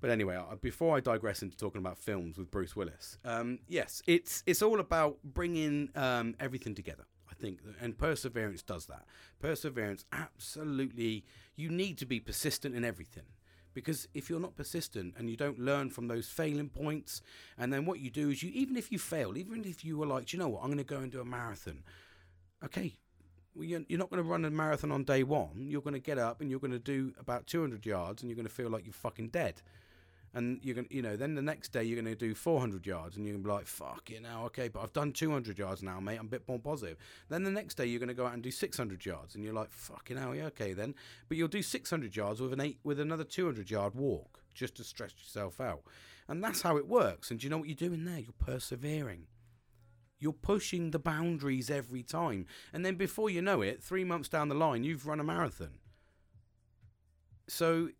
But 0.00 0.10
anyway, 0.10 0.38
before 0.60 0.96
I 0.96 1.00
digress 1.00 1.42
into 1.42 1.56
talking 1.56 1.80
about 1.80 1.98
films 1.98 2.36
with 2.36 2.50
Bruce 2.50 2.76
Willis, 2.76 3.18
um, 3.24 3.58
yes, 3.66 4.02
it's 4.06 4.42
it's 4.46 4.62
all 4.62 4.80
about 4.80 5.18
bringing 5.24 5.88
um, 5.94 6.34
everything 6.38 6.74
together. 6.74 7.04
I 7.28 7.34
think, 7.34 7.60
and 7.80 7.96
perseverance 7.96 8.62
does 8.62 8.86
that. 8.86 9.04
Perseverance, 9.40 10.04
absolutely, 10.12 11.24
you 11.56 11.70
need 11.70 11.98
to 11.98 12.06
be 12.06 12.20
persistent 12.20 12.74
in 12.74 12.84
everything. 12.84 13.24
Because 13.74 14.08
if 14.14 14.30
you're 14.30 14.40
not 14.40 14.56
persistent 14.56 15.14
and 15.18 15.28
you 15.28 15.36
don't 15.36 15.58
learn 15.58 15.90
from 15.90 16.08
those 16.08 16.26
failing 16.28 16.70
points, 16.70 17.20
and 17.58 17.70
then 17.70 17.84
what 17.84 18.00
you 18.00 18.08
do 18.08 18.30
is 18.30 18.42
you, 18.42 18.50
even 18.54 18.74
if 18.74 18.90
you 18.90 18.98
fail, 18.98 19.36
even 19.36 19.64
if 19.66 19.84
you 19.84 19.98
were 19.98 20.06
like, 20.06 20.32
you 20.32 20.38
know 20.38 20.48
what, 20.48 20.62
I'm 20.62 20.68
going 20.68 20.78
to 20.78 20.84
go 20.84 20.96
and 20.96 21.12
do 21.12 21.20
a 21.20 21.26
marathon. 21.26 21.82
Okay, 22.64 22.96
well, 23.54 23.64
you're, 23.64 23.82
you're 23.86 23.98
not 23.98 24.08
going 24.08 24.22
to 24.22 24.28
run 24.28 24.46
a 24.46 24.50
marathon 24.50 24.92
on 24.92 25.04
day 25.04 25.24
one. 25.24 25.66
You're 25.68 25.82
going 25.82 25.92
to 25.92 26.00
get 26.00 26.16
up 26.16 26.40
and 26.40 26.50
you're 26.50 26.60
going 26.60 26.70
to 26.70 26.78
do 26.78 27.12
about 27.20 27.46
200 27.46 27.84
yards, 27.84 28.22
and 28.22 28.30
you're 28.30 28.36
going 28.36 28.48
to 28.48 28.52
feel 28.52 28.70
like 28.70 28.86
you're 28.86 28.94
fucking 28.94 29.28
dead 29.28 29.60
and 30.34 30.60
you're 30.62 30.74
gonna, 30.74 30.88
you 30.90 31.02
know, 31.02 31.16
then 31.16 31.34
the 31.34 31.42
next 31.42 31.72
day 31.72 31.82
you're 31.82 32.00
gonna 32.00 32.14
do 32.14 32.34
400 32.34 32.86
yards, 32.86 33.16
and 33.16 33.24
you're 33.24 33.34
gonna 33.34 33.44
be 33.44 33.50
like, 33.50 33.66
"Fuck 33.66 34.10
you 34.10 34.20
now, 34.20 34.44
okay, 34.46 34.68
but 34.68 34.80
I've 34.80 34.92
done 34.92 35.12
200 35.12 35.58
yards 35.58 35.82
now, 35.82 35.98
mate. 36.00 36.18
I'm 36.18 36.26
a 36.26 36.30
bit 36.30 36.46
more 36.48 36.58
positive." 36.58 36.98
Then 37.28 37.42
the 37.42 37.50
next 37.50 37.76
day 37.76 37.86
you're 37.86 38.00
gonna 38.00 38.14
go 38.14 38.26
out 38.26 38.34
and 38.34 38.42
do 38.42 38.50
600 38.50 39.04
yards, 39.04 39.34
and 39.34 39.42
you're 39.44 39.54
like, 39.54 39.70
"Fucking 39.70 40.16
hell, 40.16 40.34
yeah, 40.34 40.46
okay 40.46 40.72
then." 40.72 40.94
But 41.28 41.36
you'll 41.36 41.48
do 41.48 41.62
600 41.62 42.14
yards 42.16 42.40
with 42.40 42.52
an 42.52 42.60
eight 42.60 42.78
with 42.82 43.00
another 43.00 43.24
200 43.24 43.70
yard 43.70 43.94
walk 43.94 44.42
just 44.54 44.74
to 44.76 44.84
stretch 44.84 45.14
yourself 45.18 45.60
out, 45.60 45.82
and 46.28 46.42
that's 46.42 46.62
how 46.62 46.76
it 46.76 46.86
works. 46.86 47.30
And 47.30 47.40
do 47.40 47.44
you 47.44 47.50
know 47.50 47.58
what 47.58 47.68
you're 47.68 47.76
doing 47.76 48.04
there? 48.04 48.18
You're 48.18 48.32
persevering. 48.32 49.26
You're 50.18 50.32
pushing 50.32 50.90
the 50.90 50.98
boundaries 50.98 51.70
every 51.70 52.02
time, 52.02 52.46
and 52.72 52.84
then 52.84 52.96
before 52.96 53.28
you 53.28 53.42
know 53.42 53.60
it, 53.60 53.82
three 53.82 54.04
months 54.04 54.28
down 54.28 54.48
the 54.48 54.54
line, 54.54 54.82
you've 54.82 55.06
run 55.06 55.20
a 55.20 55.24
marathon. 55.24 55.78
So 57.48 57.90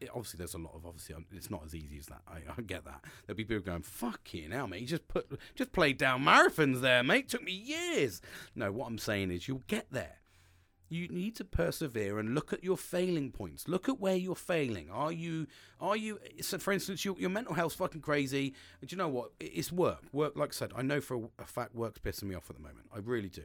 it, 0.00 0.08
obviously 0.10 0.38
there's 0.38 0.54
a 0.54 0.58
lot 0.58 0.74
of 0.74 0.86
obviously 0.86 1.14
um, 1.14 1.26
it's 1.32 1.50
not 1.50 1.62
as 1.64 1.74
easy 1.74 1.98
as 1.98 2.06
that. 2.06 2.22
I, 2.26 2.38
I 2.56 2.62
get 2.62 2.84
that. 2.84 3.04
There'll 3.26 3.36
be 3.36 3.44
people 3.44 3.64
going, 3.64 3.82
"Fucking 3.82 4.50
hell, 4.50 4.66
mate! 4.66 4.80
You 4.80 4.86
just 4.86 5.08
put 5.08 5.26
just 5.54 5.72
played 5.72 5.98
down 5.98 6.24
marathons 6.24 6.80
there, 6.80 7.02
mate. 7.02 7.28
Took 7.28 7.44
me 7.44 7.52
years." 7.52 8.20
No, 8.54 8.72
what 8.72 8.86
I'm 8.86 8.98
saying 8.98 9.30
is 9.30 9.46
you'll 9.46 9.62
get 9.66 9.86
there. 9.90 10.16
You 10.92 11.06
need 11.06 11.36
to 11.36 11.44
persevere 11.44 12.18
and 12.18 12.34
look 12.34 12.52
at 12.52 12.64
your 12.64 12.76
failing 12.76 13.30
points. 13.30 13.68
Look 13.68 13.88
at 13.88 14.00
where 14.00 14.16
you're 14.16 14.34
failing. 14.34 14.90
Are 14.90 15.12
you, 15.12 15.46
are 15.80 15.96
you, 15.96 16.18
so 16.40 16.58
for 16.58 16.72
instance, 16.72 17.04
your, 17.04 17.14
your 17.16 17.30
mental 17.30 17.54
health's 17.54 17.76
fucking 17.76 18.00
crazy. 18.00 18.54
And 18.80 18.90
do 18.90 18.94
you 18.94 18.98
know 18.98 19.06
what? 19.06 19.30
It's 19.38 19.70
work. 19.70 20.02
Work, 20.10 20.34
like 20.34 20.48
I 20.48 20.52
said, 20.52 20.72
I 20.74 20.82
know 20.82 21.00
for 21.00 21.28
a, 21.38 21.44
fact 21.44 21.76
work's 21.76 22.00
pissing 22.00 22.24
me 22.24 22.34
off 22.34 22.50
at 22.50 22.56
the 22.56 22.62
moment. 22.62 22.88
I 22.92 22.98
really 22.98 23.28
do. 23.28 23.44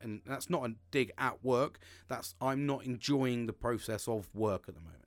And 0.00 0.22
that's 0.24 0.48
not 0.48 0.64
a 0.64 0.76
dig 0.90 1.12
at 1.18 1.44
work. 1.44 1.78
That's, 2.08 2.34
I'm 2.40 2.64
not 2.64 2.86
enjoying 2.86 3.44
the 3.44 3.52
process 3.52 4.08
of 4.08 4.34
work 4.34 4.64
at 4.66 4.74
the 4.74 4.80
moment 4.80 4.97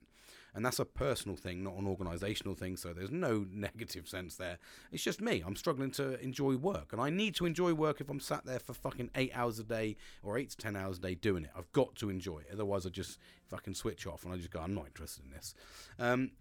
and 0.54 0.64
that's 0.64 0.78
a 0.78 0.84
personal 0.84 1.36
thing, 1.36 1.62
not 1.64 1.74
an 1.74 1.84
organisational 1.84 2.56
thing. 2.56 2.76
So 2.76 2.92
there's 2.92 3.10
no 3.10 3.46
negative 3.52 4.08
sense 4.08 4.36
there. 4.36 4.58
It's 4.90 5.02
just 5.02 5.20
me. 5.20 5.42
I'm 5.44 5.56
struggling 5.56 5.90
to 5.92 6.20
enjoy 6.20 6.56
work, 6.56 6.92
and 6.92 7.00
I 7.00 7.10
need 7.10 7.34
to 7.36 7.46
enjoy 7.46 7.72
work 7.74 8.00
if 8.00 8.08
I'm 8.08 8.20
sat 8.20 8.44
there 8.44 8.58
for 8.58 8.74
fucking 8.74 9.10
eight 9.14 9.32
hours 9.34 9.58
a 9.58 9.64
day 9.64 9.96
or 10.22 10.38
eight 10.38 10.50
to 10.50 10.56
ten 10.56 10.76
hours 10.76 10.98
a 10.98 11.00
day 11.00 11.14
doing 11.14 11.44
it. 11.44 11.50
I've 11.56 11.72
got 11.72 11.94
to 11.96 12.10
enjoy 12.10 12.38
it. 12.38 12.48
Otherwise, 12.52 12.86
I 12.86 12.90
just 12.90 13.18
fucking 13.48 13.74
switch 13.74 14.06
off 14.06 14.24
and 14.24 14.32
I 14.32 14.36
just 14.36 14.50
go, 14.50 14.60
I'm 14.60 14.74
not 14.74 14.86
interested 14.86 15.24
in 15.24 15.30
this. 15.30 15.54
Um, 15.98 16.32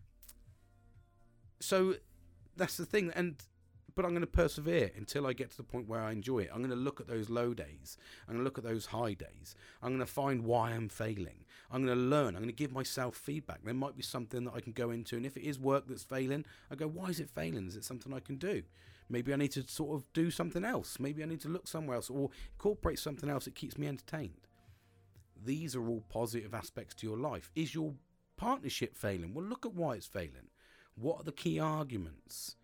so 1.60 1.96
that's 2.58 2.78
the 2.78 2.86
thing, 2.86 3.12
and 3.16 3.36
but 3.96 4.06
I'm 4.06 4.12
going 4.12 4.22
to 4.22 4.28
persevere 4.28 4.92
until 4.96 5.28
I 5.28 5.34
get 5.34 5.52
to 5.52 5.58
the 5.58 5.64
point 5.64 5.88
where 5.88 6.02
I 6.02 6.12
enjoy 6.12 6.40
it. 6.40 6.50
I'm 6.52 6.60
going 6.60 6.70
to 6.70 6.76
look 6.76 7.00
at 7.00 7.08
those 7.08 7.30
low 7.30 7.54
days. 7.54 7.98
I'm 8.28 8.34
going 8.34 8.40
to 8.40 8.44
look 8.44 8.58
at 8.58 8.64
those 8.64 8.88
high 8.88 9.14
days. 9.14 9.56
I'm 9.82 9.90
going 9.90 10.00
to 10.00 10.06
find 10.06 10.44
why 10.44 10.72
I'm 10.72 10.90
failing. 10.90 11.46
I'm 11.72 11.86
going 11.86 11.98
to 11.98 12.04
learn. 12.04 12.36
I'm 12.36 12.42
going 12.42 12.48
to 12.48 12.54
give 12.54 12.72
myself 12.72 13.16
feedback. 13.16 13.64
There 13.64 13.74
might 13.74 13.96
be 13.96 14.04
something 14.04 14.46
that 14.46 14.54
I 14.56 14.62
can 14.62 14.74
go 14.74 14.92
into, 14.92 15.16
and 15.16 15.26
if 15.26 15.38
it 15.38 15.44
is 15.44 15.60
work 15.60 15.86
that's 15.88 16.04
failing, 16.04 16.46
I 16.70 16.76
go, 16.76 16.88
why 16.88 17.10
is 17.10 17.20
it 17.20 17.30
failing? 17.30 17.68
Is 17.68 17.76
it 17.76 17.84
something 17.84 18.14
I 18.14 18.20
can 18.20 18.38
do? 18.38 18.64
Maybe 19.10 19.34
I 19.34 19.36
need 19.36 19.52
to 19.52 19.68
sort 19.68 19.96
of 19.96 20.12
do 20.14 20.32
something 20.32 20.64
else. 20.64 20.98
Maybe 21.00 21.22
I 21.22 21.26
need 21.26 21.42
to 21.42 21.50
look 21.50 21.68
somewhere 21.68 21.98
else 21.98 22.10
or 22.10 22.30
incorporate 22.54 22.98
something 22.98 23.30
else 23.30 23.46
that 23.46 23.56
keeps 23.56 23.78
me 23.78 23.88
entertained. 23.88 24.48
These 25.44 25.76
are 25.76 25.86
all 25.86 26.04
positive 26.08 26.54
aspects 26.54 26.96
to 26.96 27.08
your 27.08 27.18
life. 27.18 27.52
Is 27.56 27.76
your 27.76 27.94
partnership 28.38 28.96
failing? 28.96 29.34
Well, 29.34 29.44
look 29.44 29.66
at 29.66 29.74
why 29.74 29.96
it's 29.96 30.08
failing. 30.08 30.50
What 30.96 31.22
are 31.22 31.24
the 31.24 31.32
key 31.32 31.60
arguments? 31.60 32.56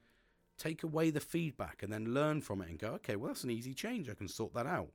Take 0.58 0.84
away 0.84 1.10
the 1.10 1.20
feedback 1.20 1.84
and 1.84 1.92
then 1.92 2.14
learn 2.14 2.42
from 2.42 2.62
it 2.62 2.70
and 2.70 2.80
go, 2.80 2.90
okay, 2.90 3.16
well, 3.16 3.28
that's 3.28 3.44
an 3.44 3.52
easy 3.52 3.74
change. 3.74 4.10
I 4.10 4.14
can 4.14 4.28
sort 4.28 4.54
that 4.54 4.66
out. 4.66 4.90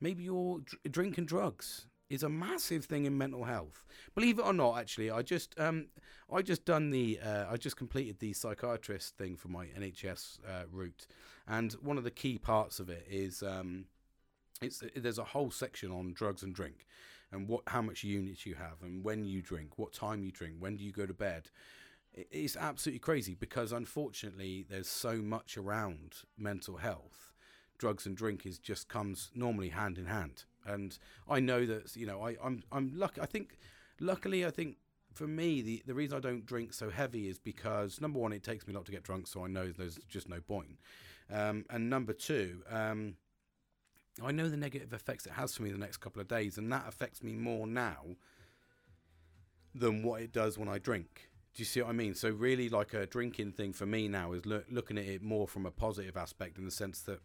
Maybe 0.00 0.24
your 0.24 0.60
dr- 0.60 0.80
drinking 0.90 1.26
drugs 1.26 1.86
is 2.10 2.24
a 2.24 2.28
massive 2.28 2.84
thing 2.84 3.04
in 3.04 3.16
mental 3.16 3.44
health. 3.44 3.84
Believe 4.14 4.38
it 4.38 4.44
or 4.44 4.52
not, 4.52 4.78
actually, 4.78 5.10
I 5.10 5.22
just 5.22 5.58
um, 5.58 5.86
I 6.30 6.42
just 6.42 6.64
done 6.64 6.90
the 6.90 7.20
uh, 7.24 7.46
I 7.50 7.56
just 7.56 7.76
completed 7.76 8.18
the 8.18 8.32
psychiatrist 8.32 9.16
thing 9.16 9.36
for 9.36 9.48
my 9.48 9.66
NHS 9.66 10.40
uh, 10.46 10.64
route, 10.70 11.06
and 11.46 11.72
one 11.74 11.96
of 11.96 12.04
the 12.04 12.10
key 12.10 12.38
parts 12.38 12.80
of 12.80 12.90
it 12.90 13.06
is 13.08 13.42
um, 13.42 13.84
it's 14.60 14.82
there's 14.96 15.18
a 15.18 15.24
whole 15.24 15.50
section 15.50 15.92
on 15.92 16.12
drugs 16.12 16.42
and 16.42 16.54
drink, 16.54 16.86
and 17.30 17.48
what 17.48 17.62
how 17.68 17.80
much 17.80 18.02
units 18.02 18.44
you 18.44 18.56
have, 18.56 18.82
and 18.82 19.04
when 19.04 19.24
you 19.24 19.40
drink, 19.40 19.78
what 19.78 19.92
time 19.92 20.24
you 20.24 20.32
drink, 20.32 20.56
when 20.58 20.76
do 20.76 20.84
you 20.84 20.92
go 20.92 21.06
to 21.06 21.14
bed, 21.14 21.48
it's 22.14 22.56
absolutely 22.56 22.98
crazy 23.00 23.34
because 23.34 23.72
unfortunately 23.72 24.64
there's 24.68 24.88
so 24.88 25.16
much 25.16 25.56
around 25.56 26.14
mental 26.36 26.78
health. 26.78 27.32
Drugs 27.78 28.04
and 28.04 28.16
drink 28.16 28.44
is 28.44 28.58
just 28.58 28.88
comes 28.88 29.30
normally 29.34 29.70
hand 29.70 29.98
in 29.98 30.06
hand. 30.06 30.44
And 30.66 30.98
i 31.28 31.40
know 31.40 31.64
that 31.64 31.96
you 31.96 32.06
know 32.06 32.22
I, 32.22 32.36
i'm 32.44 32.62
i'm 32.70 32.92
lucky 32.94 33.22
i 33.22 33.24
think 33.24 33.56
luckily 33.98 34.44
i 34.44 34.50
think 34.50 34.76
for 35.14 35.26
me 35.26 35.62
the 35.62 35.82
the 35.86 35.94
reason 35.94 36.18
i 36.18 36.20
don't 36.20 36.44
drink 36.44 36.74
so 36.74 36.90
heavy 36.90 37.28
is 37.28 37.38
because 37.38 37.98
number 37.98 38.18
one 38.18 38.34
it 38.34 38.42
takes 38.42 38.66
me 38.66 38.74
a 38.74 38.76
lot 38.76 38.84
to 38.84 38.92
get 38.92 39.02
drunk 39.02 39.26
so 39.26 39.42
i 39.42 39.48
know 39.48 39.72
there's 39.72 39.98
just 40.08 40.28
no 40.28 40.40
point. 40.40 40.78
Um, 41.32 41.64
and 41.70 41.88
number 41.88 42.12
two 42.12 42.62
um, 42.70 43.14
i 44.22 44.30
know 44.30 44.50
the 44.50 44.56
negative 44.56 44.92
effects 44.92 45.24
it 45.24 45.32
has 45.32 45.56
for 45.56 45.62
me 45.62 45.70
the 45.70 45.78
next 45.78 45.96
couple 45.96 46.20
of 46.20 46.28
days 46.28 46.58
and 46.58 46.70
that 46.70 46.84
affects 46.86 47.22
me 47.22 47.32
more 47.32 47.66
now 47.66 48.04
than 49.74 50.02
what 50.02 50.20
it 50.20 50.30
does 50.30 50.58
when 50.58 50.68
i 50.68 50.78
drink 50.78 51.29
do 51.54 51.60
you 51.60 51.64
see 51.64 51.80
what 51.80 51.90
I 51.90 51.92
mean? 51.92 52.14
So 52.14 52.30
really, 52.30 52.68
like 52.68 52.94
a 52.94 53.06
drinking 53.06 53.52
thing 53.52 53.72
for 53.72 53.86
me 53.86 54.08
now 54.08 54.32
is 54.32 54.46
look, 54.46 54.66
looking 54.70 54.98
at 54.98 55.04
it 55.04 55.22
more 55.22 55.48
from 55.48 55.66
a 55.66 55.70
positive 55.70 56.16
aspect 56.16 56.58
in 56.58 56.64
the 56.64 56.70
sense 56.70 57.00
that 57.02 57.20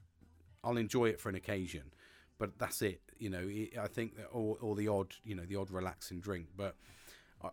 I'll 0.64 0.78
enjoy 0.78 1.10
it 1.10 1.20
for 1.20 1.30
an 1.30 1.36
occasion, 1.36 1.94
but 2.40 2.58
that's 2.58 2.82
it. 2.82 3.02
You 3.20 3.30
know, 3.30 3.48
I 3.80 3.88
think 3.88 4.18
that 4.18 4.28
or, 4.32 4.58
or 4.62 4.76
the 4.76 4.88
odd, 4.88 5.14
you 5.24 5.36
know, 5.36 5.44
the 5.46 5.56
odd 5.56 5.72
relaxing 5.72 6.20
drink, 6.22 6.48
but. 6.56 6.76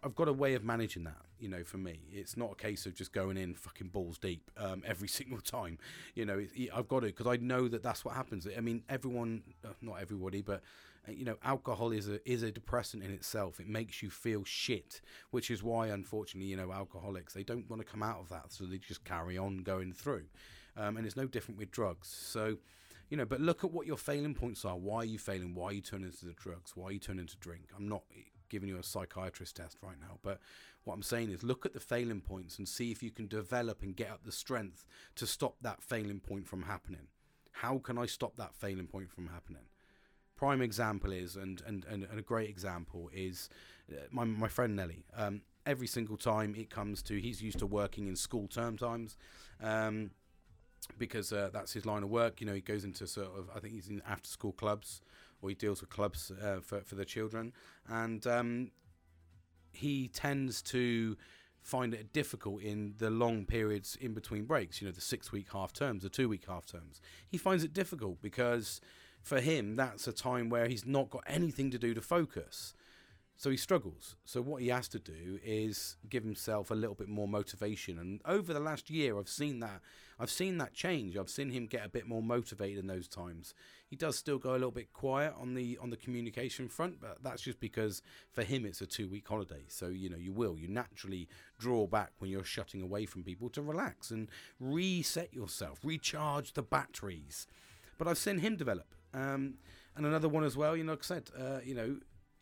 I've 0.02 0.14
got 0.14 0.28
a 0.28 0.32
way 0.32 0.54
of 0.54 0.64
managing 0.64 1.04
that, 1.04 1.20
you 1.38 1.50
know. 1.50 1.64
For 1.64 1.76
me, 1.76 2.00
it's 2.10 2.34
not 2.34 2.52
a 2.52 2.54
case 2.54 2.86
of 2.86 2.94
just 2.94 3.12
going 3.12 3.36
in 3.36 3.54
fucking 3.54 3.88
balls 3.88 4.16
deep 4.16 4.50
um, 4.56 4.82
every 4.86 5.08
single 5.08 5.40
time. 5.40 5.76
You 6.14 6.24
know, 6.24 6.42
I've 6.74 6.88
got 6.88 7.00
to 7.00 7.06
because 7.08 7.26
I 7.26 7.36
know 7.36 7.68
that 7.68 7.82
that's 7.82 8.02
what 8.02 8.14
happens. 8.14 8.46
I 8.56 8.60
mean, 8.60 8.84
everyone, 8.88 9.42
uh, 9.64 9.70
not 9.82 9.96
everybody, 10.00 10.40
but 10.40 10.62
you 11.08 11.24
know, 11.24 11.36
alcohol 11.42 11.90
is 11.90 12.08
a 12.08 12.30
is 12.30 12.42
a 12.42 12.52
depressant 12.52 13.02
in 13.02 13.10
itself. 13.10 13.58
It 13.58 13.68
makes 13.68 14.02
you 14.02 14.10
feel 14.10 14.44
shit, 14.44 15.00
which 15.30 15.50
is 15.50 15.62
why, 15.62 15.88
unfortunately, 15.88 16.50
you 16.50 16.56
know, 16.56 16.72
alcoholics 16.72 17.34
they 17.34 17.42
don't 17.42 17.68
want 17.68 17.82
to 17.82 17.90
come 17.90 18.02
out 18.02 18.20
of 18.20 18.28
that, 18.28 18.52
so 18.52 18.64
they 18.64 18.78
just 18.78 19.04
carry 19.04 19.36
on 19.36 19.58
going 19.58 19.92
through. 19.92 20.24
Um, 20.76 20.96
and 20.96 21.04
it's 21.04 21.16
no 21.16 21.26
different 21.26 21.58
with 21.58 21.70
drugs. 21.70 22.08
So, 22.08 22.56
you 23.10 23.16
know, 23.16 23.26
but 23.26 23.40
look 23.40 23.64
at 23.64 23.72
what 23.72 23.86
your 23.86 23.98
failing 23.98 24.34
points 24.34 24.64
are. 24.64 24.76
Why 24.76 24.98
are 24.98 25.04
you 25.04 25.18
failing? 25.18 25.54
Why 25.54 25.66
are 25.66 25.72
you 25.72 25.80
turning 25.80 26.12
to 26.12 26.24
the 26.24 26.32
drugs? 26.32 26.72
Why 26.76 26.86
are 26.86 26.92
you 26.92 26.98
turning 26.98 27.26
to 27.26 27.36
drink? 27.36 27.70
I'm 27.76 27.88
not 27.88 28.04
giving 28.48 28.68
you 28.68 28.78
a 28.78 28.82
psychiatrist 28.82 29.56
test 29.56 29.78
right 29.82 30.00
now, 30.00 30.18
but 30.22 30.38
what 30.84 30.94
I'm 30.94 31.02
saying 31.02 31.30
is 31.30 31.42
look 31.42 31.66
at 31.66 31.74
the 31.74 31.80
failing 31.80 32.20
points 32.20 32.58
and 32.58 32.68
see 32.68 32.90
if 32.90 33.02
you 33.02 33.10
can 33.10 33.26
develop 33.26 33.82
and 33.82 33.96
get 33.96 34.10
up 34.10 34.24
the 34.24 34.32
strength 34.32 34.84
to 35.16 35.26
stop 35.26 35.56
that 35.62 35.82
failing 35.82 36.20
point 36.20 36.46
from 36.46 36.62
happening. 36.62 37.08
How 37.52 37.78
can 37.78 37.98
I 37.98 38.06
stop 38.06 38.36
that 38.36 38.54
failing 38.54 38.86
point 38.86 39.10
from 39.10 39.28
happening? 39.28 39.62
Prime 40.42 40.60
example 40.60 41.12
is, 41.12 41.36
and, 41.36 41.62
and, 41.68 41.84
and, 41.84 42.18
a 42.18 42.20
great 42.20 42.50
example 42.50 43.08
is 43.14 43.48
uh, 43.92 43.94
my, 44.10 44.24
my 44.24 44.48
friend 44.48 44.74
Nelly. 44.74 45.04
Um, 45.16 45.42
every 45.66 45.86
single 45.86 46.16
time 46.16 46.56
it 46.56 46.68
comes 46.68 47.00
to, 47.04 47.20
he's 47.20 47.40
used 47.40 47.60
to 47.60 47.66
working 47.66 48.08
in 48.08 48.16
school 48.16 48.48
term 48.48 48.76
times. 48.76 49.16
Um, 49.62 50.10
because 50.98 51.32
uh, 51.32 51.50
that's 51.52 51.72
his 51.72 51.86
line 51.86 52.02
of 52.02 52.10
work. 52.10 52.40
You 52.40 52.48
know, 52.48 52.54
he 52.54 52.60
goes 52.60 52.82
into 52.82 53.06
sort 53.06 53.28
of, 53.38 53.50
I 53.54 53.60
think 53.60 53.74
he's 53.74 53.86
in 53.86 54.02
after 54.04 54.28
school 54.28 54.50
clubs 54.50 55.00
or 55.40 55.48
he 55.48 55.54
deals 55.54 55.80
with 55.80 55.90
clubs 55.90 56.32
uh, 56.32 56.58
for, 56.60 56.80
for 56.80 56.96
the 56.96 57.04
children. 57.04 57.52
And 57.88 58.26
um, 58.26 58.72
he 59.70 60.08
tends 60.08 60.60
to 60.62 61.16
find 61.62 61.94
it 61.94 62.12
difficult 62.12 62.62
in 62.62 62.94
the 62.98 63.10
long 63.10 63.46
periods 63.46 63.96
in 64.00 64.12
between 64.12 64.46
breaks, 64.46 64.82
you 64.82 64.88
know, 64.88 64.92
the 64.92 65.00
six 65.00 65.30
week 65.30 65.46
half 65.52 65.72
terms, 65.72 66.02
the 66.02 66.08
two 66.08 66.28
week 66.28 66.46
half 66.48 66.66
terms. 66.66 67.00
He 67.28 67.38
finds 67.38 67.62
it 67.62 67.72
difficult 67.72 68.20
because 68.20 68.80
for 69.22 69.40
him, 69.40 69.76
that's 69.76 70.06
a 70.06 70.12
time 70.12 70.48
where 70.48 70.68
he's 70.68 70.86
not 70.86 71.10
got 71.10 71.24
anything 71.26 71.70
to 71.70 71.78
do 71.78 71.94
to 71.94 72.00
focus. 72.00 72.74
So 73.42 73.50
he 73.50 73.56
struggles. 73.56 74.14
So 74.24 74.40
what 74.40 74.62
he 74.62 74.68
has 74.68 74.86
to 74.88 75.00
do 75.00 75.40
is 75.44 75.96
give 76.08 76.22
himself 76.22 76.70
a 76.70 76.76
little 76.76 76.94
bit 76.94 77.08
more 77.08 77.26
motivation. 77.26 77.98
And 77.98 78.20
over 78.24 78.52
the 78.52 78.60
last 78.60 78.88
year, 78.88 79.18
I've 79.18 79.28
seen 79.28 79.58
that. 79.60 79.80
I've 80.20 80.30
seen 80.30 80.58
that 80.58 80.74
change. 80.74 81.16
I've 81.16 81.28
seen 81.28 81.50
him 81.50 81.66
get 81.66 81.84
a 81.84 81.88
bit 81.88 82.06
more 82.06 82.22
motivated 82.22 82.78
in 82.78 82.86
those 82.86 83.08
times. 83.08 83.52
He 83.88 83.96
does 83.96 84.16
still 84.16 84.38
go 84.38 84.52
a 84.52 84.52
little 84.52 84.70
bit 84.70 84.92
quiet 84.92 85.34
on 85.40 85.54
the 85.54 85.76
on 85.82 85.90
the 85.90 85.96
communication 85.96 86.68
front, 86.68 87.00
but 87.00 87.24
that's 87.24 87.42
just 87.42 87.58
because 87.58 88.00
for 88.30 88.44
him 88.44 88.64
it's 88.64 88.80
a 88.80 88.86
two 88.86 89.08
week 89.08 89.26
holiday. 89.26 89.64
So 89.66 89.88
you 89.88 90.08
know 90.08 90.18
you 90.18 90.32
will 90.32 90.56
you 90.56 90.68
naturally 90.68 91.28
draw 91.58 91.88
back 91.88 92.12
when 92.18 92.30
you're 92.30 92.44
shutting 92.44 92.80
away 92.80 93.06
from 93.06 93.24
people 93.24 93.48
to 93.50 93.62
relax 93.62 94.12
and 94.12 94.28
reset 94.60 95.34
yourself, 95.34 95.80
recharge 95.82 96.52
the 96.52 96.62
batteries. 96.62 97.48
But 97.98 98.06
I've 98.06 98.18
seen 98.18 98.38
him 98.38 98.54
develop. 98.54 98.94
Um, 99.14 99.54
and 99.96 100.06
another 100.06 100.28
one 100.28 100.44
as 100.44 100.56
well, 100.56 100.76
you 100.76 100.84
know, 100.84 100.92
like 100.92 101.02
I 101.02 101.06
said, 101.06 101.30
uh, 101.38 101.58
you 101.64 101.74
know, 101.74 101.96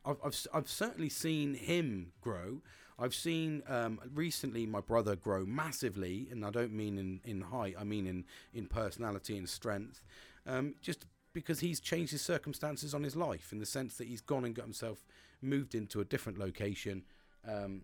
I've, 0.04 0.16
I've, 0.24 0.46
I've 0.54 0.68
certainly 0.68 1.08
seen 1.08 1.54
him 1.54 2.12
grow. 2.20 2.62
I've 2.98 3.14
seen 3.14 3.62
um, 3.66 3.98
recently 4.14 4.66
my 4.66 4.80
brother 4.80 5.16
grow 5.16 5.46
massively, 5.46 6.28
and 6.30 6.44
I 6.44 6.50
don't 6.50 6.72
mean 6.72 6.98
in, 6.98 7.20
in 7.24 7.40
height, 7.40 7.74
I 7.78 7.84
mean 7.84 8.06
in, 8.06 8.24
in 8.52 8.66
personality 8.66 9.36
and 9.36 9.48
strength, 9.48 10.02
um, 10.46 10.74
just 10.82 11.06
because 11.32 11.60
he's 11.60 11.80
changed 11.80 12.12
his 12.12 12.22
circumstances 12.22 12.92
on 12.94 13.02
his 13.02 13.16
life 13.16 13.52
in 13.52 13.58
the 13.58 13.66
sense 13.66 13.96
that 13.96 14.08
he's 14.08 14.20
gone 14.20 14.44
and 14.44 14.54
got 14.54 14.64
himself 14.64 15.04
moved 15.40 15.74
into 15.74 16.00
a 16.00 16.04
different 16.04 16.38
location. 16.38 17.04
Um, 17.48 17.82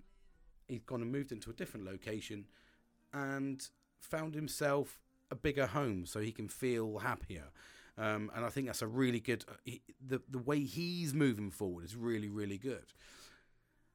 he's 0.69 0.83
gone 0.83 1.01
and 1.01 1.11
moved 1.11 1.33
into 1.33 1.51
a 1.51 1.55
different 1.55 1.87
location 1.87 2.47
and 3.13 3.67
found 4.01 4.35
himself 4.35 5.01
a 5.31 5.35
bigger 5.35 5.67
home 5.67 6.07
so 6.07 6.21
he 6.21 6.33
can 6.33 6.49
feel 6.49 6.99
happier. 6.99 7.45
Um, 7.99 8.31
and 8.35 8.45
I 8.45 8.51
think 8.51 8.67
that's 8.67 8.83
a 8.83 8.87
really 8.87 9.21
good. 9.21 9.45
Uh, 9.49 9.55
he, 9.65 9.83
the 10.05 10.21
the 10.29 10.39
way 10.39 10.61
he's 10.61 11.15
moving 11.15 11.51
forward 11.51 11.85
is 11.85 11.97
really 11.97 12.29
really 12.29 12.59
good. 12.59 12.93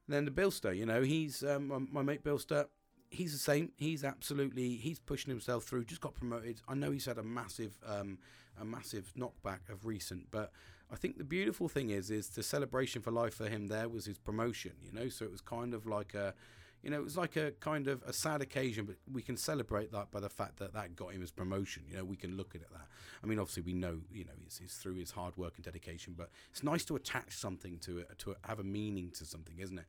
then 0.08 0.24
the 0.24 0.30
Billster, 0.30 0.76
you 0.76 0.84
know, 0.86 1.02
he's 1.02 1.42
um, 1.44 1.68
my, 1.68 1.78
my 1.78 2.02
mate 2.02 2.24
Billster. 2.24 2.66
He's 3.10 3.32
the 3.32 3.38
same. 3.38 3.72
He's 3.76 4.04
absolutely 4.04 4.76
he's 4.76 4.98
pushing 4.98 5.30
himself 5.30 5.64
through. 5.64 5.84
Just 5.84 6.00
got 6.00 6.14
promoted. 6.14 6.60
I 6.66 6.74
know 6.74 6.90
he's 6.90 7.04
had 7.06 7.18
a 7.18 7.22
massive 7.22 7.78
um, 7.86 8.18
a 8.60 8.64
massive 8.64 9.12
knockback 9.16 9.68
of 9.70 9.84
recent, 9.86 10.30
but 10.30 10.50
I 10.90 10.96
think 10.96 11.18
the 11.18 11.24
beautiful 11.24 11.68
thing 11.68 11.90
is 11.90 12.10
is 12.10 12.28
the 12.30 12.42
celebration 12.42 13.02
for 13.02 13.10
life 13.10 13.34
for 13.34 13.48
him 13.48 13.68
there 13.68 13.88
was 13.88 14.06
his 14.06 14.18
promotion. 14.18 14.72
You 14.82 14.92
know, 14.92 15.08
so 15.08 15.24
it 15.24 15.30
was 15.30 15.40
kind 15.42 15.74
of 15.74 15.86
like 15.86 16.14
a 16.14 16.34
you 16.82 16.90
know, 16.90 16.98
it 16.98 17.04
was 17.04 17.16
like 17.16 17.36
a 17.36 17.52
kind 17.52 17.86
of 17.86 18.02
a 18.04 18.12
sad 18.12 18.42
occasion, 18.42 18.84
but 18.84 18.96
we 19.10 19.22
can 19.22 19.36
celebrate 19.36 19.92
that 19.92 20.10
by 20.10 20.20
the 20.20 20.28
fact 20.28 20.58
that 20.58 20.74
that 20.74 20.96
got 20.96 21.12
him 21.12 21.20
his 21.20 21.30
promotion. 21.30 21.84
You 21.88 21.98
know, 21.98 22.04
we 22.04 22.16
can 22.16 22.36
look 22.36 22.54
at 22.54 22.62
that. 22.72 22.86
I 23.22 23.26
mean, 23.26 23.38
obviously, 23.38 23.62
we 23.62 23.72
know, 23.72 24.00
you 24.12 24.24
know, 24.24 24.32
it's, 24.44 24.60
it's 24.60 24.76
through 24.76 24.96
his 24.96 25.12
hard 25.12 25.36
work 25.36 25.52
and 25.56 25.64
dedication, 25.64 26.14
but 26.16 26.30
it's 26.50 26.62
nice 26.62 26.84
to 26.86 26.96
attach 26.96 27.36
something 27.36 27.78
to 27.80 27.98
it, 27.98 28.18
to 28.18 28.34
have 28.44 28.58
a 28.58 28.64
meaning 28.64 29.10
to 29.18 29.24
something, 29.24 29.58
isn't 29.58 29.78
it? 29.78 29.86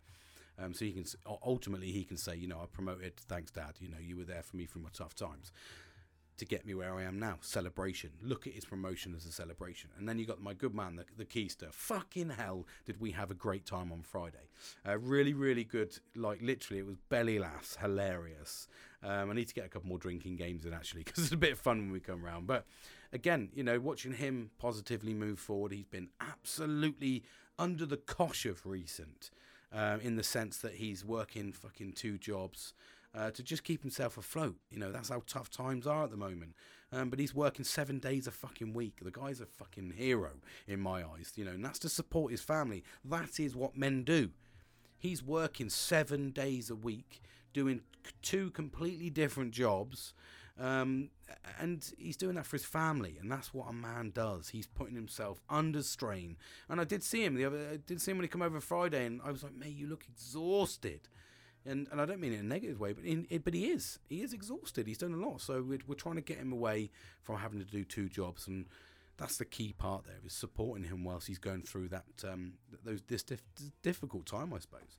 Um, 0.59 0.73
so 0.73 0.85
he 0.85 0.91
can 0.91 1.05
ultimately 1.43 1.91
he 1.91 2.03
can 2.03 2.17
say, 2.17 2.35
you 2.35 2.47
know, 2.47 2.59
I 2.61 2.65
promoted, 2.71 3.17
thanks, 3.17 3.49
Dad. 3.49 3.73
You 3.79 3.89
know, 3.89 3.97
you 3.99 4.15
were 4.15 4.23
there 4.23 4.43
for 4.43 4.55
me 4.55 4.65
through 4.65 4.83
my 4.83 4.89
tough 4.93 5.15
times 5.15 5.51
to 6.37 6.45
get 6.45 6.65
me 6.65 6.73
where 6.73 6.95
I 6.95 7.03
am 7.03 7.19
now. 7.19 7.37
Celebration. 7.41 8.11
Look 8.21 8.47
at 8.47 8.53
his 8.53 8.65
promotion 8.65 9.13
as 9.15 9.25
a 9.25 9.31
celebration. 9.31 9.91
And 9.97 10.07
then 10.07 10.17
you 10.17 10.25
got 10.25 10.41
my 10.41 10.53
good 10.53 10.73
man, 10.73 10.95
the, 10.95 11.05
the 11.17 11.25
Keister. 11.25 11.71
Fucking 11.71 12.31
hell, 12.31 12.65
did 12.85 12.99
we 12.99 13.11
have 13.11 13.31
a 13.31 13.35
great 13.35 13.65
time 13.65 13.91
on 13.91 14.01
Friday? 14.01 14.49
Uh, 14.87 14.97
really, 14.97 15.33
really 15.33 15.63
good. 15.63 15.97
Like 16.15 16.41
literally, 16.41 16.79
it 16.79 16.85
was 16.85 16.97
belly 17.09 17.39
laughs, 17.39 17.77
hilarious. 17.79 18.67
Um, 19.03 19.29
I 19.29 19.33
need 19.33 19.47
to 19.49 19.53
get 19.53 19.65
a 19.65 19.69
couple 19.69 19.89
more 19.89 19.99
drinking 19.99 20.37
games 20.37 20.65
in 20.65 20.73
actually 20.73 21.03
because 21.05 21.23
it's 21.23 21.33
a 21.33 21.37
bit 21.37 21.53
of 21.53 21.59
fun 21.59 21.79
when 21.79 21.91
we 21.91 21.99
come 21.99 22.25
around. 22.25 22.47
But 22.47 22.65
again, 23.11 23.49
you 23.53 23.63
know, 23.63 23.79
watching 23.79 24.13
him 24.13 24.51
positively 24.57 25.13
move 25.13 25.39
forward, 25.39 25.71
he's 25.71 25.85
been 25.85 26.09
absolutely 26.19 27.23
under 27.59 27.85
the 27.85 27.97
cosh 27.97 28.45
of 28.45 28.65
recent. 28.65 29.29
Um, 29.75 30.01
in 30.01 30.17
the 30.17 30.23
sense 30.23 30.57
that 30.57 30.75
he's 30.75 31.03
working 31.03 31.51
fucking 31.51 31.93
two 31.93 32.19
jobs, 32.19 32.75
uh, 33.15 33.31
to 33.31 33.43
just 33.43 33.63
keep 33.63 33.81
himself 33.81 34.17
afloat. 34.17 34.55
You 34.69 34.79
know, 34.79 34.91
that's 34.91 35.09
how 35.09 35.23
tough 35.27 35.49
times 35.49 35.85
are 35.85 36.03
at 36.03 36.11
the 36.11 36.17
moment. 36.17 36.53
Um, 36.91 37.09
but 37.09 37.19
he's 37.19 37.33
working 37.33 37.65
seven 37.65 37.99
days 37.99 38.27
a 38.27 38.31
fucking 38.31 38.73
week. 38.73 38.99
The 39.01 39.11
guy's 39.11 39.41
a 39.41 39.45
fucking 39.45 39.93
hero 39.97 40.31
in 40.67 40.79
my 40.79 41.03
eyes, 41.03 41.33
you 41.35 41.43
know, 41.43 41.51
and 41.51 41.65
that's 41.65 41.79
to 41.79 41.89
support 41.89 42.31
his 42.31 42.41
family. 42.41 42.83
That 43.03 43.39
is 43.39 43.55
what 43.55 43.75
men 43.77 44.03
do. 44.03 44.29
He's 44.97 45.23
working 45.23 45.69
seven 45.69 46.31
days 46.31 46.69
a 46.69 46.75
week, 46.75 47.21
doing 47.51 47.81
two 48.21 48.51
completely 48.51 49.09
different 49.09 49.51
jobs. 49.51 50.13
Um, 50.59 51.09
and 51.59 51.91
he's 51.97 52.15
doing 52.15 52.35
that 52.35 52.45
for 52.45 52.57
his 52.57 52.65
family, 52.65 53.17
and 53.19 53.31
that's 53.31 53.55
what 53.55 53.69
a 53.69 53.73
man 53.73 54.11
does. 54.13 54.49
He's 54.49 54.67
putting 54.67 54.95
himself 54.95 55.41
under 55.49 55.81
strain. 55.81 56.37
And 56.69 56.79
I 56.79 56.83
did 56.83 57.03
see 57.03 57.25
him 57.25 57.33
the 57.33 57.45
other. 57.45 57.69
I 57.73 57.77
did 57.77 58.01
see 58.01 58.11
him 58.11 58.17
when 58.17 58.23
he 58.23 58.27
came 58.27 58.43
over 58.43 58.61
Friday, 58.61 59.05
and 59.07 59.19
I 59.25 59.31
was 59.31 59.41
like, 59.41 59.55
"Mate, 59.55 59.75
you 59.75 59.87
look 59.87 60.05
exhausted." 60.07 61.09
And 61.65 61.87
and 61.91 62.01
I 62.01 62.05
don't 62.05 62.19
mean 62.19 62.33
it 62.33 62.39
in 62.39 62.45
a 62.45 62.49
negative 62.49 62.79
way, 62.79 62.93
but 62.93 63.03
in, 63.05 63.27
but 63.43 63.53
he 63.53 63.67
is 63.67 63.99
he 64.09 64.21
is 64.21 64.33
exhausted. 64.33 64.87
He's 64.87 64.97
done 64.97 65.13
a 65.13 65.17
lot, 65.17 65.41
so 65.41 65.61
we're, 65.61 65.79
we're 65.87 65.95
trying 65.95 66.15
to 66.15 66.21
get 66.21 66.37
him 66.37 66.51
away 66.51 66.89
from 67.21 67.37
having 67.37 67.59
to 67.59 67.65
do 67.65 67.83
two 67.83 68.09
jobs, 68.09 68.47
and 68.47 68.65
that's 69.17 69.37
the 69.37 69.45
key 69.45 69.73
part 69.77 70.05
there 70.05 70.19
is 70.25 70.33
supporting 70.33 70.85
him 70.85 71.03
whilst 71.03 71.27
he's 71.27 71.37
going 71.39 71.61
through 71.61 71.89
that 71.89 72.05
um, 72.27 72.53
those 72.83 73.01
this 73.07 73.23
dif- 73.23 73.43
difficult 73.81 74.25
time, 74.25 74.53
I 74.53 74.59
suppose. 74.59 74.97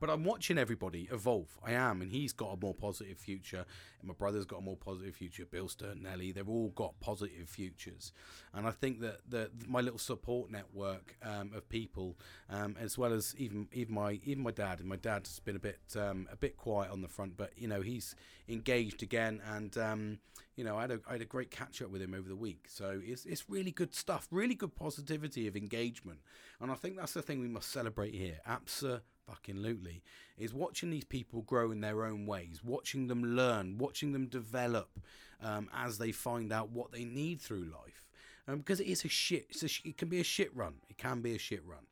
But 0.00 0.10
I'm 0.10 0.24
watching 0.24 0.58
everybody 0.58 1.08
evolve. 1.10 1.58
I 1.64 1.72
am, 1.72 2.02
and 2.02 2.12
he's 2.12 2.32
got 2.32 2.52
a 2.52 2.56
more 2.60 2.74
positive 2.74 3.18
future. 3.18 3.64
And 4.00 4.08
my 4.08 4.14
brother's 4.14 4.44
got 4.44 4.60
a 4.60 4.62
more 4.62 4.76
positive 4.76 5.14
future. 5.14 5.44
Billster, 5.44 6.00
Nelly, 6.00 6.32
they've 6.32 6.48
all 6.48 6.68
got 6.70 6.98
positive 7.00 7.48
futures. 7.48 8.12
And 8.54 8.66
I 8.66 8.70
think 8.70 9.00
that 9.00 9.20
the, 9.28 9.50
my 9.66 9.80
little 9.80 9.98
support 9.98 10.50
network 10.50 11.16
um, 11.22 11.52
of 11.54 11.68
people, 11.68 12.16
um, 12.48 12.76
as 12.78 12.96
well 12.96 13.12
as 13.12 13.34
even 13.38 13.68
even 13.72 13.94
my 13.94 14.20
even 14.24 14.42
my 14.42 14.52
dad, 14.52 14.80
and 14.80 14.88
my 14.88 14.96
dad's 14.96 15.40
been 15.40 15.56
a 15.56 15.60
bit 15.60 15.80
um, 15.96 16.28
a 16.30 16.36
bit 16.36 16.56
quiet 16.56 16.90
on 16.92 17.02
the 17.02 17.08
front, 17.08 17.36
but 17.36 17.52
you 17.56 17.66
know 17.66 17.80
he's 17.80 18.14
engaged 18.48 19.02
again, 19.02 19.40
and 19.52 19.76
um, 19.78 20.18
you 20.56 20.64
know 20.64 20.76
I 20.76 20.82
had 20.82 20.90
a 20.92 21.00
I 21.08 21.12
had 21.12 21.22
a 21.22 21.26
great 21.26 21.50
catch 21.50 21.82
up 21.82 21.90
with 21.90 22.02
him 22.02 22.14
over 22.14 22.28
the 22.28 22.36
week. 22.36 22.66
So 22.68 23.00
it's 23.04 23.24
it's 23.24 23.48
really 23.48 23.70
good 23.70 23.94
stuff, 23.94 24.28
really 24.30 24.54
good 24.54 24.74
positivity 24.74 25.46
of 25.46 25.56
engagement, 25.56 26.20
and 26.60 26.70
I 26.70 26.74
think 26.74 26.96
that's 26.96 27.12
the 27.12 27.22
thing 27.22 27.40
we 27.40 27.48
must 27.48 27.70
celebrate 27.70 28.14
here. 28.14 28.38
Absolutely 28.46 29.02
fucking 29.28 29.56
lootly 29.56 30.00
is 30.38 30.54
watching 30.54 30.90
these 30.90 31.04
people 31.04 31.42
grow 31.42 31.70
in 31.70 31.80
their 31.80 32.04
own 32.04 32.26
ways, 32.26 32.60
watching 32.64 33.08
them 33.08 33.22
learn, 33.22 33.76
watching 33.78 34.12
them 34.12 34.26
develop 34.26 34.98
um, 35.42 35.68
as 35.74 35.98
they 35.98 36.12
find 36.12 36.52
out 36.52 36.70
what 36.70 36.92
they 36.92 37.04
need 37.04 37.40
through 37.40 37.64
life. 37.64 38.08
Um, 38.46 38.58
because 38.58 38.80
it 38.80 38.86
is 38.86 39.04
a 39.04 39.08
shit, 39.08 39.48
a 39.62 39.68
sh- 39.68 39.82
it 39.84 39.98
can 39.98 40.08
be 40.08 40.20
a 40.20 40.24
shit 40.24 40.54
run. 40.56 40.74
It 40.88 40.96
can 40.96 41.20
be 41.20 41.34
a 41.34 41.38
shit 41.38 41.62
run. 41.66 41.86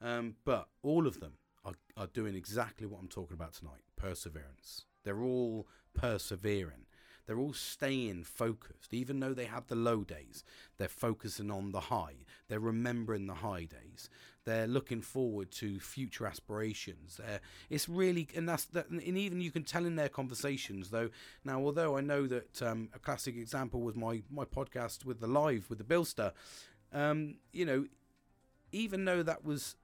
Um, 0.00 0.36
but 0.44 0.68
all 0.82 1.06
of 1.06 1.20
them 1.20 1.32
are, 1.64 1.74
are 1.96 2.06
doing 2.06 2.34
exactly 2.34 2.86
what 2.86 3.00
I'm 3.00 3.08
talking 3.08 3.34
about 3.34 3.52
tonight 3.52 3.82
perseverance. 3.96 4.86
They're 5.04 5.22
all 5.22 5.66
persevering. 5.94 6.86
They're 7.26 7.38
all 7.38 7.52
staying 7.52 8.24
focused, 8.24 8.94
even 8.94 9.20
though 9.20 9.34
they 9.34 9.44
have 9.44 9.66
the 9.66 9.74
low 9.74 10.02
days. 10.02 10.44
They're 10.78 10.88
focusing 10.88 11.50
on 11.50 11.72
the 11.72 11.80
high. 11.80 12.24
They're 12.48 12.58
remembering 12.58 13.26
the 13.26 13.34
high 13.34 13.64
days. 13.64 14.08
They're 14.46 14.66
looking 14.66 15.02
forward 15.02 15.50
to 15.52 15.78
future 15.78 16.26
aspirations. 16.26 17.18
They're, 17.18 17.40
it's 17.68 17.86
really, 17.86 18.28
and 18.34 18.48
that's 18.48 18.64
that, 18.66 18.88
and 18.88 19.02
even 19.02 19.42
you 19.42 19.50
can 19.50 19.62
tell 19.62 19.84
in 19.84 19.96
their 19.96 20.08
conversations. 20.08 20.88
Though 20.88 21.10
now, 21.44 21.60
although 21.60 21.98
I 21.98 22.00
know 22.00 22.26
that 22.28 22.62
um, 22.62 22.88
a 22.94 22.98
classic 22.98 23.36
example 23.36 23.82
was 23.82 23.94
my 23.94 24.22
my 24.30 24.46
podcast 24.46 25.04
with 25.04 25.20
the 25.20 25.26
live 25.26 25.68
with 25.68 25.76
the 25.76 25.84
Billster, 25.84 26.32
um, 26.94 27.34
you 27.52 27.66
know, 27.66 27.84
even 28.72 29.04
though 29.04 29.22
that 29.22 29.44
was 29.44 29.76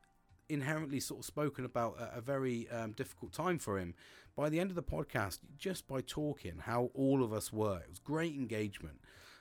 inherently 0.49 1.01
sort 1.01 1.21
of 1.21 1.27
spoken 1.27 1.67
about 1.67 1.99
a, 1.99 2.19
a 2.19 2.21
very 2.23 2.69
um, 2.71 2.93
difficult 2.93 3.33
time 3.33 3.59
for 3.59 3.79
him. 3.79 3.95
By 4.37 4.49
the 4.49 4.59
end 4.59 4.71
of 4.71 4.77
the 4.77 4.83
podcast, 4.83 5.39
just 5.57 5.87
by 5.87 6.01
talking, 6.01 6.55
how 6.61 6.91
all 6.95 7.23
of 7.23 7.33
us 7.33 7.53
were, 7.53 7.79
it 7.79 7.89
was 7.89 7.99
great 8.01 8.35
engagement. 8.35 9.01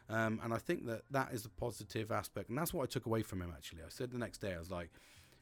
Um, 0.10 0.40
and 0.44 0.54
I 0.54 0.58
think 0.58 0.86
that 0.86 1.04
that 1.12 1.34
is 1.34 1.46
a 1.46 1.50
positive 1.50 2.12
aspect. 2.12 2.50
And 2.50 2.58
that's 2.58 2.74
what 2.74 2.84
I 2.84 2.86
took 2.86 3.06
away 3.06 3.24
from 3.24 3.42
him, 3.42 3.52
actually. 3.56 3.82
I 3.82 3.90
said 3.90 4.12
the 4.12 4.18
next 4.18 4.40
day, 4.40 4.54
I 4.54 4.60
was 4.60 4.70
like, 4.70 4.92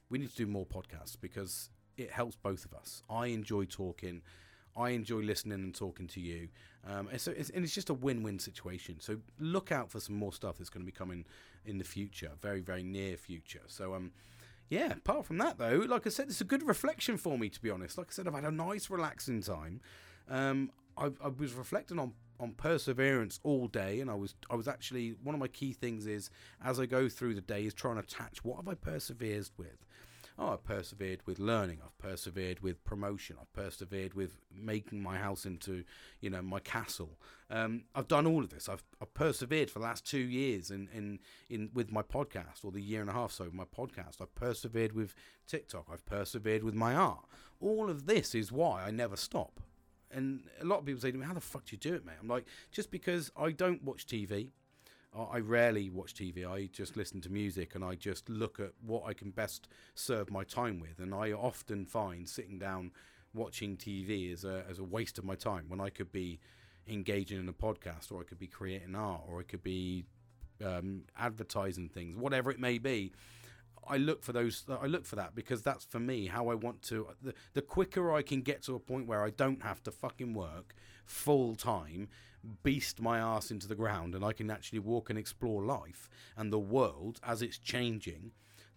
we 0.09 0.19
need 0.19 0.29
to 0.29 0.35
do 0.35 0.47
more 0.47 0.65
podcasts 0.65 1.17
because 1.19 1.69
it 1.97 2.11
helps 2.11 2.35
both 2.35 2.63
of 2.65 2.73
us. 2.73 3.03
I 3.09 3.27
enjoy 3.27 3.65
talking. 3.65 4.21
I 4.77 4.91
enjoy 4.91 5.19
listening 5.19 5.61
and 5.63 5.75
talking 5.75 6.07
to 6.07 6.21
you. 6.21 6.47
Um, 6.87 7.09
and, 7.09 7.19
so 7.19 7.31
it's, 7.35 7.49
and 7.49 7.63
it's 7.65 7.75
just 7.75 7.89
a 7.89 7.93
win-win 7.93 8.39
situation. 8.39 8.99
So 8.99 9.17
look 9.39 9.71
out 9.71 9.91
for 9.91 9.99
some 9.99 10.15
more 10.15 10.31
stuff 10.31 10.57
that's 10.57 10.69
going 10.69 10.85
to 10.85 10.89
be 10.89 10.97
coming 10.97 11.25
in 11.65 11.77
the 11.77 11.83
future, 11.83 12.31
very, 12.41 12.61
very 12.61 12.83
near 12.83 13.17
future. 13.17 13.63
So 13.67 13.93
um, 13.95 14.11
yeah, 14.72 14.93
apart 14.93 15.26
from 15.26 15.38
that, 15.39 15.57
though, 15.57 15.84
like 15.86 16.07
I 16.07 16.09
said, 16.09 16.30
it's 16.30 16.39
a 16.39 16.45
good 16.45 16.65
reflection 16.65 17.17
for 17.17 17.38
me, 17.38 17.49
to 17.49 17.61
be 17.61 17.69
honest. 17.69 17.97
Like 17.97 18.07
I 18.07 18.13
said, 18.13 18.26
I've 18.26 18.34
had 18.34 18.45
a 18.45 18.51
nice, 18.51 18.89
relaxing 18.89 19.41
time. 19.41 19.82
Um, 20.30 20.72
I, 20.97 21.11
I 21.22 21.28
was 21.28 21.53
reflecting 21.53 21.99
on 21.99 22.13
on 22.39 22.53
perseverance 22.53 23.39
all 23.43 23.67
day 23.67 23.99
and 23.99 24.09
I 24.09 24.15
was 24.15 24.34
I 24.49 24.55
was 24.55 24.67
actually 24.67 25.13
one 25.22 25.36
of 25.36 25.39
my 25.39 25.47
key 25.47 25.74
things 25.74 26.07
is 26.07 26.32
as 26.63 26.80
I 26.80 26.88
go 26.88 27.07
through 27.07 27.36
the 27.36 27.41
day 27.41 27.65
is 27.65 27.74
trying 27.76 27.95
to 27.95 28.01
attach 28.01 28.43
what 28.43 28.55
have 28.55 28.67
I 28.67 28.74
persevered 28.74 29.47
with 29.57 29.86
oh 30.41 30.53
I've 30.53 30.63
persevered 30.63 31.19
with 31.25 31.39
learning. 31.39 31.79
I've 31.83 31.97
persevered 31.97 32.61
with 32.61 32.83
promotion. 32.83 33.37
I've 33.39 33.53
persevered 33.53 34.15
with 34.15 34.37
making 34.53 35.01
my 35.01 35.17
house 35.17 35.45
into 35.45 35.83
you 36.19 36.29
know 36.29 36.41
my 36.41 36.59
castle. 36.59 37.19
Um, 37.49 37.83
I've 37.93 38.07
done 38.07 38.25
all 38.25 38.43
of 38.43 38.49
this. 38.49 38.67
I've, 38.67 38.83
I've 39.01 39.13
persevered 39.13 39.69
for 39.69 39.79
the 39.79 39.85
last 39.85 40.05
two 40.05 40.19
years 40.19 40.71
in, 40.71 40.89
in 40.93 41.19
in 41.49 41.69
with 41.73 41.91
my 41.91 42.01
podcast 42.01 42.65
or 42.65 42.71
the 42.71 42.81
year 42.81 43.01
and 43.01 43.09
a 43.09 43.13
half 43.13 43.31
so 43.31 43.49
my 43.53 43.65
podcast. 43.65 44.21
I've 44.21 44.33
persevered 44.35 44.93
with 44.93 45.13
TikTok. 45.47 45.87
I've 45.91 46.05
persevered 46.05 46.63
with 46.63 46.73
my 46.73 46.95
art. 46.95 47.25
All 47.59 47.89
of 47.89 48.07
this 48.07 48.33
is 48.33 48.51
why 48.51 48.83
I 48.83 48.91
never 48.91 49.15
stop. 49.15 49.59
And 50.13 50.43
a 50.59 50.65
lot 50.65 50.79
of 50.79 50.85
people 50.85 51.01
say 51.01 51.11
to 51.11 51.17
me, 51.17 51.25
"How 51.25 51.35
the 51.35 51.39
fuck 51.39 51.65
do 51.65 51.75
you 51.75 51.77
do 51.77 51.93
it, 51.93 52.05
mate?" 52.05 52.15
I'm 52.19 52.27
like, 52.27 52.45
just 52.71 52.91
because 52.91 53.31
I 53.37 53.51
don't 53.51 53.83
watch 53.83 54.07
TV. 54.07 54.49
I 55.14 55.39
rarely 55.39 55.89
watch 55.89 56.14
TV. 56.14 56.49
I 56.49 56.70
just 56.72 56.95
listen 56.95 57.20
to 57.22 57.30
music 57.30 57.76
and 57.76 57.84
I 57.84 57.95
just 57.95 58.30
look 58.30 58.59
at 58.59 58.72
what 58.86 59.03
I 59.05 59.14
can 59.14 59.32
best 59.32 59.68
serve 59.93 60.32
my 60.32 60.45
time 60.45 60.80
with. 60.80 60.99
And 60.99 61.14
I 61.14 61.34
often 61.34 61.86
find 61.86 62.28
sitting 62.30 62.57
down 62.57 62.91
watching 63.34 63.76
TV 63.76 64.32
is 64.32 64.45
a 64.45 64.64
as 64.70 64.80
a 64.80 64.84
waste 64.84 65.18
of 65.18 65.26
my 65.26 65.36
time 65.36 65.66
when 65.68 65.82
I 65.82 65.89
could 65.89 66.12
be 66.12 66.39
engaging 66.88 67.39
in 67.39 67.49
a 67.49 67.53
podcast 67.53 68.12
or 68.12 68.22
I 68.22 68.24
could 68.24 68.39
be 68.39 68.47
creating 68.47 68.95
art 68.95 69.22
or 69.28 69.39
I 69.39 69.43
could 69.43 69.64
be 69.64 70.05
um, 70.64 71.03
advertising 71.18 71.89
things, 71.89 72.16
whatever 72.16 72.49
it 72.51 72.59
may 72.59 72.78
be. 72.78 73.12
I 73.88 73.97
look 73.97 74.23
for 74.23 74.32
those. 74.32 74.65
I 74.69 74.86
look 74.86 75.05
for 75.05 75.15
that 75.15 75.36
because 75.36 75.61
that's 75.61 75.86
for 75.86 75.99
me 75.99 76.27
how 76.27 76.49
I 76.49 76.55
want 76.55 76.82
to. 76.84 77.07
The, 77.21 77.34
the 77.53 77.61
quicker 77.61 78.13
I 78.13 78.21
can 78.21 78.41
get 78.41 78.61
to 78.63 78.75
a 78.75 78.79
point 78.79 79.07
where 79.07 79.23
I 79.23 79.29
don't 79.29 79.63
have 79.63 79.84
to 79.84 79.91
fucking 79.91 80.34
work 80.34 80.75
full 81.05 81.55
time, 81.55 82.07
beast 82.63 83.01
my 83.01 83.19
ass 83.19 83.51
into 83.51 83.67
the 83.67 83.75
ground, 83.75 84.15
and 84.15 84.23
I 84.23 84.34
can 84.34 84.49
actually 84.49 84.79
walk 84.79 85.09
and 85.09 85.17
explore 85.17 85.63
life 85.63 86.09
and 86.38 86.51
the 86.51 86.59
world 86.59 87.19
as 87.23 87.41
it's 87.41 87.57
changing 87.57 88.32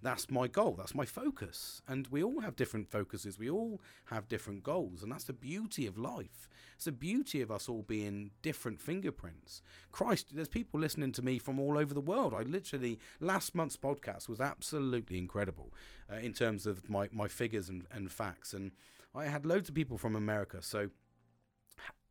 that's 0.05 0.31
my 0.31 0.47
goal 0.47 0.77
that's 0.79 0.95
my 0.95 1.05
focus. 1.05 1.83
And 1.89 2.07
we 2.09 2.23
all 2.23 2.41
have 2.41 2.55
different 2.55 2.89
focuses 2.89 3.39
we 3.39 3.51
all 3.51 3.81
have 4.07 4.29
different 4.29 4.63
goals 4.63 5.03
and 5.03 5.11
that's 5.11 5.25
the 5.25 5.33
beauty 5.33 5.87
of 5.87 5.99
life. 5.99 6.49
It's 6.77 6.85
the 6.85 6.93
beauty 6.93 7.41
of 7.41 7.51
us 7.51 7.69
all 7.69 7.83
being 7.83 8.31
different 8.43 8.81
fingerprints. 8.81 9.63
Christ 9.91 10.29
there's 10.33 10.49
people 10.49 10.79
listening 10.79 11.13
to 11.13 11.23
me 11.23 11.39
from 11.39 11.59
all 11.59 11.77
over 11.77 11.93
the 11.93 12.01
world. 12.01 12.35
I 12.35 12.43
literally 12.43 13.01
last 13.19 13.55
month's 13.55 13.77
podcast 13.77 14.29
was 14.29 14.41
absolutely 14.41 15.19
incredible 15.19 15.73
uh, 16.13 16.17
in 16.17 16.33
terms 16.33 16.67
of 16.67 16.89
my, 16.89 17.09
my 17.11 17.27
figures 17.27 17.69
and, 17.69 17.87
and 17.91 18.11
facts. 18.13 18.53
And 18.53 18.73
i 19.15 19.27
had 19.27 19.47
loads 19.47 19.69
of 19.69 19.75
people 19.75 19.97
from 19.97 20.17
america 20.17 20.61
so 20.61 20.91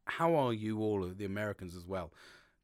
how 0.05 0.35
are 0.35 0.53
you 0.53 0.79
all 0.79 1.01
the 1.01 1.25
americans 1.25 1.75
as 1.75 1.85
well 1.85 2.11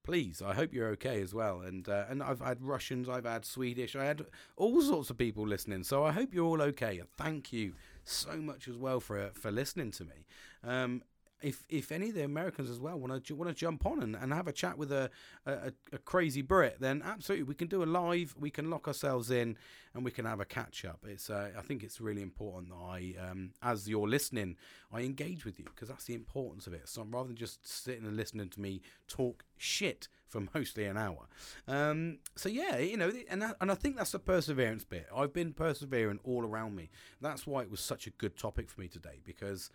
please, 0.09 0.41
I 0.41 0.55
hope 0.55 0.73
you're 0.73 0.87
okay 0.87 1.21
as 1.21 1.35
well. 1.35 1.61
And 1.61 1.87
uh, 1.87 2.05
and 2.09 2.23
I've 2.23 2.39
had 2.39 2.63
Russians, 2.63 3.07
I've 3.07 3.25
had 3.25 3.45
Swedish, 3.45 3.95
I 3.95 4.05
had 4.05 4.25
all 4.57 4.81
sorts 4.81 5.11
of 5.11 5.19
people 5.19 5.45
listening. 5.45 5.83
So 5.83 6.03
I 6.03 6.11
hope 6.11 6.33
you're 6.33 6.47
all 6.47 6.63
okay. 6.63 6.99
Thank 7.15 7.53
you 7.53 7.73
so 8.05 8.37
much 8.37 8.67
as 8.67 8.75
well 8.75 8.99
for 8.99 9.29
for 9.35 9.51
listening 9.51 9.91
to 9.91 10.05
me. 10.05 10.25
Um, 10.63 11.03
if 11.41 11.63
if 11.69 11.91
any 11.91 12.09
of 12.09 12.15
the 12.15 12.23
Americans 12.23 12.69
as 12.69 12.79
well 12.79 12.97
want 12.99 13.25
to 13.25 13.35
want 13.35 13.49
to 13.49 13.55
jump 13.55 13.85
on 13.85 14.01
and, 14.01 14.15
and 14.15 14.33
have 14.33 14.47
a 14.47 14.51
chat 14.51 14.77
with 14.77 14.91
a, 14.91 15.09
a, 15.45 15.71
a 15.93 15.97
crazy 15.99 16.41
Brit, 16.41 16.77
then 16.79 17.01
absolutely 17.03 17.43
we 17.43 17.55
can 17.55 17.67
do 17.67 17.83
a 17.83 17.85
live. 17.85 18.35
We 18.37 18.49
can 18.49 18.69
lock 18.69 18.87
ourselves 18.87 19.31
in 19.31 19.57
and 19.93 20.05
we 20.05 20.11
can 20.11 20.25
have 20.25 20.39
a 20.39 20.45
catch 20.45 20.85
up. 20.85 21.05
It's 21.07 21.29
uh, 21.29 21.51
I 21.57 21.61
think 21.61 21.83
it's 21.83 22.01
really 22.01 22.21
important 22.21 22.69
that 22.69 22.83
I, 22.83 23.15
um, 23.29 23.51
as 23.61 23.87
you're 23.87 24.07
listening, 24.07 24.57
I 24.91 25.01
engage 25.01 25.45
with 25.45 25.59
you 25.59 25.65
because 25.65 25.87
that's 25.87 26.05
the 26.05 26.13
importance 26.13 26.67
of 26.67 26.73
it. 26.73 26.87
So 26.87 27.05
rather 27.09 27.27
than 27.27 27.37
just 27.37 27.67
sitting 27.67 28.05
and 28.05 28.17
listening 28.17 28.49
to 28.49 28.61
me 28.61 28.81
talk 29.07 29.43
shit 29.57 30.07
for 30.27 30.41
mostly 30.53 30.85
an 30.85 30.97
hour. 30.97 31.27
Um, 31.67 32.19
so 32.35 32.49
yeah, 32.49 32.77
you 32.77 32.97
know, 32.97 33.11
and 33.29 33.41
that, 33.41 33.55
and 33.61 33.71
I 33.71 33.75
think 33.75 33.97
that's 33.97 34.11
the 34.11 34.19
perseverance 34.19 34.83
bit. 34.83 35.07
I've 35.15 35.33
been 35.33 35.53
persevering 35.53 36.19
all 36.23 36.45
around 36.45 36.75
me. 36.75 36.89
That's 37.21 37.47
why 37.47 37.61
it 37.61 37.71
was 37.71 37.79
such 37.79 38.07
a 38.07 38.11
good 38.11 38.37
topic 38.37 38.69
for 38.69 38.81
me 38.81 38.87
today 38.87 39.19
because 39.23 39.69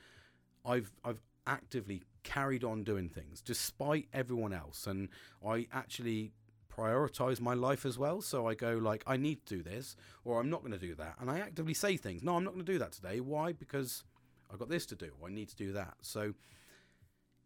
I've 0.64 0.92
I've 1.04 1.20
actively 1.46 2.02
carried 2.22 2.64
on 2.64 2.82
doing 2.82 3.08
things 3.08 3.40
despite 3.40 4.08
everyone 4.12 4.52
else. 4.52 4.86
And 4.86 5.08
I 5.46 5.66
actually 5.72 6.32
prioritize 6.76 7.40
my 7.40 7.54
life 7.54 7.86
as 7.86 7.98
well. 7.98 8.20
So 8.20 8.48
I 8.48 8.54
go 8.54 8.72
like 8.72 9.04
I 9.06 9.16
need 9.16 9.46
to 9.46 9.56
do 9.56 9.62
this 9.62 9.96
or 10.24 10.40
I'm 10.40 10.50
not 10.50 10.60
going 10.60 10.72
to 10.72 10.78
do 10.78 10.94
that. 10.96 11.16
And 11.20 11.30
I 11.30 11.38
actively 11.38 11.74
say 11.74 11.96
things 11.96 12.22
no 12.22 12.36
I'm 12.36 12.44
not 12.44 12.54
going 12.54 12.64
to 12.64 12.72
do 12.72 12.78
that 12.78 12.92
today. 12.92 13.20
Why? 13.20 13.52
Because 13.52 14.04
I've 14.52 14.58
got 14.58 14.68
this 14.68 14.86
to 14.86 14.94
do. 14.94 15.12
I 15.24 15.30
need 15.30 15.48
to 15.50 15.56
do 15.56 15.72
that. 15.72 15.94
So 16.00 16.34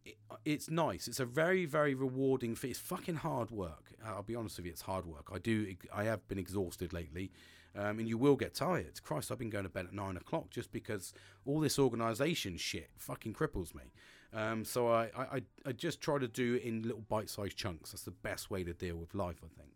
it, 0.04 0.16
it's 0.44 0.70
nice. 0.70 1.08
It's 1.08 1.20
a 1.20 1.26
very 1.26 1.66
very 1.66 1.94
rewarding 1.94 2.56
it's 2.62 2.78
fucking 2.78 3.16
hard 3.16 3.50
work. 3.50 3.92
I'll 4.04 4.22
be 4.22 4.36
honest 4.36 4.56
with 4.58 4.66
you 4.66 4.72
it's 4.72 4.82
hard 4.82 5.04
work. 5.04 5.28
I 5.32 5.38
do 5.38 5.74
I 5.94 6.04
have 6.04 6.26
been 6.28 6.38
exhausted 6.38 6.92
lately 6.92 7.30
um, 7.78 8.00
and 8.00 8.08
you 8.08 8.18
will 8.18 8.36
get 8.36 8.54
tired. 8.54 9.00
Christ, 9.04 9.30
I've 9.30 9.38
been 9.38 9.50
going 9.50 9.64
to 9.64 9.70
bed 9.70 9.86
at 9.86 9.92
nine 9.92 10.16
o'clock 10.16 10.50
just 10.50 10.72
because 10.72 11.14
all 11.46 11.60
this 11.60 11.78
organisation 11.78 12.56
shit 12.56 12.90
fucking 12.96 13.34
cripples 13.34 13.74
me. 13.74 13.92
Um, 14.34 14.64
so 14.64 14.88
I, 14.88 15.10
I, 15.16 15.42
I 15.64 15.72
just 15.72 16.00
try 16.00 16.18
to 16.18 16.28
do 16.28 16.56
it 16.56 16.62
in 16.62 16.82
little 16.82 17.04
bite-sized 17.08 17.56
chunks. 17.56 17.92
That's 17.92 18.02
the 18.02 18.10
best 18.10 18.50
way 18.50 18.64
to 18.64 18.74
deal 18.74 18.96
with 18.96 19.14
life, 19.14 19.36
I 19.42 19.48
think. 19.56 19.72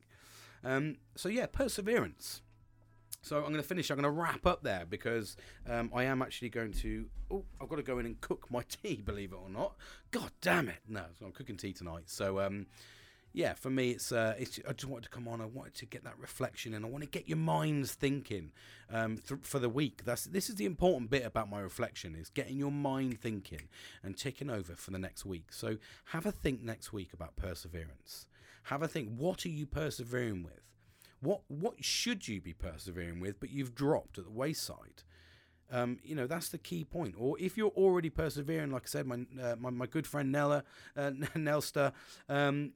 Um, 0.64 0.96
so 1.14 1.28
yeah, 1.28 1.46
perseverance. 1.46 2.42
So 3.22 3.36
I'm 3.36 3.44
going 3.44 3.56
to 3.56 3.62
finish. 3.62 3.88
I'm 3.90 3.96
going 3.96 4.12
to 4.14 4.20
wrap 4.20 4.46
up 4.46 4.64
there 4.64 4.84
because 4.88 5.36
um, 5.70 5.90
I 5.94 6.04
am 6.04 6.22
actually 6.22 6.48
going 6.48 6.72
to. 6.72 7.06
Oh, 7.30 7.44
I've 7.60 7.68
got 7.68 7.76
to 7.76 7.82
go 7.84 8.00
in 8.00 8.06
and 8.06 8.20
cook 8.20 8.46
my 8.50 8.62
tea. 8.68 8.96
Believe 8.96 9.32
it 9.32 9.38
or 9.40 9.48
not. 9.48 9.76
God 10.10 10.32
damn 10.40 10.68
it! 10.68 10.80
No, 10.88 11.04
so 11.18 11.26
I'm 11.26 11.32
cooking 11.32 11.56
tea 11.56 11.72
tonight. 11.72 12.04
So 12.06 12.40
um, 12.40 12.66
yeah, 13.32 13.54
for 13.54 13.70
me, 13.70 13.90
it's 13.90 14.12
uh, 14.12 14.34
it's. 14.38 14.60
I 14.68 14.72
just 14.72 14.86
wanted 14.86 15.04
to 15.04 15.08
come 15.10 15.26
on. 15.26 15.40
I 15.40 15.46
wanted 15.46 15.74
to 15.76 15.86
get 15.86 16.04
that 16.04 16.18
reflection, 16.18 16.74
and 16.74 16.84
I 16.84 16.88
want 16.88 17.02
to 17.02 17.08
get 17.08 17.28
your 17.28 17.38
minds 17.38 17.92
thinking 17.92 18.52
um, 18.90 19.18
th- 19.26 19.40
for 19.42 19.58
the 19.58 19.70
week. 19.70 20.04
That's 20.04 20.24
this 20.24 20.50
is 20.50 20.56
the 20.56 20.66
important 20.66 21.10
bit 21.10 21.24
about 21.24 21.48
my 21.48 21.60
reflection 21.60 22.14
is 22.14 22.28
getting 22.28 22.58
your 22.58 22.70
mind 22.70 23.20
thinking 23.20 23.68
and 24.02 24.16
taking 24.16 24.50
over 24.50 24.74
for 24.74 24.90
the 24.90 24.98
next 24.98 25.24
week. 25.24 25.52
So 25.52 25.78
have 26.06 26.26
a 26.26 26.32
think 26.32 26.62
next 26.62 26.92
week 26.92 27.14
about 27.14 27.36
perseverance. 27.36 28.26
Have 28.64 28.82
a 28.82 28.88
think. 28.88 29.16
What 29.16 29.46
are 29.46 29.50
you 29.50 29.66
persevering 29.66 30.42
with? 30.42 30.60
What 31.20 31.40
what 31.48 31.82
should 31.82 32.28
you 32.28 32.40
be 32.40 32.52
persevering 32.52 33.18
with, 33.20 33.40
but 33.40 33.50
you've 33.50 33.74
dropped 33.74 34.18
at 34.18 34.24
the 34.24 34.30
wayside? 34.30 35.04
Um, 35.70 35.98
you 36.04 36.14
know 36.14 36.26
that's 36.26 36.50
the 36.50 36.58
key 36.58 36.84
point. 36.84 37.14
Or 37.16 37.38
if 37.40 37.56
you're 37.56 37.70
already 37.70 38.10
persevering, 38.10 38.70
like 38.70 38.82
I 38.82 38.86
said, 38.86 39.06
my 39.06 39.24
uh, 39.42 39.56
my, 39.58 39.70
my, 39.70 39.86
good 39.86 40.06
friend 40.06 40.30
Nella 40.30 40.64
uh, 40.96 41.10
Nelster, 41.34 41.92
um, 42.28 42.72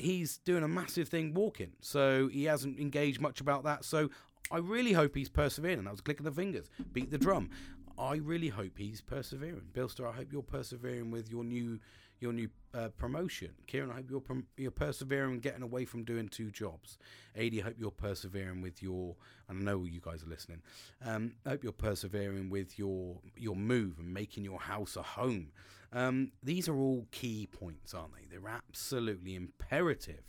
he's 0.00 0.38
doing 0.38 0.62
a 0.62 0.68
massive 0.68 1.08
thing 1.08 1.34
walking, 1.34 1.72
so 1.80 2.28
he 2.28 2.44
hasn't 2.44 2.78
engaged 2.78 3.20
much 3.20 3.40
about 3.40 3.64
that. 3.64 3.84
So 3.84 4.10
I 4.50 4.58
really 4.58 4.92
hope 4.92 5.14
he's 5.14 5.28
persevering. 5.28 5.84
That 5.84 5.90
was 5.90 6.00
a 6.00 6.02
click 6.02 6.18
of 6.18 6.24
the 6.24 6.32
fingers, 6.32 6.70
beat 6.92 7.10
the 7.10 7.18
drum. 7.18 7.50
I 7.98 8.16
really 8.16 8.48
hope 8.48 8.78
he's 8.78 9.00
persevering. 9.02 9.68
Billster, 9.74 10.08
I 10.08 10.12
hope 10.12 10.32
you're 10.32 10.42
persevering 10.42 11.10
with 11.10 11.30
your 11.30 11.44
new 11.44 11.78
your 12.20 12.32
new 12.32 12.48
uh, 12.74 12.88
promotion. 12.98 13.50
Kieran, 13.66 13.90
I 13.90 13.96
hope 13.96 14.10
you're 14.10 14.42
you're 14.56 14.70
persevering 14.70 15.40
getting 15.40 15.62
away 15.62 15.84
from 15.84 16.04
doing 16.04 16.28
two 16.28 16.50
jobs. 16.50 16.98
Adi, 17.36 17.60
I 17.60 17.66
hope 17.66 17.76
you're 17.78 17.90
persevering 17.90 18.62
with 18.62 18.82
your. 18.82 19.16
I 19.48 19.54
know 19.54 19.84
you 19.84 20.00
guys 20.00 20.22
are 20.22 20.28
listening. 20.28 20.62
Um, 21.04 21.32
I 21.44 21.50
hope 21.50 21.62
you're 21.64 21.72
persevering 21.72 22.50
with 22.50 22.78
your 22.78 23.18
your 23.36 23.56
move 23.56 23.98
and 23.98 24.12
making 24.12 24.44
your 24.44 24.60
house 24.60 24.96
a 24.96 25.02
home. 25.02 25.48
Um, 25.92 26.32
these 26.42 26.68
are 26.68 26.76
all 26.76 27.06
key 27.10 27.48
points, 27.50 27.94
aren't 27.94 28.14
they? 28.14 28.26
They're 28.30 28.48
absolutely 28.48 29.34
imperative 29.34 30.22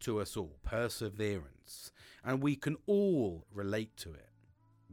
to 0.00 0.20
us 0.20 0.36
all. 0.36 0.56
Perseverance, 0.64 1.92
and 2.24 2.42
we 2.42 2.56
can 2.56 2.76
all 2.86 3.44
relate 3.52 3.96
to 3.98 4.12
it. 4.12 4.28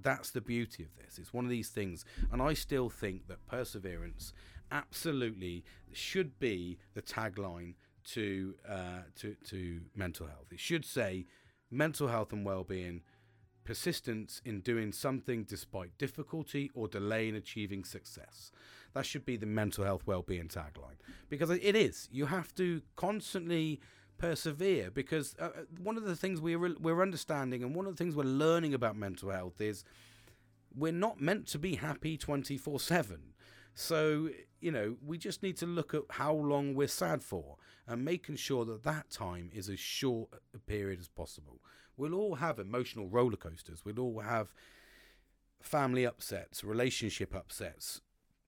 That's 0.02 0.32
the 0.32 0.42
beauty 0.42 0.84
of 0.84 0.90
this. 0.96 1.18
It's 1.18 1.34
one 1.34 1.46
of 1.46 1.50
these 1.50 1.70
things, 1.70 2.06
and 2.32 2.42
I 2.42 2.54
still 2.54 2.90
think 2.90 3.28
that 3.28 3.46
perseverance 3.48 4.34
absolutely 4.72 5.64
should 5.92 6.40
be 6.40 6.78
the 6.94 7.02
tagline 7.02 7.74
to 8.14 8.56
uh, 8.68 9.02
to 9.16 9.36
to 9.46 9.82
mental 9.96 10.28
health. 10.28 10.48
It 10.52 10.60
should 10.60 10.86
say 10.86 11.26
mental 11.72 12.08
health 12.08 12.34
and 12.34 12.46
well-being, 12.46 13.02
persistence 13.70 14.42
in 14.44 14.62
doing 14.62 14.92
something 14.92 15.44
despite 15.44 15.96
difficulty 16.00 16.72
or 16.74 16.88
delay 16.88 17.30
in 17.30 17.36
achieving 17.36 17.84
success. 17.84 18.52
That 18.96 19.06
should 19.06 19.26
be 19.26 19.38
the 19.38 19.46
mental 19.46 19.84
health 19.84 20.08
well-being 20.08 20.48
tagline 20.48 20.98
because 21.30 21.52
it 21.52 21.76
is. 21.76 22.10
You 22.12 22.26
have 22.26 22.52
to 22.56 22.82
constantly 22.96 23.80
persevere 24.18 24.90
because 24.90 25.36
uh, 25.40 25.50
uh 25.56 25.62
one 25.84 25.98
of 25.98 26.04
the 26.04 26.16
things 26.16 26.42
we're 26.42 26.76
we're 26.80 27.04
understanding 27.04 27.62
and 27.64 27.76
one 27.76 27.86
of 27.86 27.96
the 27.96 28.04
things 28.04 28.16
we're 28.16 28.24
learning 28.46 28.74
about 28.74 28.98
mental 28.98 29.30
health 29.30 29.62
is 29.62 29.86
we're 30.76 30.92
not 30.92 31.22
meant 31.22 31.46
to 31.50 31.60
be 31.60 31.76
happy 31.76 32.18
24/7 32.18 33.20
so, 33.80 34.30
you 34.60 34.72
know, 34.72 34.98
we 35.06 35.18
just 35.18 35.42
need 35.42 35.56
to 35.58 35.66
look 35.66 35.94
at 35.94 36.02
how 36.10 36.34
long 36.34 36.76
we're 36.76 36.90
sad 36.90 37.24
for 37.24 37.56
and 37.88 38.04
making 38.04 38.36
sure 38.36 38.66
that 38.66 38.84
that 38.84 39.10
time 39.10 39.50
is 39.54 39.70
as 39.70 39.80
short 39.80 40.30
a 40.54 40.60
period 40.60 41.00
as 41.00 41.08
possible. 41.08 41.62
We'll 42.00 42.16
all 42.16 42.36
have 42.36 42.60
emotional 42.60 43.10
roller 43.10 43.36
coasters. 43.36 43.84
We'll 43.84 44.00
all 44.00 44.22
have 44.22 44.54
family 45.62 46.06
upsets, 46.06 46.64
relationship 46.64 47.36
upsets, 47.36 48.00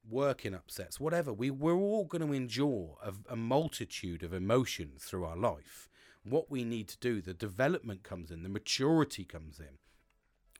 working 0.10 0.54
upsets, 0.54 1.02
whatever. 1.02 1.34
We, 1.34 1.52
we're 1.52 1.76
all 1.76 2.06
going 2.06 2.26
to 2.26 2.34
endure 2.34 2.96
a, 3.04 3.14
a 3.34 3.36
multitude 3.36 4.24
of 4.24 4.34
emotions 4.34 5.04
through 5.04 5.26
our 5.26 5.36
life. 5.36 5.90
What 6.24 6.50
we 6.50 6.64
need 6.64 6.88
to 6.90 6.98
do, 7.00 7.22
the 7.22 7.34
development 7.34 8.04
comes 8.04 8.32
in, 8.32 8.44
the 8.44 8.50
maturity 8.50 9.26
comes 9.26 9.60
in 9.60 9.80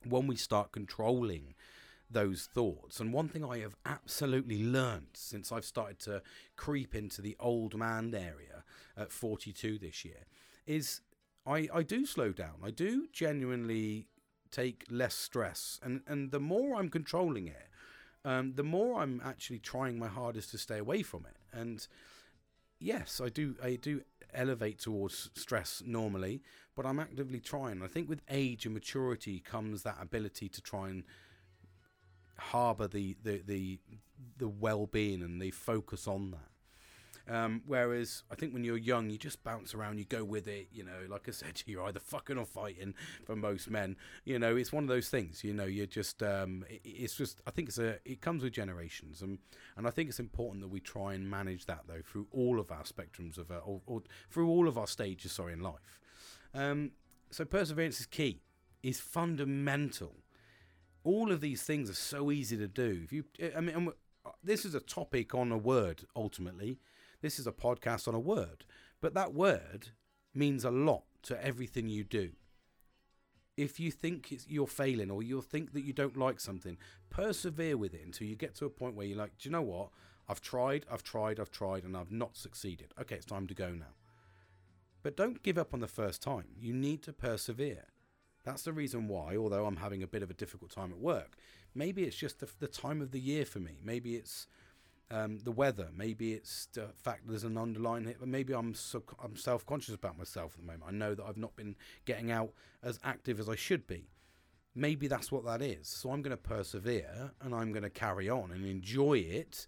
when 0.08 0.26
we 0.26 0.36
start 0.36 0.72
controlling 0.72 1.54
those 2.10 2.46
thoughts. 2.52 3.00
And 3.00 3.10
one 3.10 3.28
thing 3.28 3.42
I 3.42 3.60
have 3.60 3.76
absolutely 3.86 4.62
learned 4.62 5.14
since 5.14 5.50
I've 5.50 5.64
started 5.64 5.98
to 6.00 6.20
creep 6.56 6.94
into 6.94 7.22
the 7.22 7.36
old 7.40 7.74
man 7.74 8.14
area 8.14 8.64
at 8.98 9.12
42 9.12 9.78
this 9.78 10.04
year 10.04 10.26
is 10.66 11.00
I, 11.46 11.68
I 11.72 11.82
do 11.82 12.06
slow 12.06 12.32
down. 12.32 12.54
I 12.62 12.70
do 12.70 13.08
genuinely 13.12 14.06
take 14.50 14.84
less 14.90 15.14
stress. 15.14 15.80
And, 15.82 16.02
and 16.06 16.30
the 16.30 16.40
more 16.40 16.76
I'm 16.76 16.88
controlling 16.88 17.48
it, 17.48 17.68
um, 18.24 18.52
the 18.54 18.62
more 18.62 19.00
I'm 19.00 19.20
actually 19.24 19.58
trying 19.58 19.98
my 19.98 20.08
hardest 20.08 20.50
to 20.52 20.58
stay 20.58 20.78
away 20.78 21.02
from 21.02 21.26
it. 21.26 21.36
And 21.52 21.86
yes, 22.78 23.20
I 23.22 23.28
do 23.28 23.56
I 23.62 23.76
do 23.76 24.02
elevate 24.32 24.78
towards 24.78 25.30
stress 25.34 25.82
normally, 25.84 26.42
but 26.76 26.86
I'm 26.86 27.00
actively 27.00 27.40
trying. 27.40 27.82
I 27.82 27.88
think 27.88 28.08
with 28.08 28.22
age 28.30 28.64
and 28.64 28.74
maturity 28.74 29.40
comes 29.40 29.82
that 29.82 29.98
ability 30.00 30.48
to 30.50 30.60
try 30.60 30.88
and 30.88 31.02
harbour 32.38 32.86
the 32.86 33.16
the 33.22 33.42
the, 33.44 33.78
the 34.38 34.48
well 34.48 34.86
being 34.86 35.22
and 35.22 35.42
the 35.42 35.50
focus 35.50 36.06
on 36.06 36.30
that. 36.30 36.51
Um, 37.28 37.62
whereas 37.66 38.24
I 38.30 38.34
think 38.34 38.52
when 38.52 38.64
you're 38.64 38.76
young, 38.76 39.10
you 39.10 39.18
just 39.18 39.44
bounce 39.44 39.74
around, 39.74 39.98
you 39.98 40.04
go 40.04 40.24
with 40.24 40.48
it. 40.48 40.68
You 40.72 40.84
know, 40.84 41.06
like 41.08 41.28
I 41.28 41.30
said, 41.32 41.62
you're 41.66 41.84
either 41.84 42.00
fucking 42.00 42.38
or 42.38 42.46
fighting. 42.46 42.94
For 43.24 43.36
most 43.36 43.70
men, 43.70 43.96
you 44.24 44.38
know, 44.38 44.56
it's 44.56 44.72
one 44.72 44.84
of 44.84 44.88
those 44.88 45.08
things. 45.08 45.44
You 45.44 45.52
know, 45.54 45.64
you're 45.64 45.86
just, 45.86 46.22
um, 46.22 46.64
it, 46.68 46.80
it's 46.84 47.16
just. 47.16 47.40
I 47.46 47.50
think 47.50 47.68
it's 47.68 47.78
a. 47.78 47.98
It 48.04 48.20
comes 48.20 48.42
with 48.42 48.52
generations, 48.52 49.22
and 49.22 49.38
and 49.76 49.86
I 49.86 49.90
think 49.90 50.08
it's 50.08 50.20
important 50.20 50.62
that 50.62 50.68
we 50.68 50.80
try 50.80 51.14
and 51.14 51.28
manage 51.28 51.66
that 51.66 51.82
though 51.86 52.02
through 52.04 52.26
all 52.32 52.58
of 52.58 52.70
our 52.70 52.84
spectrums 52.84 53.38
of, 53.38 53.50
uh, 53.50 53.60
or, 53.64 53.80
or 53.86 54.02
through 54.30 54.48
all 54.48 54.68
of 54.68 54.76
our 54.76 54.86
stages. 54.86 55.32
Sorry, 55.32 55.52
in 55.52 55.60
life. 55.60 56.00
Um, 56.54 56.92
so 57.30 57.44
perseverance 57.44 58.00
is 58.00 58.06
key. 58.06 58.40
Is 58.82 58.98
fundamental 58.98 60.16
all 61.04 61.32
of 61.32 61.40
these 61.40 61.62
things 61.62 61.90
are 61.90 61.94
so 61.94 62.30
easy 62.30 62.56
to 62.56 62.68
do. 62.68 63.00
If 63.04 63.12
you, 63.12 63.24
I 63.56 63.60
mean, 63.60 63.90
this 64.42 64.64
is 64.64 64.74
a 64.74 64.80
topic 64.80 65.34
on 65.34 65.50
a 65.50 65.58
word. 65.58 66.04
Ultimately, 66.14 66.78
this 67.22 67.38
is 67.38 67.46
a 67.46 67.52
podcast 67.52 68.06
on 68.06 68.14
a 68.14 68.20
word, 68.20 68.64
but 69.00 69.14
that 69.14 69.32
word 69.32 69.88
means 70.34 70.64
a 70.64 70.70
lot 70.70 71.04
to 71.22 71.44
everything 71.44 71.88
you 71.88 72.04
do. 72.04 72.32
If 73.56 73.78
you 73.78 73.90
think 73.90 74.32
you're 74.46 74.66
failing 74.66 75.10
or 75.10 75.22
you 75.22 75.40
think 75.40 75.72
that 75.72 75.84
you 75.84 75.92
don't 75.92 76.16
like 76.16 76.40
something, 76.40 76.78
persevere 77.10 77.76
with 77.76 77.94
it 77.94 78.04
until 78.04 78.26
you 78.26 78.34
get 78.34 78.54
to 78.56 78.64
a 78.64 78.70
point 78.70 78.94
where 78.94 79.06
you're 79.06 79.18
like, 79.18 79.38
do 79.38 79.48
you 79.48 79.52
know 79.52 79.62
what? 79.62 79.90
I've 80.28 80.40
tried, 80.40 80.86
I've 80.90 81.02
tried, 81.02 81.38
I've 81.38 81.50
tried, 81.50 81.84
and 81.84 81.96
I've 81.96 82.12
not 82.12 82.36
succeeded. 82.36 82.94
Okay, 83.00 83.16
it's 83.16 83.26
time 83.26 83.46
to 83.48 83.54
go 83.54 83.70
now. 83.70 83.94
But 85.02 85.16
don't 85.16 85.42
give 85.42 85.58
up 85.58 85.74
on 85.74 85.80
the 85.80 85.88
first 85.88 86.22
time. 86.22 86.46
You 86.58 86.72
need 86.72 87.02
to 87.02 87.12
persevere 87.12 87.86
That's 88.44 88.62
the 88.62 88.72
reason 88.72 89.08
why, 89.08 89.36
although 89.36 89.66
I'm 89.66 89.76
having 89.76 90.02
a 90.02 90.08
bit 90.08 90.22
of 90.22 90.30
a 90.30 90.34
difficult 90.34 90.70
time 90.70 90.90
at 90.90 90.98
work, 90.98 91.36
maybe 91.74 92.04
it's 92.04 92.16
just 92.16 92.40
the, 92.40 92.48
the 92.58 92.66
time 92.66 93.00
of 93.00 93.12
the 93.12 93.20
year 93.20 93.44
for 93.44 93.60
me. 93.60 93.78
Maybe 93.82 94.16
it's 94.16 94.46
um, 95.10 95.38
the 95.40 95.52
weather. 95.52 95.88
Maybe 95.94 96.32
it's 96.32 96.66
the 96.72 96.88
fact 96.94 97.22
there's 97.26 97.44
an 97.44 97.58
underlying 97.58 98.04
hit. 98.04 98.16
But 98.20 98.28
maybe 98.28 98.54
I'm 98.54 98.74
so, 98.74 99.02
I'm 99.22 99.36
self 99.36 99.66
conscious 99.66 99.94
about 99.94 100.18
myself 100.18 100.52
at 100.54 100.60
the 100.60 100.66
moment. 100.66 100.84
I 100.88 100.92
know 100.92 101.14
that 101.14 101.24
I've 101.24 101.36
not 101.36 101.56
been 101.56 101.76
getting 102.04 102.30
out 102.30 102.52
as 102.82 102.98
active 103.04 103.38
as 103.38 103.48
I 103.48 103.56
should 103.56 103.86
be. 103.86 104.08
Maybe 104.74 105.06
that's 105.06 105.30
what 105.30 105.44
that 105.44 105.60
is. 105.60 105.86
So 105.86 106.10
I'm 106.10 106.22
going 106.22 106.30
to 106.30 106.36
persevere 106.36 107.32
and 107.42 107.54
I'm 107.54 107.72
going 107.72 107.82
to 107.82 107.90
carry 107.90 108.30
on 108.30 108.50
and 108.50 108.66
enjoy 108.66 109.18
it 109.18 109.66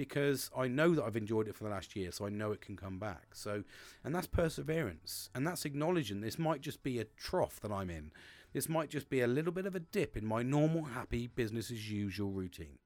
because 0.00 0.50
I 0.56 0.66
know 0.66 0.94
that 0.94 1.04
I've 1.04 1.16
enjoyed 1.16 1.46
it 1.46 1.54
for 1.54 1.64
the 1.64 1.70
last 1.70 1.94
year, 1.94 2.10
so 2.10 2.24
I 2.24 2.30
know 2.30 2.52
it 2.52 2.62
can 2.62 2.74
come 2.74 2.98
back. 2.98 3.34
So, 3.34 3.64
and 4.02 4.14
that's 4.14 4.26
perseverance, 4.26 5.28
and 5.34 5.46
that's 5.46 5.66
acknowledging 5.66 6.22
this 6.22 6.38
might 6.38 6.62
just 6.62 6.82
be 6.82 6.98
a 6.98 7.04
trough 7.04 7.60
that 7.60 7.70
I'm 7.70 7.90
in. 7.90 8.10
This 8.54 8.66
might 8.66 8.88
just 8.88 9.10
be 9.10 9.20
a 9.20 9.26
little 9.26 9.52
bit 9.52 9.66
of 9.66 9.74
a 9.74 9.80
dip 9.80 10.16
in 10.16 10.24
my 10.24 10.42
normal, 10.42 10.84
happy 10.84 11.26
business 11.26 11.70
as 11.70 11.90
usual 11.90 12.30
routine. 12.30 12.78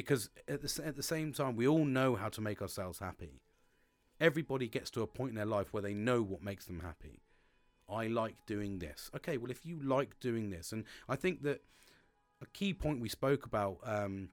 Because 0.00 0.30
at 0.48 0.62
the 0.62 0.82
at 0.84 0.96
the 0.96 1.02
same 1.02 1.32
time, 1.32 1.56
we 1.56 1.68
all 1.68 1.84
know 1.84 2.16
how 2.16 2.28
to 2.30 2.40
make 2.40 2.62
ourselves 2.62 2.98
happy. 2.98 3.42
Everybody 4.20 4.68
gets 4.68 4.90
to 4.92 5.02
a 5.02 5.06
point 5.06 5.30
in 5.30 5.36
their 5.36 5.46
life 5.46 5.72
where 5.72 5.82
they 5.82 5.94
know 5.94 6.22
what 6.22 6.42
makes 6.42 6.66
them 6.66 6.80
happy. 6.80 7.20
I 7.88 8.06
like 8.06 8.36
doing 8.46 8.78
this. 8.78 9.10
Okay, 9.16 9.36
well, 9.36 9.50
if 9.50 9.66
you 9.66 9.78
like 9.82 10.18
doing 10.20 10.50
this, 10.50 10.72
and 10.72 10.84
I 11.08 11.16
think 11.16 11.42
that 11.42 11.62
a 12.40 12.46
key 12.46 12.72
point 12.74 13.00
we 13.00 13.08
spoke 13.08 13.44
about. 13.46 13.78
Um, 13.84 14.30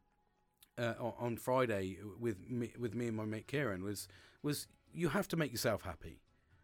uh, 0.80 0.94
on 1.18 1.38
Friday 1.38 1.98
with 2.20 2.38
me, 2.48 2.72
with 2.78 2.94
me 2.94 3.08
and 3.08 3.18
my 3.18 3.26
mate 3.26 3.48
Kieran 3.48 3.84
was 3.84 4.08
was 4.44 4.68
you 4.94 5.10
have 5.10 5.28
to 5.30 5.36
make 5.36 5.52
yourself 5.52 5.82
happy, 5.82 6.22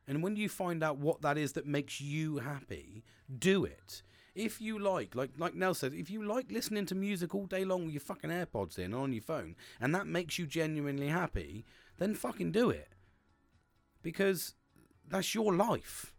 and 0.08 0.22
when 0.22 0.36
you 0.36 0.50
find 0.50 0.84
out 0.84 0.98
what 0.98 1.22
that 1.24 1.38
is 1.38 1.54
that 1.54 1.66
makes 1.66 2.00
you 2.00 2.38
happy, 2.38 3.04
do 3.40 3.66
it. 3.66 4.04
If 4.36 4.60
you 4.60 4.80
like, 4.80 5.16
like 5.16 5.32
like 5.38 5.54
Nell 5.54 5.76
said, 5.76 5.94
if 5.94 6.10
you 6.10 6.24
like 6.24 6.52
listening 6.52 6.86
to 6.88 6.96
music 6.96 7.36
all 7.36 7.46
day 7.46 7.64
long 7.66 7.86
with 7.86 7.94
your 7.94 8.02
fucking 8.02 8.32
AirPods 8.32 8.80
in 8.80 8.94
on 8.94 9.14
your 9.14 9.22
phone, 9.22 9.56
and 9.80 9.94
that 9.94 10.08
makes 10.08 10.40
you 10.40 10.48
genuinely 10.48 11.10
happy, 11.10 11.66
then 12.00 12.16
fucking 12.16 12.52
do 12.52 12.70
it. 12.70 12.90
Because 14.02 14.56
that's 15.08 15.36
your 15.36 15.54
life. 15.54 16.14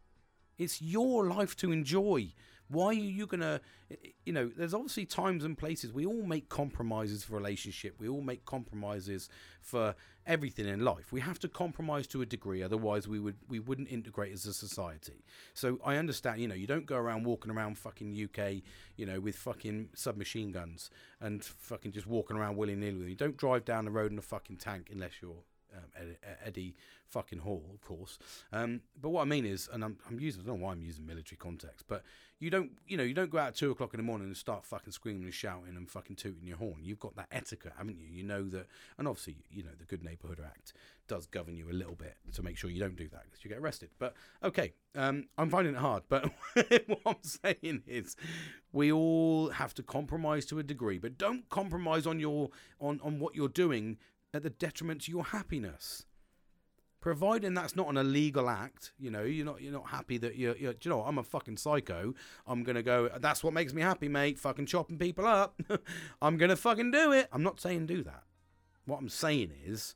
It's 0.57 0.81
your 0.81 1.27
life 1.27 1.57
to 1.57 1.73
enjoy. 1.73 2.33
Why 2.75 2.87
are 2.89 2.93
you 2.93 3.27
gonna, 3.27 3.61
you 4.25 4.33
know? 4.33 4.51
There's 4.55 4.75
obviously 4.75 5.07
times 5.07 5.45
and 5.45 5.57
places 5.57 5.93
we 5.93 6.05
all 6.05 6.22
make 6.22 6.49
compromises 6.49 7.25
for 7.25 7.37
relationship. 7.37 7.95
We 7.99 8.09
all 8.09 8.20
make 8.20 8.45
compromises 8.45 9.29
for 9.61 9.95
everything 10.27 10.66
in 10.66 10.85
life. 10.85 11.12
We 11.12 11.20
have 11.20 11.39
to 11.41 11.49
compromise 11.49 12.07
to 12.09 12.22
a 12.22 12.27
degree, 12.27 12.62
otherwise 12.62 13.07
we 13.07 13.20
would 13.20 13.37
we 13.49 13.61
wouldn't 13.61 13.89
integrate 13.91 14.33
as 14.33 14.45
a 14.47 14.53
society. 14.53 15.25
So 15.55 15.79
I 15.85 15.97
understand, 15.97 16.41
you 16.41 16.49
know, 16.49 16.55
you 16.55 16.66
don't 16.66 16.87
go 16.87 16.97
around 16.97 17.25
walking 17.25 17.53
around 17.53 17.79
fucking 17.79 18.12
UK, 18.12 18.62
you 18.97 19.07
know, 19.07 19.20
with 19.20 19.37
fucking 19.37 19.91
submachine 19.95 20.53
guns 20.53 20.91
and 21.20 21.45
fucking 21.45 21.93
just 21.93 22.07
walking 22.07 22.37
around 22.37 22.57
willy 22.57 22.75
nilly. 22.75 23.11
You 23.11 23.14
don't 23.14 23.37
drive 23.37 23.64
down 23.64 23.85
the 23.85 23.91
road 23.91 24.12
in 24.12 24.18
a 24.18 24.22
fucking 24.22 24.57
tank 24.57 24.89
unless 24.93 25.12
you're 25.22 25.45
um, 25.75 26.16
Eddie 26.45 26.77
fucking 27.07 27.39
Hall, 27.41 27.64
of 27.72 27.81
course. 27.81 28.18
Um, 28.53 28.81
but 29.01 29.11
what 29.11 29.22
I 29.22 29.25
mean 29.25 29.45
is, 29.45 29.68
and 29.72 29.85
I'm, 29.85 29.97
I'm 30.09 30.18
using, 30.18 30.43
I 30.43 30.47
don't 30.47 30.59
know 30.59 30.66
why 30.66 30.72
I'm 30.72 30.83
using 30.83 31.07
military 31.07 31.37
context, 31.37 31.85
but 31.89 32.03
you 32.41 32.51
don't, 32.51 32.72
you 32.87 32.97
know, 32.97 33.05
you 33.05 33.14
don't 33.14 33.31
go 33.31 33.39
out 33.39 33.49
at 33.49 33.55
two 33.55 33.70
o'clock 33.70 33.95
in 33.95 33.99
the 33.99 34.05
morning 34.05 34.27
and 34.27 34.37
start 34.37 34.64
fucking 34.64 34.93
screaming 34.93 35.25
and 35.25 35.33
shouting 35.33 35.77
and 35.77 35.89
fucking 35.89 36.16
tooting 36.16 36.47
your 36.47 36.57
horn. 36.57 36.81
You've 36.83 36.99
got 36.99 37.14
that 37.16 37.29
etiquette, 37.31 37.72
haven't 37.79 37.99
you? 37.99 38.07
You 38.11 38.25
know 38.25 38.49
that, 38.51 38.66
and 38.99 39.07
obviously, 39.07 39.37
you 39.51 39.62
know, 39.62 39.70
the 39.79 39.85
Good 39.85 40.03
Neighbourhood 40.03 40.41
Act 40.45 40.72
does 41.07 41.27
govern 41.27 41.57
you 41.57 41.70
a 41.70 41.72
little 41.72 41.95
bit 41.95 42.16
to 42.33 42.43
make 42.43 42.57
sure 42.57 42.70
you 42.70 42.81
don't 42.81 42.97
do 42.97 43.09
that 43.09 43.25
because 43.25 43.45
you 43.45 43.49
get 43.49 43.59
arrested. 43.59 43.91
But 43.99 44.14
okay, 44.43 44.72
um, 44.97 45.29
I'm 45.39 45.51
finding 45.51 45.75
it 45.75 45.79
hard. 45.79 46.03
But 46.09 46.25
what 46.55 47.01
I'm 47.07 47.16
saying 47.22 47.83
is, 47.87 48.16
we 48.72 48.91
all 48.91 49.51
have 49.51 49.75
to 49.75 49.83
compromise 49.83 50.45
to 50.47 50.59
a 50.59 50.62
degree, 50.62 50.99
but 50.99 51.16
don't 51.16 51.49
compromise 51.49 52.07
on 52.07 52.18
your 52.18 52.51
on 52.81 53.01
on 53.05 53.20
what 53.20 53.37
you're 53.37 53.49
doing 53.49 53.99
at 54.35 54.43
the 54.43 54.51
detriment 54.51 55.03
to 55.03 55.12
your 55.12 55.24
happiness. 55.24 56.05
Providing 57.01 57.53
that's 57.53 57.76
not 57.76 57.89
an 57.89 57.99
illegal 57.99 58.49
act, 58.49 58.93
you 58.99 59.11
know, 59.11 59.24
you're 59.24 59.45
not 59.45 59.61
you're 59.61 59.72
not 59.72 59.89
happy 59.89 60.16
that 60.18 60.37
you're, 60.37 60.57
you're 60.57 60.74
you 60.80 60.91
know, 60.91 61.03
I'm 61.03 61.18
a 61.18 61.22
fucking 61.22 61.59
psycho. 61.59 62.14
I'm 62.47 62.62
gonna 62.62 62.82
go. 62.82 63.11
That's 63.20 63.45
what 63.45 63.53
makes 63.53 63.74
me 63.74 63.82
happy, 63.82 64.09
mate. 64.09 64.39
Fucking 64.39 64.64
chopping 64.64 64.99
people 64.99 65.26
up. 65.26 65.61
I'm 66.22 66.39
gonna 66.39 66.57
fucking 66.57 66.93
do 66.93 67.12
it. 67.12 67.28
I'm 67.30 67.43
not 67.43 67.61
saying 67.61 67.87
do 67.87 68.03
that. 68.05 68.22
What 68.87 68.99
I'm 68.99 69.11
saying 69.11 69.53
is, 69.66 69.95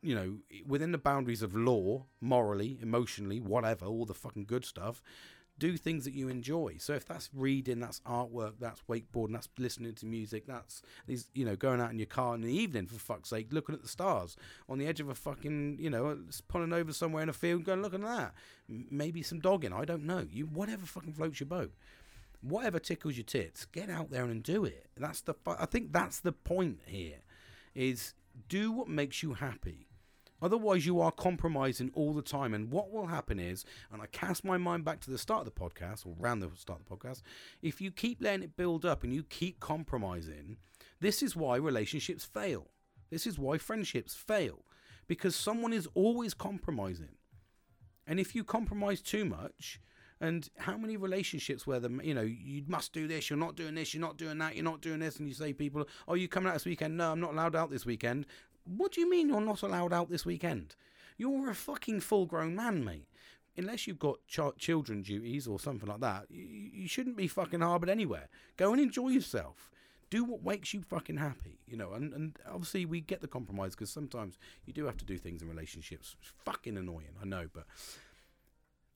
you 0.00 0.14
know, 0.14 0.38
within 0.64 0.92
the 0.92 0.98
boundaries 0.98 1.42
of 1.42 1.56
law, 1.56 2.06
morally, 2.20 2.78
emotionally, 2.80 3.40
whatever, 3.40 3.86
all 3.86 4.06
the 4.06 4.14
fucking 4.14 4.44
good 4.44 4.64
stuff, 4.64 5.02
do 5.60 5.76
things 5.76 6.04
that 6.04 6.14
you 6.14 6.28
enjoy. 6.28 6.76
So 6.78 6.94
if 6.94 7.04
that's 7.06 7.30
reading, 7.32 7.78
that's 7.78 8.00
artwork, 8.00 8.54
that's 8.58 8.82
wakeboarding, 8.88 9.34
that's 9.34 9.48
listening 9.58 9.94
to 9.94 10.06
music, 10.06 10.46
that's 10.46 10.82
these, 11.06 11.28
you 11.34 11.44
know, 11.44 11.54
going 11.54 11.80
out 11.80 11.92
in 11.92 11.98
your 11.98 12.06
car 12.06 12.34
in 12.34 12.40
the 12.40 12.52
evening 12.52 12.86
for 12.86 12.98
fuck's 12.98 13.28
sake, 13.28 13.52
looking 13.52 13.74
at 13.74 13.82
the 13.82 13.88
stars 13.88 14.36
on 14.68 14.78
the 14.78 14.86
edge 14.86 14.98
of 14.98 15.08
a 15.08 15.14
fucking, 15.14 15.76
you 15.78 15.90
know, 15.90 16.18
pulling 16.48 16.72
over 16.72 16.92
somewhere 16.92 17.22
in 17.22 17.28
a 17.28 17.34
field, 17.34 17.64
going 17.64 17.82
looking 17.82 18.02
at 18.02 18.16
that. 18.16 18.34
Maybe 18.68 19.22
some 19.22 19.38
dogging. 19.38 19.72
I 19.72 19.84
don't 19.84 20.04
know. 20.04 20.26
You 20.28 20.46
whatever 20.46 20.86
fucking 20.86 21.12
floats 21.12 21.38
your 21.38 21.46
boat. 21.48 21.72
Whatever 22.40 22.78
tickles 22.78 23.18
your 23.18 23.24
tits, 23.24 23.66
get 23.66 23.90
out 23.90 24.10
there 24.10 24.24
and 24.24 24.42
do 24.42 24.64
it. 24.64 24.86
That's 24.96 25.20
the. 25.20 25.34
I 25.46 25.66
think 25.66 25.92
that's 25.92 26.20
the 26.20 26.32
point 26.32 26.80
here. 26.86 27.18
Is 27.74 28.14
do 28.48 28.72
what 28.72 28.88
makes 28.88 29.22
you 29.22 29.34
happy 29.34 29.89
Otherwise, 30.42 30.86
you 30.86 31.00
are 31.00 31.12
compromising 31.12 31.90
all 31.94 32.12
the 32.12 32.22
time. 32.22 32.54
And 32.54 32.70
what 32.70 32.90
will 32.90 33.06
happen 33.06 33.38
is, 33.38 33.64
and 33.92 34.00
I 34.00 34.06
cast 34.06 34.44
my 34.44 34.56
mind 34.58 34.84
back 34.84 35.00
to 35.00 35.10
the 35.10 35.18
start 35.18 35.46
of 35.46 35.54
the 35.54 35.60
podcast, 35.60 36.06
or 36.06 36.14
around 36.20 36.40
the 36.40 36.50
start 36.56 36.80
of 36.80 36.88
the 36.88 36.96
podcast, 36.96 37.22
if 37.62 37.80
you 37.80 37.90
keep 37.90 38.22
letting 38.22 38.42
it 38.42 38.56
build 38.56 38.84
up 38.84 39.04
and 39.04 39.12
you 39.12 39.22
keep 39.24 39.60
compromising, 39.60 40.56
this 41.00 41.22
is 41.22 41.36
why 41.36 41.56
relationships 41.56 42.24
fail. 42.24 42.68
This 43.10 43.26
is 43.26 43.38
why 43.38 43.58
friendships 43.58 44.14
fail. 44.14 44.64
Because 45.06 45.34
someone 45.34 45.72
is 45.72 45.88
always 45.94 46.34
compromising. 46.34 47.16
And 48.06 48.18
if 48.18 48.34
you 48.34 48.44
compromise 48.44 49.00
too 49.00 49.24
much, 49.24 49.80
and 50.20 50.50
how 50.58 50.76
many 50.76 50.96
relationships 50.96 51.66
where 51.66 51.80
the 51.80 51.88
you 52.02 52.12
know 52.12 52.20
you 52.22 52.62
must 52.66 52.92
do 52.92 53.08
this, 53.08 53.30
you're 53.30 53.38
not 53.38 53.56
doing 53.56 53.74
this, 53.74 53.94
you're 53.94 54.02
not 54.02 54.18
doing 54.18 54.38
that, 54.38 54.54
you're 54.54 54.64
not 54.64 54.82
doing 54.82 55.00
this, 55.00 55.16
and 55.16 55.26
you 55.26 55.34
say 55.34 55.52
people, 55.52 55.88
oh, 56.06 56.14
you 56.14 56.28
coming 56.28 56.48
out 56.48 56.54
this 56.54 56.66
weekend? 56.66 56.96
No, 56.96 57.12
I'm 57.12 57.20
not 57.20 57.32
allowed 57.32 57.56
out 57.56 57.70
this 57.70 57.86
weekend. 57.86 58.26
What 58.76 58.92
do 58.92 59.00
you 59.00 59.10
mean 59.10 59.28
you're 59.28 59.40
not 59.40 59.62
allowed 59.62 59.92
out 59.92 60.10
this 60.10 60.24
weekend? 60.24 60.76
You're 61.18 61.50
a 61.50 61.54
fucking 61.54 62.00
full 62.00 62.26
grown 62.26 62.54
man, 62.54 62.84
mate. 62.84 63.08
Unless 63.56 63.86
you've 63.86 63.98
got 63.98 64.24
ch- 64.28 64.56
children 64.58 65.02
duties 65.02 65.48
or 65.48 65.58
something 65.58 65.88
like 65.88 66.00
that, 66.00 66.26
you, 66.30 66.44
you 66.44 66.88
shouldn't 66.88 67.16
be 67.16 67.26
fucking 67.26 67.60
harboured 67.60 67.90
anywhere. 67.90 68.28
Go 68.56 68.72
and 68.72 68.80
enjoy 68.80 69.08
yourself. 69.08 69.70
Do 70.08 70.24
what 70.24 70.44
makes 70.44 70.72
you 70.72 70.82
fucking 70.82 71.16
happy, 71.16 71.58
you 71.66 71.76
know. 71.76 71.92
And, 71.92 72.12
and 72.12 72.36
obviously, 72.48 72.84
we 72.84 73.00
get 73.00 73.20
the 73.20 73.28
compromise 73.28 73.74
because 73.74 73.90
sometimes 73.90 74.38
you 74.66 74.72
do 74.72 74.84
have 74.86 74.96
to 74.98 75.04
do 75.04 75.18
things 75.18 75.42
in 75.42 75.48
relationships. 75.48 76.16
It's 76.20 76.32
fucking 76.44 76.76
annoying, 76.76 77.16
I 77.20 77.26
know, 77.26 77.48
but 77.52 77.64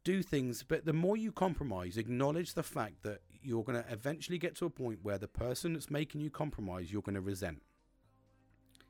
do 0.04 0.22
things. 0.22 0.62
But 0.62 0.84
the 0.84 0.92
more 0.92 1.16
you 1.16 1.32
compromise, 1.32 1.96
acknowledge 1.96 2.54
the 2.54 2.62
fact 2.62 3.02
that 3.02 3.22
you're 3.42 3.64
going 3.64 3.82
to 3.82 3.92
eventually 3.92 4.38
get 4.38 4.56
to 4.56 4.66
a 4.66 4.70
point 4.70 5.00
where 5.02 5.18
the 5.18 5.28
person 5.28 5.72
that's 5.72 5.90
making 5.90 6.20
you 6.20 6.30
compromise, 6.30 6.92
you're 6.92 7.02
going 7.02 7.16
to 7.16 7.20
resent 7.20 7.60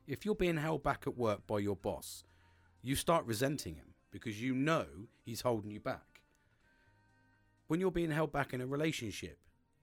if 0.07 0.25
you're 0.25 0.35
being 0.35 0.57
held 0.57 0.83
back 0.83 1.03
at 1.07 1.17
work 1.17 1.45
by 1.47 1.59
your 1.59 1.75
boss, 1.75 2.23
you 2.81 2.95
start 2.95 3.25
resenting 3.25 3.75
him 3.75 3.95
because 4.11 4.41
you 4.41 4.53
know 4.53 4.85
he's 5.23 5.41
holding 5.41 5.71
you 5.71 5.79
back. 5.79 6.21
When 7.67 7.79
you're 7.79 7.91
being 7.91 8.11
held 8.11 8.31
back 8.31 8.53
in 8.53 8.61
a 8.61 8.67
relationship, 8.67 9.39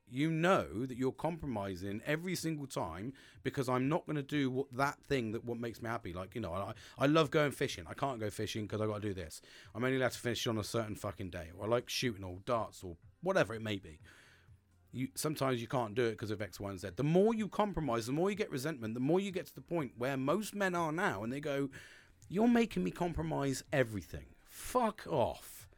you 0.09 0.31
know 0.31 0.87
that 0.87 0.97
you're 0.97 1.11
compromising 1.11 2.03
every 2.07 2.35
single 2.35 2.67
time 2.67 3.15
because 3.43 3.69
I'm 3.69 3.89
not 3.89 4.07
going 4.07 4.17
to 4.17 4.23
do 4.23 4.51
what 4.51 4.67
that 4.77 5.03
thing 5.03 5.33
that 5.33 5.45
what 5.45 5.59
makes 5.59 5.81
me 5.81 5.89
happy. 5.89 6.13
Like 6.13 6.35
you 6.35 6.41
know, 6.41 6.53
I 6.53 6.75
I 6.99 7.07
love 7.07 7.31
going 7.31 7.51
fishing. 7.51 7.85
I 7.89 7.95
can't 7.95 8.21
go 8.21 8.31
fishing 8.31 8.67
because 8.67 8.81
I 8.81 8.87
got 8.87 9.01
to 9.01 9.09
do 9.09 9.15
this. 9.15 9.41
I'm 9.75 9.83
only 9.83 9.97
allowed 9.97 10.13
to 10.13 10.19
fish 10.19 10.47
on 10.47 10.59
a 10.59 10.65
certain 10.65 10.97
fucking 10.97 11.31
day. 11.31 11.49
Or 11.59 11.65
I 11.65 11.69
like 11.69 11.89
shooting 11.89 12.25
or 12.25 12.39
darts 12.45 12.85
or 12.85 12.97
whatever 13.23 13.55
it 13.55 13.63
may 13.63 13.77
be 13.77 14.01
you 14.93 15.09
sometimes 15.15 15.61
you 15.61 15.67
can't 15.67 15.95
do 15.95 16.05
it 16.05 16.13
because 16.13 16.31
of 16.31 16.43
X, 16.43 16.61
Y, 16.61 16.71
and 16.71 16.79
Z. 16.79 16.91
The 16.97 17.03
more 17.03 17.35
you 17.35 17.49
compromise, 17.49 18.07
the 18.07 18.13
more 18.13 18.31
you 18.31 18.37
get 18.37 18.51
resentment, 18.51 18.95
the 18.95 19.01
more 19.01 19.21
you 19.21 19.31
get 19.31 19.47
to 19.47 19.55
the 19.55 19.61
point 19.61 19.93
where 19.97 20.17
most 20.17 20.55
men 20.55 20.75
are 20.75 20.93
now, 20.93 21.25
and 21.25 21.33
they 21.33 21.41
go, 21.41 21.71
"You're 22.29 22.49
making 22.49 22.85
me 22.85 22.91
compromise 22.91 23.65
everything. 23.73 24.27
Fuck 24.45 25.07
off. 25.09 25.69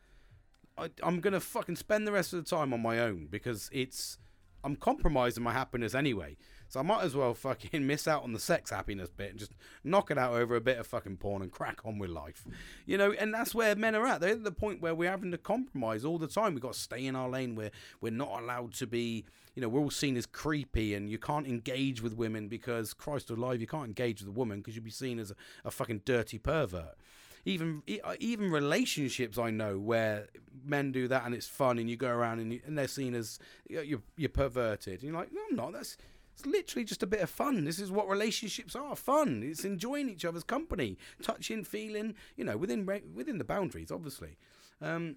I, 0.77 0.91
I'm 1.03 1.21
gonna 1.21 1.41
fucking 1.41 1.77
spend 1.77 2.07
the 2.07 2.12
rest 2.12 2.33
of 2.33 2.45
the 2.45 2.51
time 2.51 2.73
on 2.73 2.83
my 2.83 2.99
own 2.99 3.29
because 3.31 3.71
it's 3.73 4.19
I'm 4.65 4.77
compromising 4.77 5.45
my 5.45 5.53
happiness 5.53 5.95
anyway. 5.95 6.37
So 6.69 6.81
I 6.81 6.83
might 6.83 7.03
as 7.03 7.15
well 7.15 7.35
fucking 7.35 7.87
miss 7.87 8.09
out 8.09 8.23
on 8.23 8.33
the 8.33 8.39
sex 8.39 8.71
happiness 8.71 9.11
bit 9.11 9.31
and 9.31 9.39
just 9.39 9.53
knock 9.83 10.11
it 10.11 10.19
out 10.19 10.33
over 10.35 10.57
a 10.57 10.61
bit 10.61 10.79
of 10.79 10.87
fucking 10.87 11.19
porn 11.19 11.43
and 11.43 11.53
crack 11.53 11.81
on 11.85 11.99
with 11.99 12.11
life. 12.11 12.45
You 12.87 12.99
know, 12.99 13.12
and 13.12 13.33
that's 13.33 13.55
where 13.55 13.77
men 13.77 13.95
are 13.95 14.07
at. 14.07 14.21
They're 14.21 14.31
at 14.31 14.45
the 14.45 14.53
point 14.53 14.81
where 14.81 14.95
we're 14.95 15.11
having 15.11 15.31
to 15.31 15.39
compromise 15.39 16.05
all 16.05 16.19
the 16.19 16.27
time. 16.27 16.55
We've 16.55 16.62
got 16.62 16.75
to 16.75 16.79
stay 16.79 17.07
in 17.07 17.17
our 17.17 17.29
lane. 17.29 17.55
We're, 17.55 17.71
we're 18.01 18.12
not 18.12 18.41
allowed 18.41 18.75
to 18.75 18.87
be, 18.87 19.25
you 19.55 19.62
know, 19.62 19.69
we're 19.69 19.81
all 19.81 19.91
seen 19.91 20.17
as 20.17 20.27
creepy 20.27 20.95
and 20.95 21.09
you 21.09 21.19
can't 21.19 21.47
engage 21.47 22.03
with 22.03 22.17
women 22.17 22.49
because, 22.49 22.93
Christ 22.93 23.31
alive, 23.31 23.61
you 23.61 23.67
can't 23.67 23.87
engage 23.87 24.21
with 24.21 24.29
a 24.29 24.39
woman 24.39 24.59
because 24.59 24.75
you'd 24.75 24.85
be 24.85 24.91
seen 24.91 25.19
as 25.19 25.31
a, 25.31 25.35
a 25.65 25.71
fucking 25.71 26.03
dirty 26.05 26.39
pervert 26.39 26.97
even 27.45 27.83
uh, 28.03 28.15
even 28.21 28.51
relationships 28.51 29.39
I 29.39 29.51
know 29.51 29.79
where 29.79 30.29
men 30.65 30.93
do 30.93 31.09
that 31.09 31.25
and 31.25 31.35
it's 31.35 31.47
fun 31.47 31.79
and 31.79 31.91
you 31.91 31.97
go 31.97 32.09
around 32.09 32.41
and, 32.41 32.53
you, 32.53 32.61
and 32.67 32.77
they're 32.77 32.89
seen 32.89 33.15
as 33.15 33.39
you're, 33.69 34.01
you're 34.17 34.29
perverted. 34.29 34.95
And 34.95 35.03
you're 35.03 35.21
like, 35.21 35.33
no, 35.33 35.41
I'm 35.51 35.57
not. 35.57 35.73
That's 35.73 35.97
it's 36.35 36.47
literally 36.47 36.85
just 36.85 37.03
a 37.03 37.07
bit 37.07 37.20
of 37.20 37.30
fun. 37.30 37.64
This 37.64 37.78
is 37.78 37.91
what 37.91 38.09
relationships 38.09 38.74
are: 38.74 38.97
fun. 38.97 39.43
It's 39.45 39.64
enjoying 39.64 40.09
each 40.09 40.24
other's 40.24 40.45
company, 40.45 40.99
touching, 41.22 41.64
feeling. 41.64 42.14
You 42.37 42.45
know, 42.45 42.57
within 42.57 42.87
within 43.14 43.39
the 43.39 43.45
boundaries, 43.45 43.91
obviously. 43.93 44.37
Um, 44.82 45.16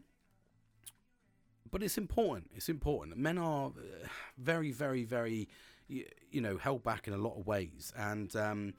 but 1.70 1.84
it's 1.84 1.98
important. 1.98 2.52
It's 2.56 2.70
important. 2.70 3.18
Men 3.18 3.38
are 3.38 3.68
uh, 3.68 4.08
very, 4.38 4.72
very, 4.72 5.04
very, 5.04 5.50
you, 5.90 6.06
you 6.32 6.40
know, 6.40 6.58
held 6.58 6.84
back 6.84 7.08
in 7.08 7.14
a 7.14 7.18
lot 7.18 7.38
of 7.38 7.46
ways, 7.46 7.92
and 7.98 8.34
um, 8.36 8.74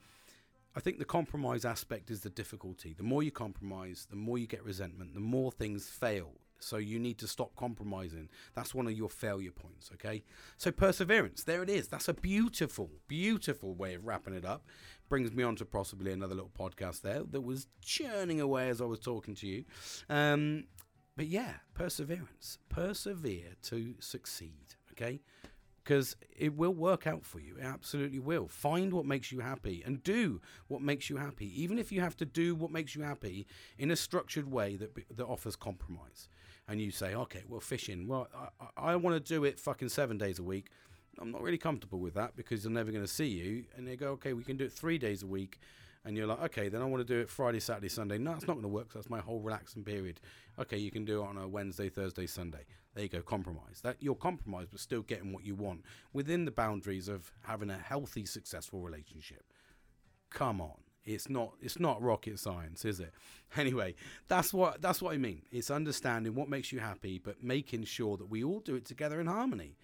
I 0.75 0.79
think 0.79 0.97
the 0.97 1.05
compromise 1.05 1.65
aspect 1.65 2.09
is 2.09 2.21
the 2.21 2.29
difficulty. 2.29 2.93
The 2.93 3.03
more 3.03 3.21
you 3.21 3.31
compromise, 3.31 4.07
the 4.09 4.15
more 4.15 4.37
you 4.37 4.47
get 4.47 4.63
resentment. 4.63 5.13
The 5.13 5.19
more 5.19 5.51
things 5.51 5.87
fail. 5.87 6.31
So 6.59 6.77
you 6.77 6.99
need 6.99 7.17
to 7.19 7.27
stop 7.27 7.55
compromising. 7.55 8.29
That's 8.53 8.75
one 8.75 8.87
of 8.87 8.93
your 8.93 9.09
failure 9.09 9.51
points. 9.51 9.89
Okay. 9.93 10.23
So 10.57 10.71
perseverance. 10.71 11.43
There 11.43 11.63
it 11.63 11.69
is. 11.69 11.87
That's 11.87 12.07
a 12.07 12.13
beautiful, 12.13 12.89
beautiful 13.07 13.73
way 13.75 13.93
of 13.93 14.05
wrapping 14.05 14.33
it 14.33 14.45
up. 14.45 14.65
Brings 15.09 15.31
me 15.31 15.43
on 15.43 15.55
to 15.57 15.65
possibly 15.65 16.11
another 16.11 16.35
little 16.35 16.51
podcast 16.57 17.01
there 17.01 17.23
that 17.31 17.41
was 17.41 17.67
churning 17.81 18.41
away 18.41 18.69
as 18.69 18.81
I 18.81 18.85
was 18.85 18.99
talking 18.99 19.35
to 19.35 19.47
you. 19.47 19.65
Um, 20.09 20.65
but 21.15 21.27
yeah, 21.27 21.53
perseverance. 21.73 22.59
Persevere 22.69 23.55
to 23.63 23.95
succeed, 23.99 24.75
okay? 24.91 25.21
Because 25.89 26.15
it 26.37 26.55
will 26.55 26.75
work 26.75 27.07
out 27.07 27.25
for 27.25 27.39
you. 27.39 27.55
It 27.57 27.63
absolutely 27.63 28.19
will. 28.19 28.47
Find 28.47 28.93
what 28.93 29.07
makes 29.07 29.31
you 29.31 29.39
happy 29.39 29.81
and 29.83 30.03
do 30.03 30.39
what 30.67 30.83
makes 30.83 31.09
you 31.09 31.17
happy, 31.17 31.51
even 31.59 31.79
if 31.79 31.91
you 31.91 31.99
have 31.99 32.15
to 32.17 32.25
do 32.25 32.53
what 32.53 32.69
makes 32.69 32.93
you 32.93 33.01
happy 33.01 33.47
in 33.79 33.89
a 33.89 33.95
structured 33.95 34.51
way 34.51 34.75
that, 34.75 34.91
that 35.17 35.25
offers 35.25 35.55
compromise. 35.55 36.29
And 36.67 36.79
you 36.79 36.91
say, 36.91 37.15
okay, 37.15 37.41
well, 37.49 37.59
fishing, 37.59 38.07
well, 38.07 38.27
I, 38.77 38.91
I 38.91 38.95
want 38.97 39.15
to 39.15 39.33
do 39.33 39.45
it 39.45 39.59
fucking 39.59 39.89
seven 39.89 40.19
days 40.19 40.37
a 40.37 40.43
week. 40.43 40.67
I'm 41.19 41.31
not 41.31 41.41
really 41.41 41.57
comfortable 41.57 41.97
with 41.97 42.13
that 42.13 42.35
because 42.35 42.61
they're 42.61 42.71
never 42.71 42.91
going 42.91 43.03
to 43.03 43.11
see 43.11 43.25
you. 43.25 43.65
And 43.75 43.87
they 43.87 43.95
go, 43.95 44.09
okay, 44.09 44.33
we 44.33 44.43
can 44.43 44.57
do 44.57 44.65
it 44.65 44.71
three 44.71 44.99
days 44.99 45.23
a 45.23 45.27
week 45.27 45.59
and 46.05 46.15
you're 46.15 46.27
like, 46.27 46.41
okay, 46.41 46.69
then 46.69 46.81
I 46.81 46.85
want 46.85 47.05
to 47.05 47.13
do 47.13 47.19
it 47.19 47.29
Friday, 47.29 47.59
Saturday, 47.59 47.89
Sunday. 47.89 48.17
No, 48.17 48.33
it's 48.33 48.47
not 48.47 48.53
going 48.53 48.63
to 48.63 48.69
work. 48.69 48.93
that's 48.93 49.09
my 49.09 49.19
whole 49.19 49.41
relaxing 49.41 49.83
period. 49.83 50.19
Okay, 50.57 50.77
you 50.77 50.91
can 50.91 51.05
do 51.05 51.21
it 51.21 51.25
on 51.25 51.37
a 51.37 51.47
Wednesday, 51.47 51.89
Thursday, 51.89 52.25
Sunday. 52.25 52.65
There 52.95 53.03
you 53.03 53.09
go, 53.09 53.21
compromise. 53.21 53.81
That 53.83 53.97
you're 53.99 54.15
compromised, 54.15 54.71
but 54.71 54.79
still 54.79 55.01
getting 55.01 55.33
what 55.33 55.45
you 55.45 55.55
want 55.55 55.83
within 56.13 56.45
the 56.45 56.51
boundaries 56.51 57.07
of 57.07 57.31
having 57.43 57.69
a 57.69 57.77
healthy, 57.77 58.25
successful 58.25 58.81
relationship. 58.81 59.43
Come 60.29 60.61
on, 60.61 60.77
it's 61.05 61.29
not 61.29 61.53
it's 61.61 61.79
not 61.79 62.01
rocket 62.01 62.39
science, 62.39 62.85
is 62.85 62.99
it? 62.99 63.13
Anyway, 63.57 63.95
that's 64.27 64.53
what 64.53 64.79
that's 64.79 65.01
what 65.01 65.11
I 65.11 65.17
mean. 65.17 65.41
It's 65.51 65.71
understanding 65.71 66.35
what 66.35 66.49
makes 66.49 66.71
you 66.71 66.79
happy, 66.79 67.17
but 67.17 67.43
making 67.43 67.85
sure 67.85 68.15
that 68.15 68.29
we 68.29 68.43
all 68.43 68.59
do 68.59 68.75
it 68.75 68.85
together 68.85 69.19
in 69.19 69.25
harmony 69.25 69.75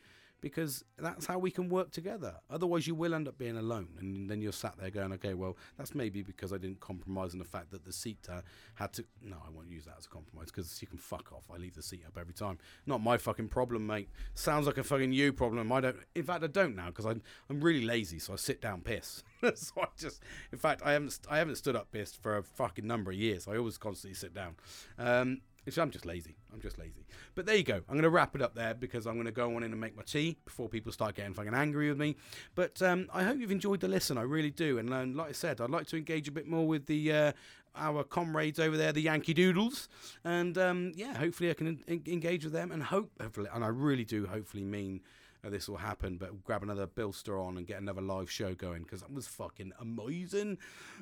because 0.46 0.86
that's 1.00 1.26
how 1.26 1.40
we 1.40 1.50
can 1.50 1.70
work 1.70 1.90
together. 1.90 2.36
Otherwise, 2.52 2.86
you 2.86 2.94
will 2.94 3.16
end 3.16 3.28
up 3.28 3.36
being 3.36 3.58
alone, 3.58 3.88
and 4.00 4.30
then 4.30 4.42
you're 4.42 4.52
sat 4.52 4.78
there 4.78 4.92
going, 4.92 5.12
"Okay, 5.14 5.34
well, 5.34 5.58
that's 5.76 5.96
maybe 5.96 6.22
because 6.22 6.54
I 6.54 6.60
didn't 6.60 6.80
compromise 6.80 7.34
on 7.34 7.40
the 7.40 7.46
fact 7.46 7.72
that 7.72 7.84
the 7.84 7.92
seat 7.92 8.20
uh, 8.32 8.42
had 8.76 8.94
to." 8.94 9.06
No, 9.24 9.38
I 9.44 9.50
won't 9.50 9.72
use 9.72 9.86
that 9.86 9.96
as 9.98 10.06
a 10.06 10.10
compromise 10.10 10.52
because 10.52 10.80
you 10.84 10.88
can 10.88 11.00
fuck 11.00 11.34
off. 11.34 11.46
I 11.52 11.58
leave 11.58 11.74
the 11.74 11.82
seat 11.82 12.04
up 12.06 12.16
every 12.16 12.36
time. 12.36 12.60
Not 12.86 13.02
my 13.02 13.18
fucking 13.18 13.48
problem, 13.48 13.88
mate. 13.88 14.08
Sounds 14.36 14.68
like 14.68 14.78
a 14.78 14.84
fucking 14.84 15.14
you 15.14 15.34
problem. 15.34 15.72
I 15.72 15.82
don't. 15.82 15.98
In 16.14 16.22
fact, 16.22 16.44
I 16.44 16.48
don't 16.48 16.76
now 16.76 16.90
because 16.90 17.08
I'm 17.08 17.24
I'm 17.50 17.60
really 17.60 17.84
lazy, 17.84 18.20
so 18.20 18.34
I 18.34 18.36
sit 18.36 18.62
down 18.62 18.82
piss. 18.82 19.24
so 19.56 19.82
I 19.82 19.88
just, 19.98 20.22
in 20.52 20.60
fact, 20.60 20.84
I 20.86 20.92
haven't 20.92 21.18
I 21.28 21.40
haven't 21.40 21.56
stood 21.56 21.76
up 21.76 21.92
pissed 21.92 22.22
for 22.22 22.38
a 22.38 22.44
fucking 22.44 22.86
number 22.86 23.10
of 23.10 23.18
years. 23.18 23.48
I 23.48 23.58
always 23.58 23.80
constantly 23.80 24.14
sit 24.14 24.36
down. 24.36 24.58
Um, 25.00 25.42
I'm 25.78 25.92
just 25.92 26.06
lazy. 26.06 26.36
I'm 26.54 26.62
just 26.62 26.78
lazy. 26.78 27.06
But 27.34 27.46
there 27.46 27.56
you 27.56 27.64
go. 27.64 27.76
I'm 27.76 27.96
going 27.96 28.04
to 28.04 28.10
wrap 28.10 28.36
it 28.36 28.42
up 28.42 28.56
there 28.56 28.74
because 28.74 29.06
I'm 29.08 29.16
going 29.16 29.26
to 29.26 29.32
go 29.32 29.56
on 29.56 29.64
in 29.64 29.72
and 29.72 29.82
make 29.82 29.98
my 29.98 30.04
tea 30.04 30.38
before 30.46 30.70
people 30.70 30.92
start 30.92 31.16
getting 31.16 31.34
fucking 31.34 31.54
angry 31.54 31.90
with 31.90 31.98
me. 31.98 32.16
But 32.54 32.82
um, 32.82 33.08
I 33.14 33.24
hope 33.24 33.40
you've 33.40 33.52
enjoyed 33.52 33.80
the 33.80 33.88
listen. 33.88 34.18
I 34.18 34.22
really 34.22 34.52
do. 34.52 34.78
And 34.78 34.94
um, 34.94 35.16
like 35.16 35.30
I 35.30 35.34
said, 35.34 35.60
I'd 35.62 35.70
like 35.70 35.88
to 35.88 35.98
engage 35.98 36.28
a 36.28 36.32
bit 36.32 36.48
more 36.48 36.68
with 36.68 36.86
the 36.86 37.12
uh, 37.12 37.32
our 37.76 38.04
comrades 38.04 38.60
over 38.60 38.78
there, 38.78 38.92
the 38.92 39.02
Yankee 39.02 39.34
Doodles. 39.34 39.90
And 40.24 40.58
um, 40.58 40.92
yeah, 40.96 41.18
hopefully 41.18 41.50
I 41.50 41.54
can 41.54 41.84
en- 41.88 42.04
engage 42.06 42.44
with 42.44 42.54
them 42.54 42.72
and 42.72 42.84
hope, 42.84 43.12
hopefully, 43.20 43.50
and 43.54 43.64
I 43.64 43.68
really 43.68 44.06
do 44.06 44.28
hopefully 44.28 44.64
mean 44.64 45.02
this 45.50 45.68
will 45.70 45.78
happen, 45.78 46.18
but 46.18 46.44
grab 46.44 46.64
another 46.64 46.88
Billster 46.88 47.44
on 47.44 47.58
and 47.58 47.68
get 47.68 47.82
another 47.82 48.02
live 48.02 48.30
show 48.30 48.54
going 48.56 48.84
because 48.84 49.02
that 49.02 49.14
was 49.14 49.28
fucking 49.28 49.74
amazing. 49.80 50.58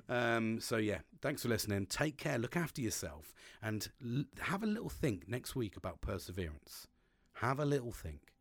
Um, 0.10 0.60
so, 0.60 0.78
yeah, 0.78 1.00
thanks 1.22 1.44
for 1.44 1.50
listening. 1.50 1.86
Take 1.86 2.18
care, 2.18 2.38
look 2.38 2.56
after 2.58 2.82
yourself, 2.82 3.34
and 3.62 3.88
l- 4.04 4.26
have 4.42 4.64
a 4.64 4.68
little 4.68 4.90
think 4.90 5.28
next 5.28 5.56
week 5.56 5.78
about 5.78 6.02
perseverance. 6.02 6.88
Have 7.36 7.60
a 7.60 7.66
little 7.66 7.92
think. 7.92 8.34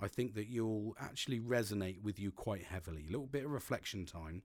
I 0.00 0.08
think 0.08 0.34
that 0.34 0.48
you'll 0.48 0.94
actually 1.00 1.40
resonate 1.40 2.02
with 2.02 2.18
you 2.18 2.30
quite 2.30 2.64
heavily. 2.64 3.04
A 3.08 3.10
little 3.10 3.26
bit 3.26 3.44
of 3.44 3.50
reflection 3.50 4.04
time. 4.04 4.42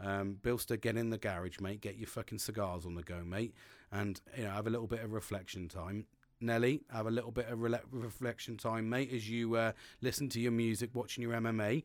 Um, 0.00 0.38
Billster, 0.42 0.80
get 0.80 0.96
in 0.96 1.10
the 1.10 1.18
garage, 1.18 1.60
mate. 1.60 1.80
Get 1.80 1.96
your 1.96 2.08
fucking 2.08 2.38
cigars 2.38 2.84
on 2.84 2.94
the 2.94 3.02
go, 3.02 3.22
mate, 3.24 3.54
and 3.90 4.20
you 4.36 4.44
know 4.44 4.50
have 4.50 4.66
a 4.66 4.70
little 4.70 4.86
bit 4.86 5.00
of 5.00 5.12
reflection 5.12 5.68
time. 5.68 6.06
Nelly, 6.42 6.82
have 6.92 7.06
a 7.06 7.10
little 7.10 7.30
bit 7.30 7.48
of 7.48 7.60
re- 7.60 7.78
reflection 7.90 8.56
time, 8.56 8.88
mate, 8.88 9.10
as 9.12 9.28
you 9.28 9.54
uh, 9.56 9.72
listen 10.00 10.28
to 10.30 10.40
your 10.40 10.52
music, 10.52 10.90
watching 10.94 11.22
your 11.22 11.32
MMA. 11.32 11.82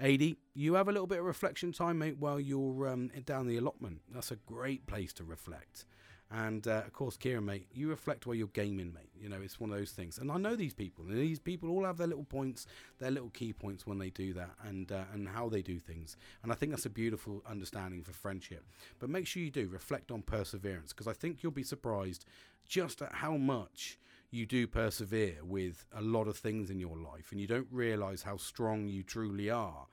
Adi, 0.00 0.36
you 0.54 0.74
have 0.74 0.88
a 0.88 0.92
little 0.92 1.06
bit 1.08 1.18
of 1.18 1.24
reflection 1.24 1.72
time, 1.72 1.98
mate, 1.98 2.18
while 2.18 2.38
you're 2.38 2.88
um, 2.88 3.08
down 3.24 3.46
the 3.48 3.56
allotment. 3.56 4.00
That's 4.12 4.30
a 4.30 4.36
great 4.36 4.86
place 4.86 5.12
to 5.14 5.24
reflect. 5.24 5.84
And 6.30 6.66
uh, 6.68 6.82
of 6.86 6.92
course, 6.92 7.16
Kieran, 7.16 7.46
mate, 7.46 7.68
you 7.72 7.88
reflect 7.88 8.26
while 8.26 8.34
you're 8.34 8.48
gaming, 8.48 8.92
mate. 8.92 9.10
You 9.18 9.30
know, 9.30 9.40
it's 9.42 9.58
one 9.58 9.70
of 9.72 9.78
those 9.78 9.92
things. 9.92 10.18
And 10.18 10.30
I 10.30 10.36
know 10.36 10.56
these 10.56 10.74
people, 10.74 11.06
and 11.06 11.16
these 11.16 11.38
people 11.38 11.70
all 11.70 11.84
have 11.84 11.96
their 11.96 12.06
little 12.06 12.24
points, 12.24 12.66
their 12.98 13.10
little 13.10 13.30
key 13.30 13.54
points 13.54 13.86
when 13.86 13.98
they 13.98 14.10
do 14.10 14.34
that, 14.34 14.50
and 14.62 14.92
uh, 14.92 15.04
and 15.14 15.26
how 15.26 15.48
they 15.48 15.62
do 15.62 15.78
things. 15.78 16.16
And 16.42 16.52
I 16.52 16.54
think 16.54 16.72
that's 16.72 16.84
a 16.86 16.90
beautiful 16.90 17.42
understanding 17.48 18.02
for 18.02 18.12
friendship. 18.12 18.64
But 18.98 19.08
make 19.08 19.26
sure 19.26 19.42
you 19.42 19.50
do 19.50 19.68
reflect 19.68 20.10
on 20.10 20.20
perseverance, 20.22 20.92
because 20.92 21.08
I 21.08 21.14
think 21.14 21.42
you'll 21.42 21.52
be 21.52 21.62
surprised 21.62 22.26
just 22.68 23.00
at 23.00 23.14
how 23.14 23.36
much 23.38 23.98
you 24.30 24.44
do 24.44 24.66
persevere 24.66 25.38
with 25.42 25.86
a 25.96 26.02
lot 26.02 26.28
of 26.28 26.36
things 26.36 26.68
in 26.68 26.78
your 26.78 26.98
life, 26.98 27.32
and 27.32 27.40
you 27.40 27.46
don't 27.46 27.68
realize 27.70 28.22
how 28.22 28.36
strong 28.36 28.86
you 28.86 29.02
truly 29.02 29.48
are 29.48 29.86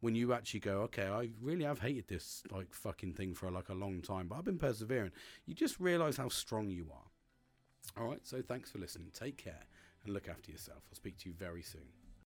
when 0.00 0.14
you 0.14 0.32
actually 0.32 0.60
go, 0.60 0.80
okay, 0.82 1.06
I 1.06 1.30
really 1.40 1.64
have 1.64 1.80
hated 1.80 2.08
this 2.08 2.42
like 2.50 2.72
fucking 2.72 3.14
thing 3.14 3.34
for 3.34 3.50
like 3.50 3.68
a 3.68 3.74
long 3.74 4.02
time, 4.02 4.28
but 4.28 4.36
I've 4.36 4.44
been 4.44 4.58
persevering. 4.58 5.12
You 5.46 5.54
just 5.54 5.80
realize 5.80 6.16
how 6.16 6.28
strong 6.28 6.70
you 6.70 6.86
are. 6.92 8.00
All 8.02 8.08
right, 8.08 8.20
so 8.24 8.42
thanks 8.42 8.70
for 8.70 8.78
listening. 8.78 9.08
Take 9.12 9.38
care 9.38 9.66
and 10.04 10.12
look 10.12 10.28
after 10.28 10.50
yourself. 10.50 10.82
I'll 10.90 10.96
speak 10.96 11.18
to 11.18 11.28
you 11.28 11.34
very 11.34 11.62
soon. 11.62 12.05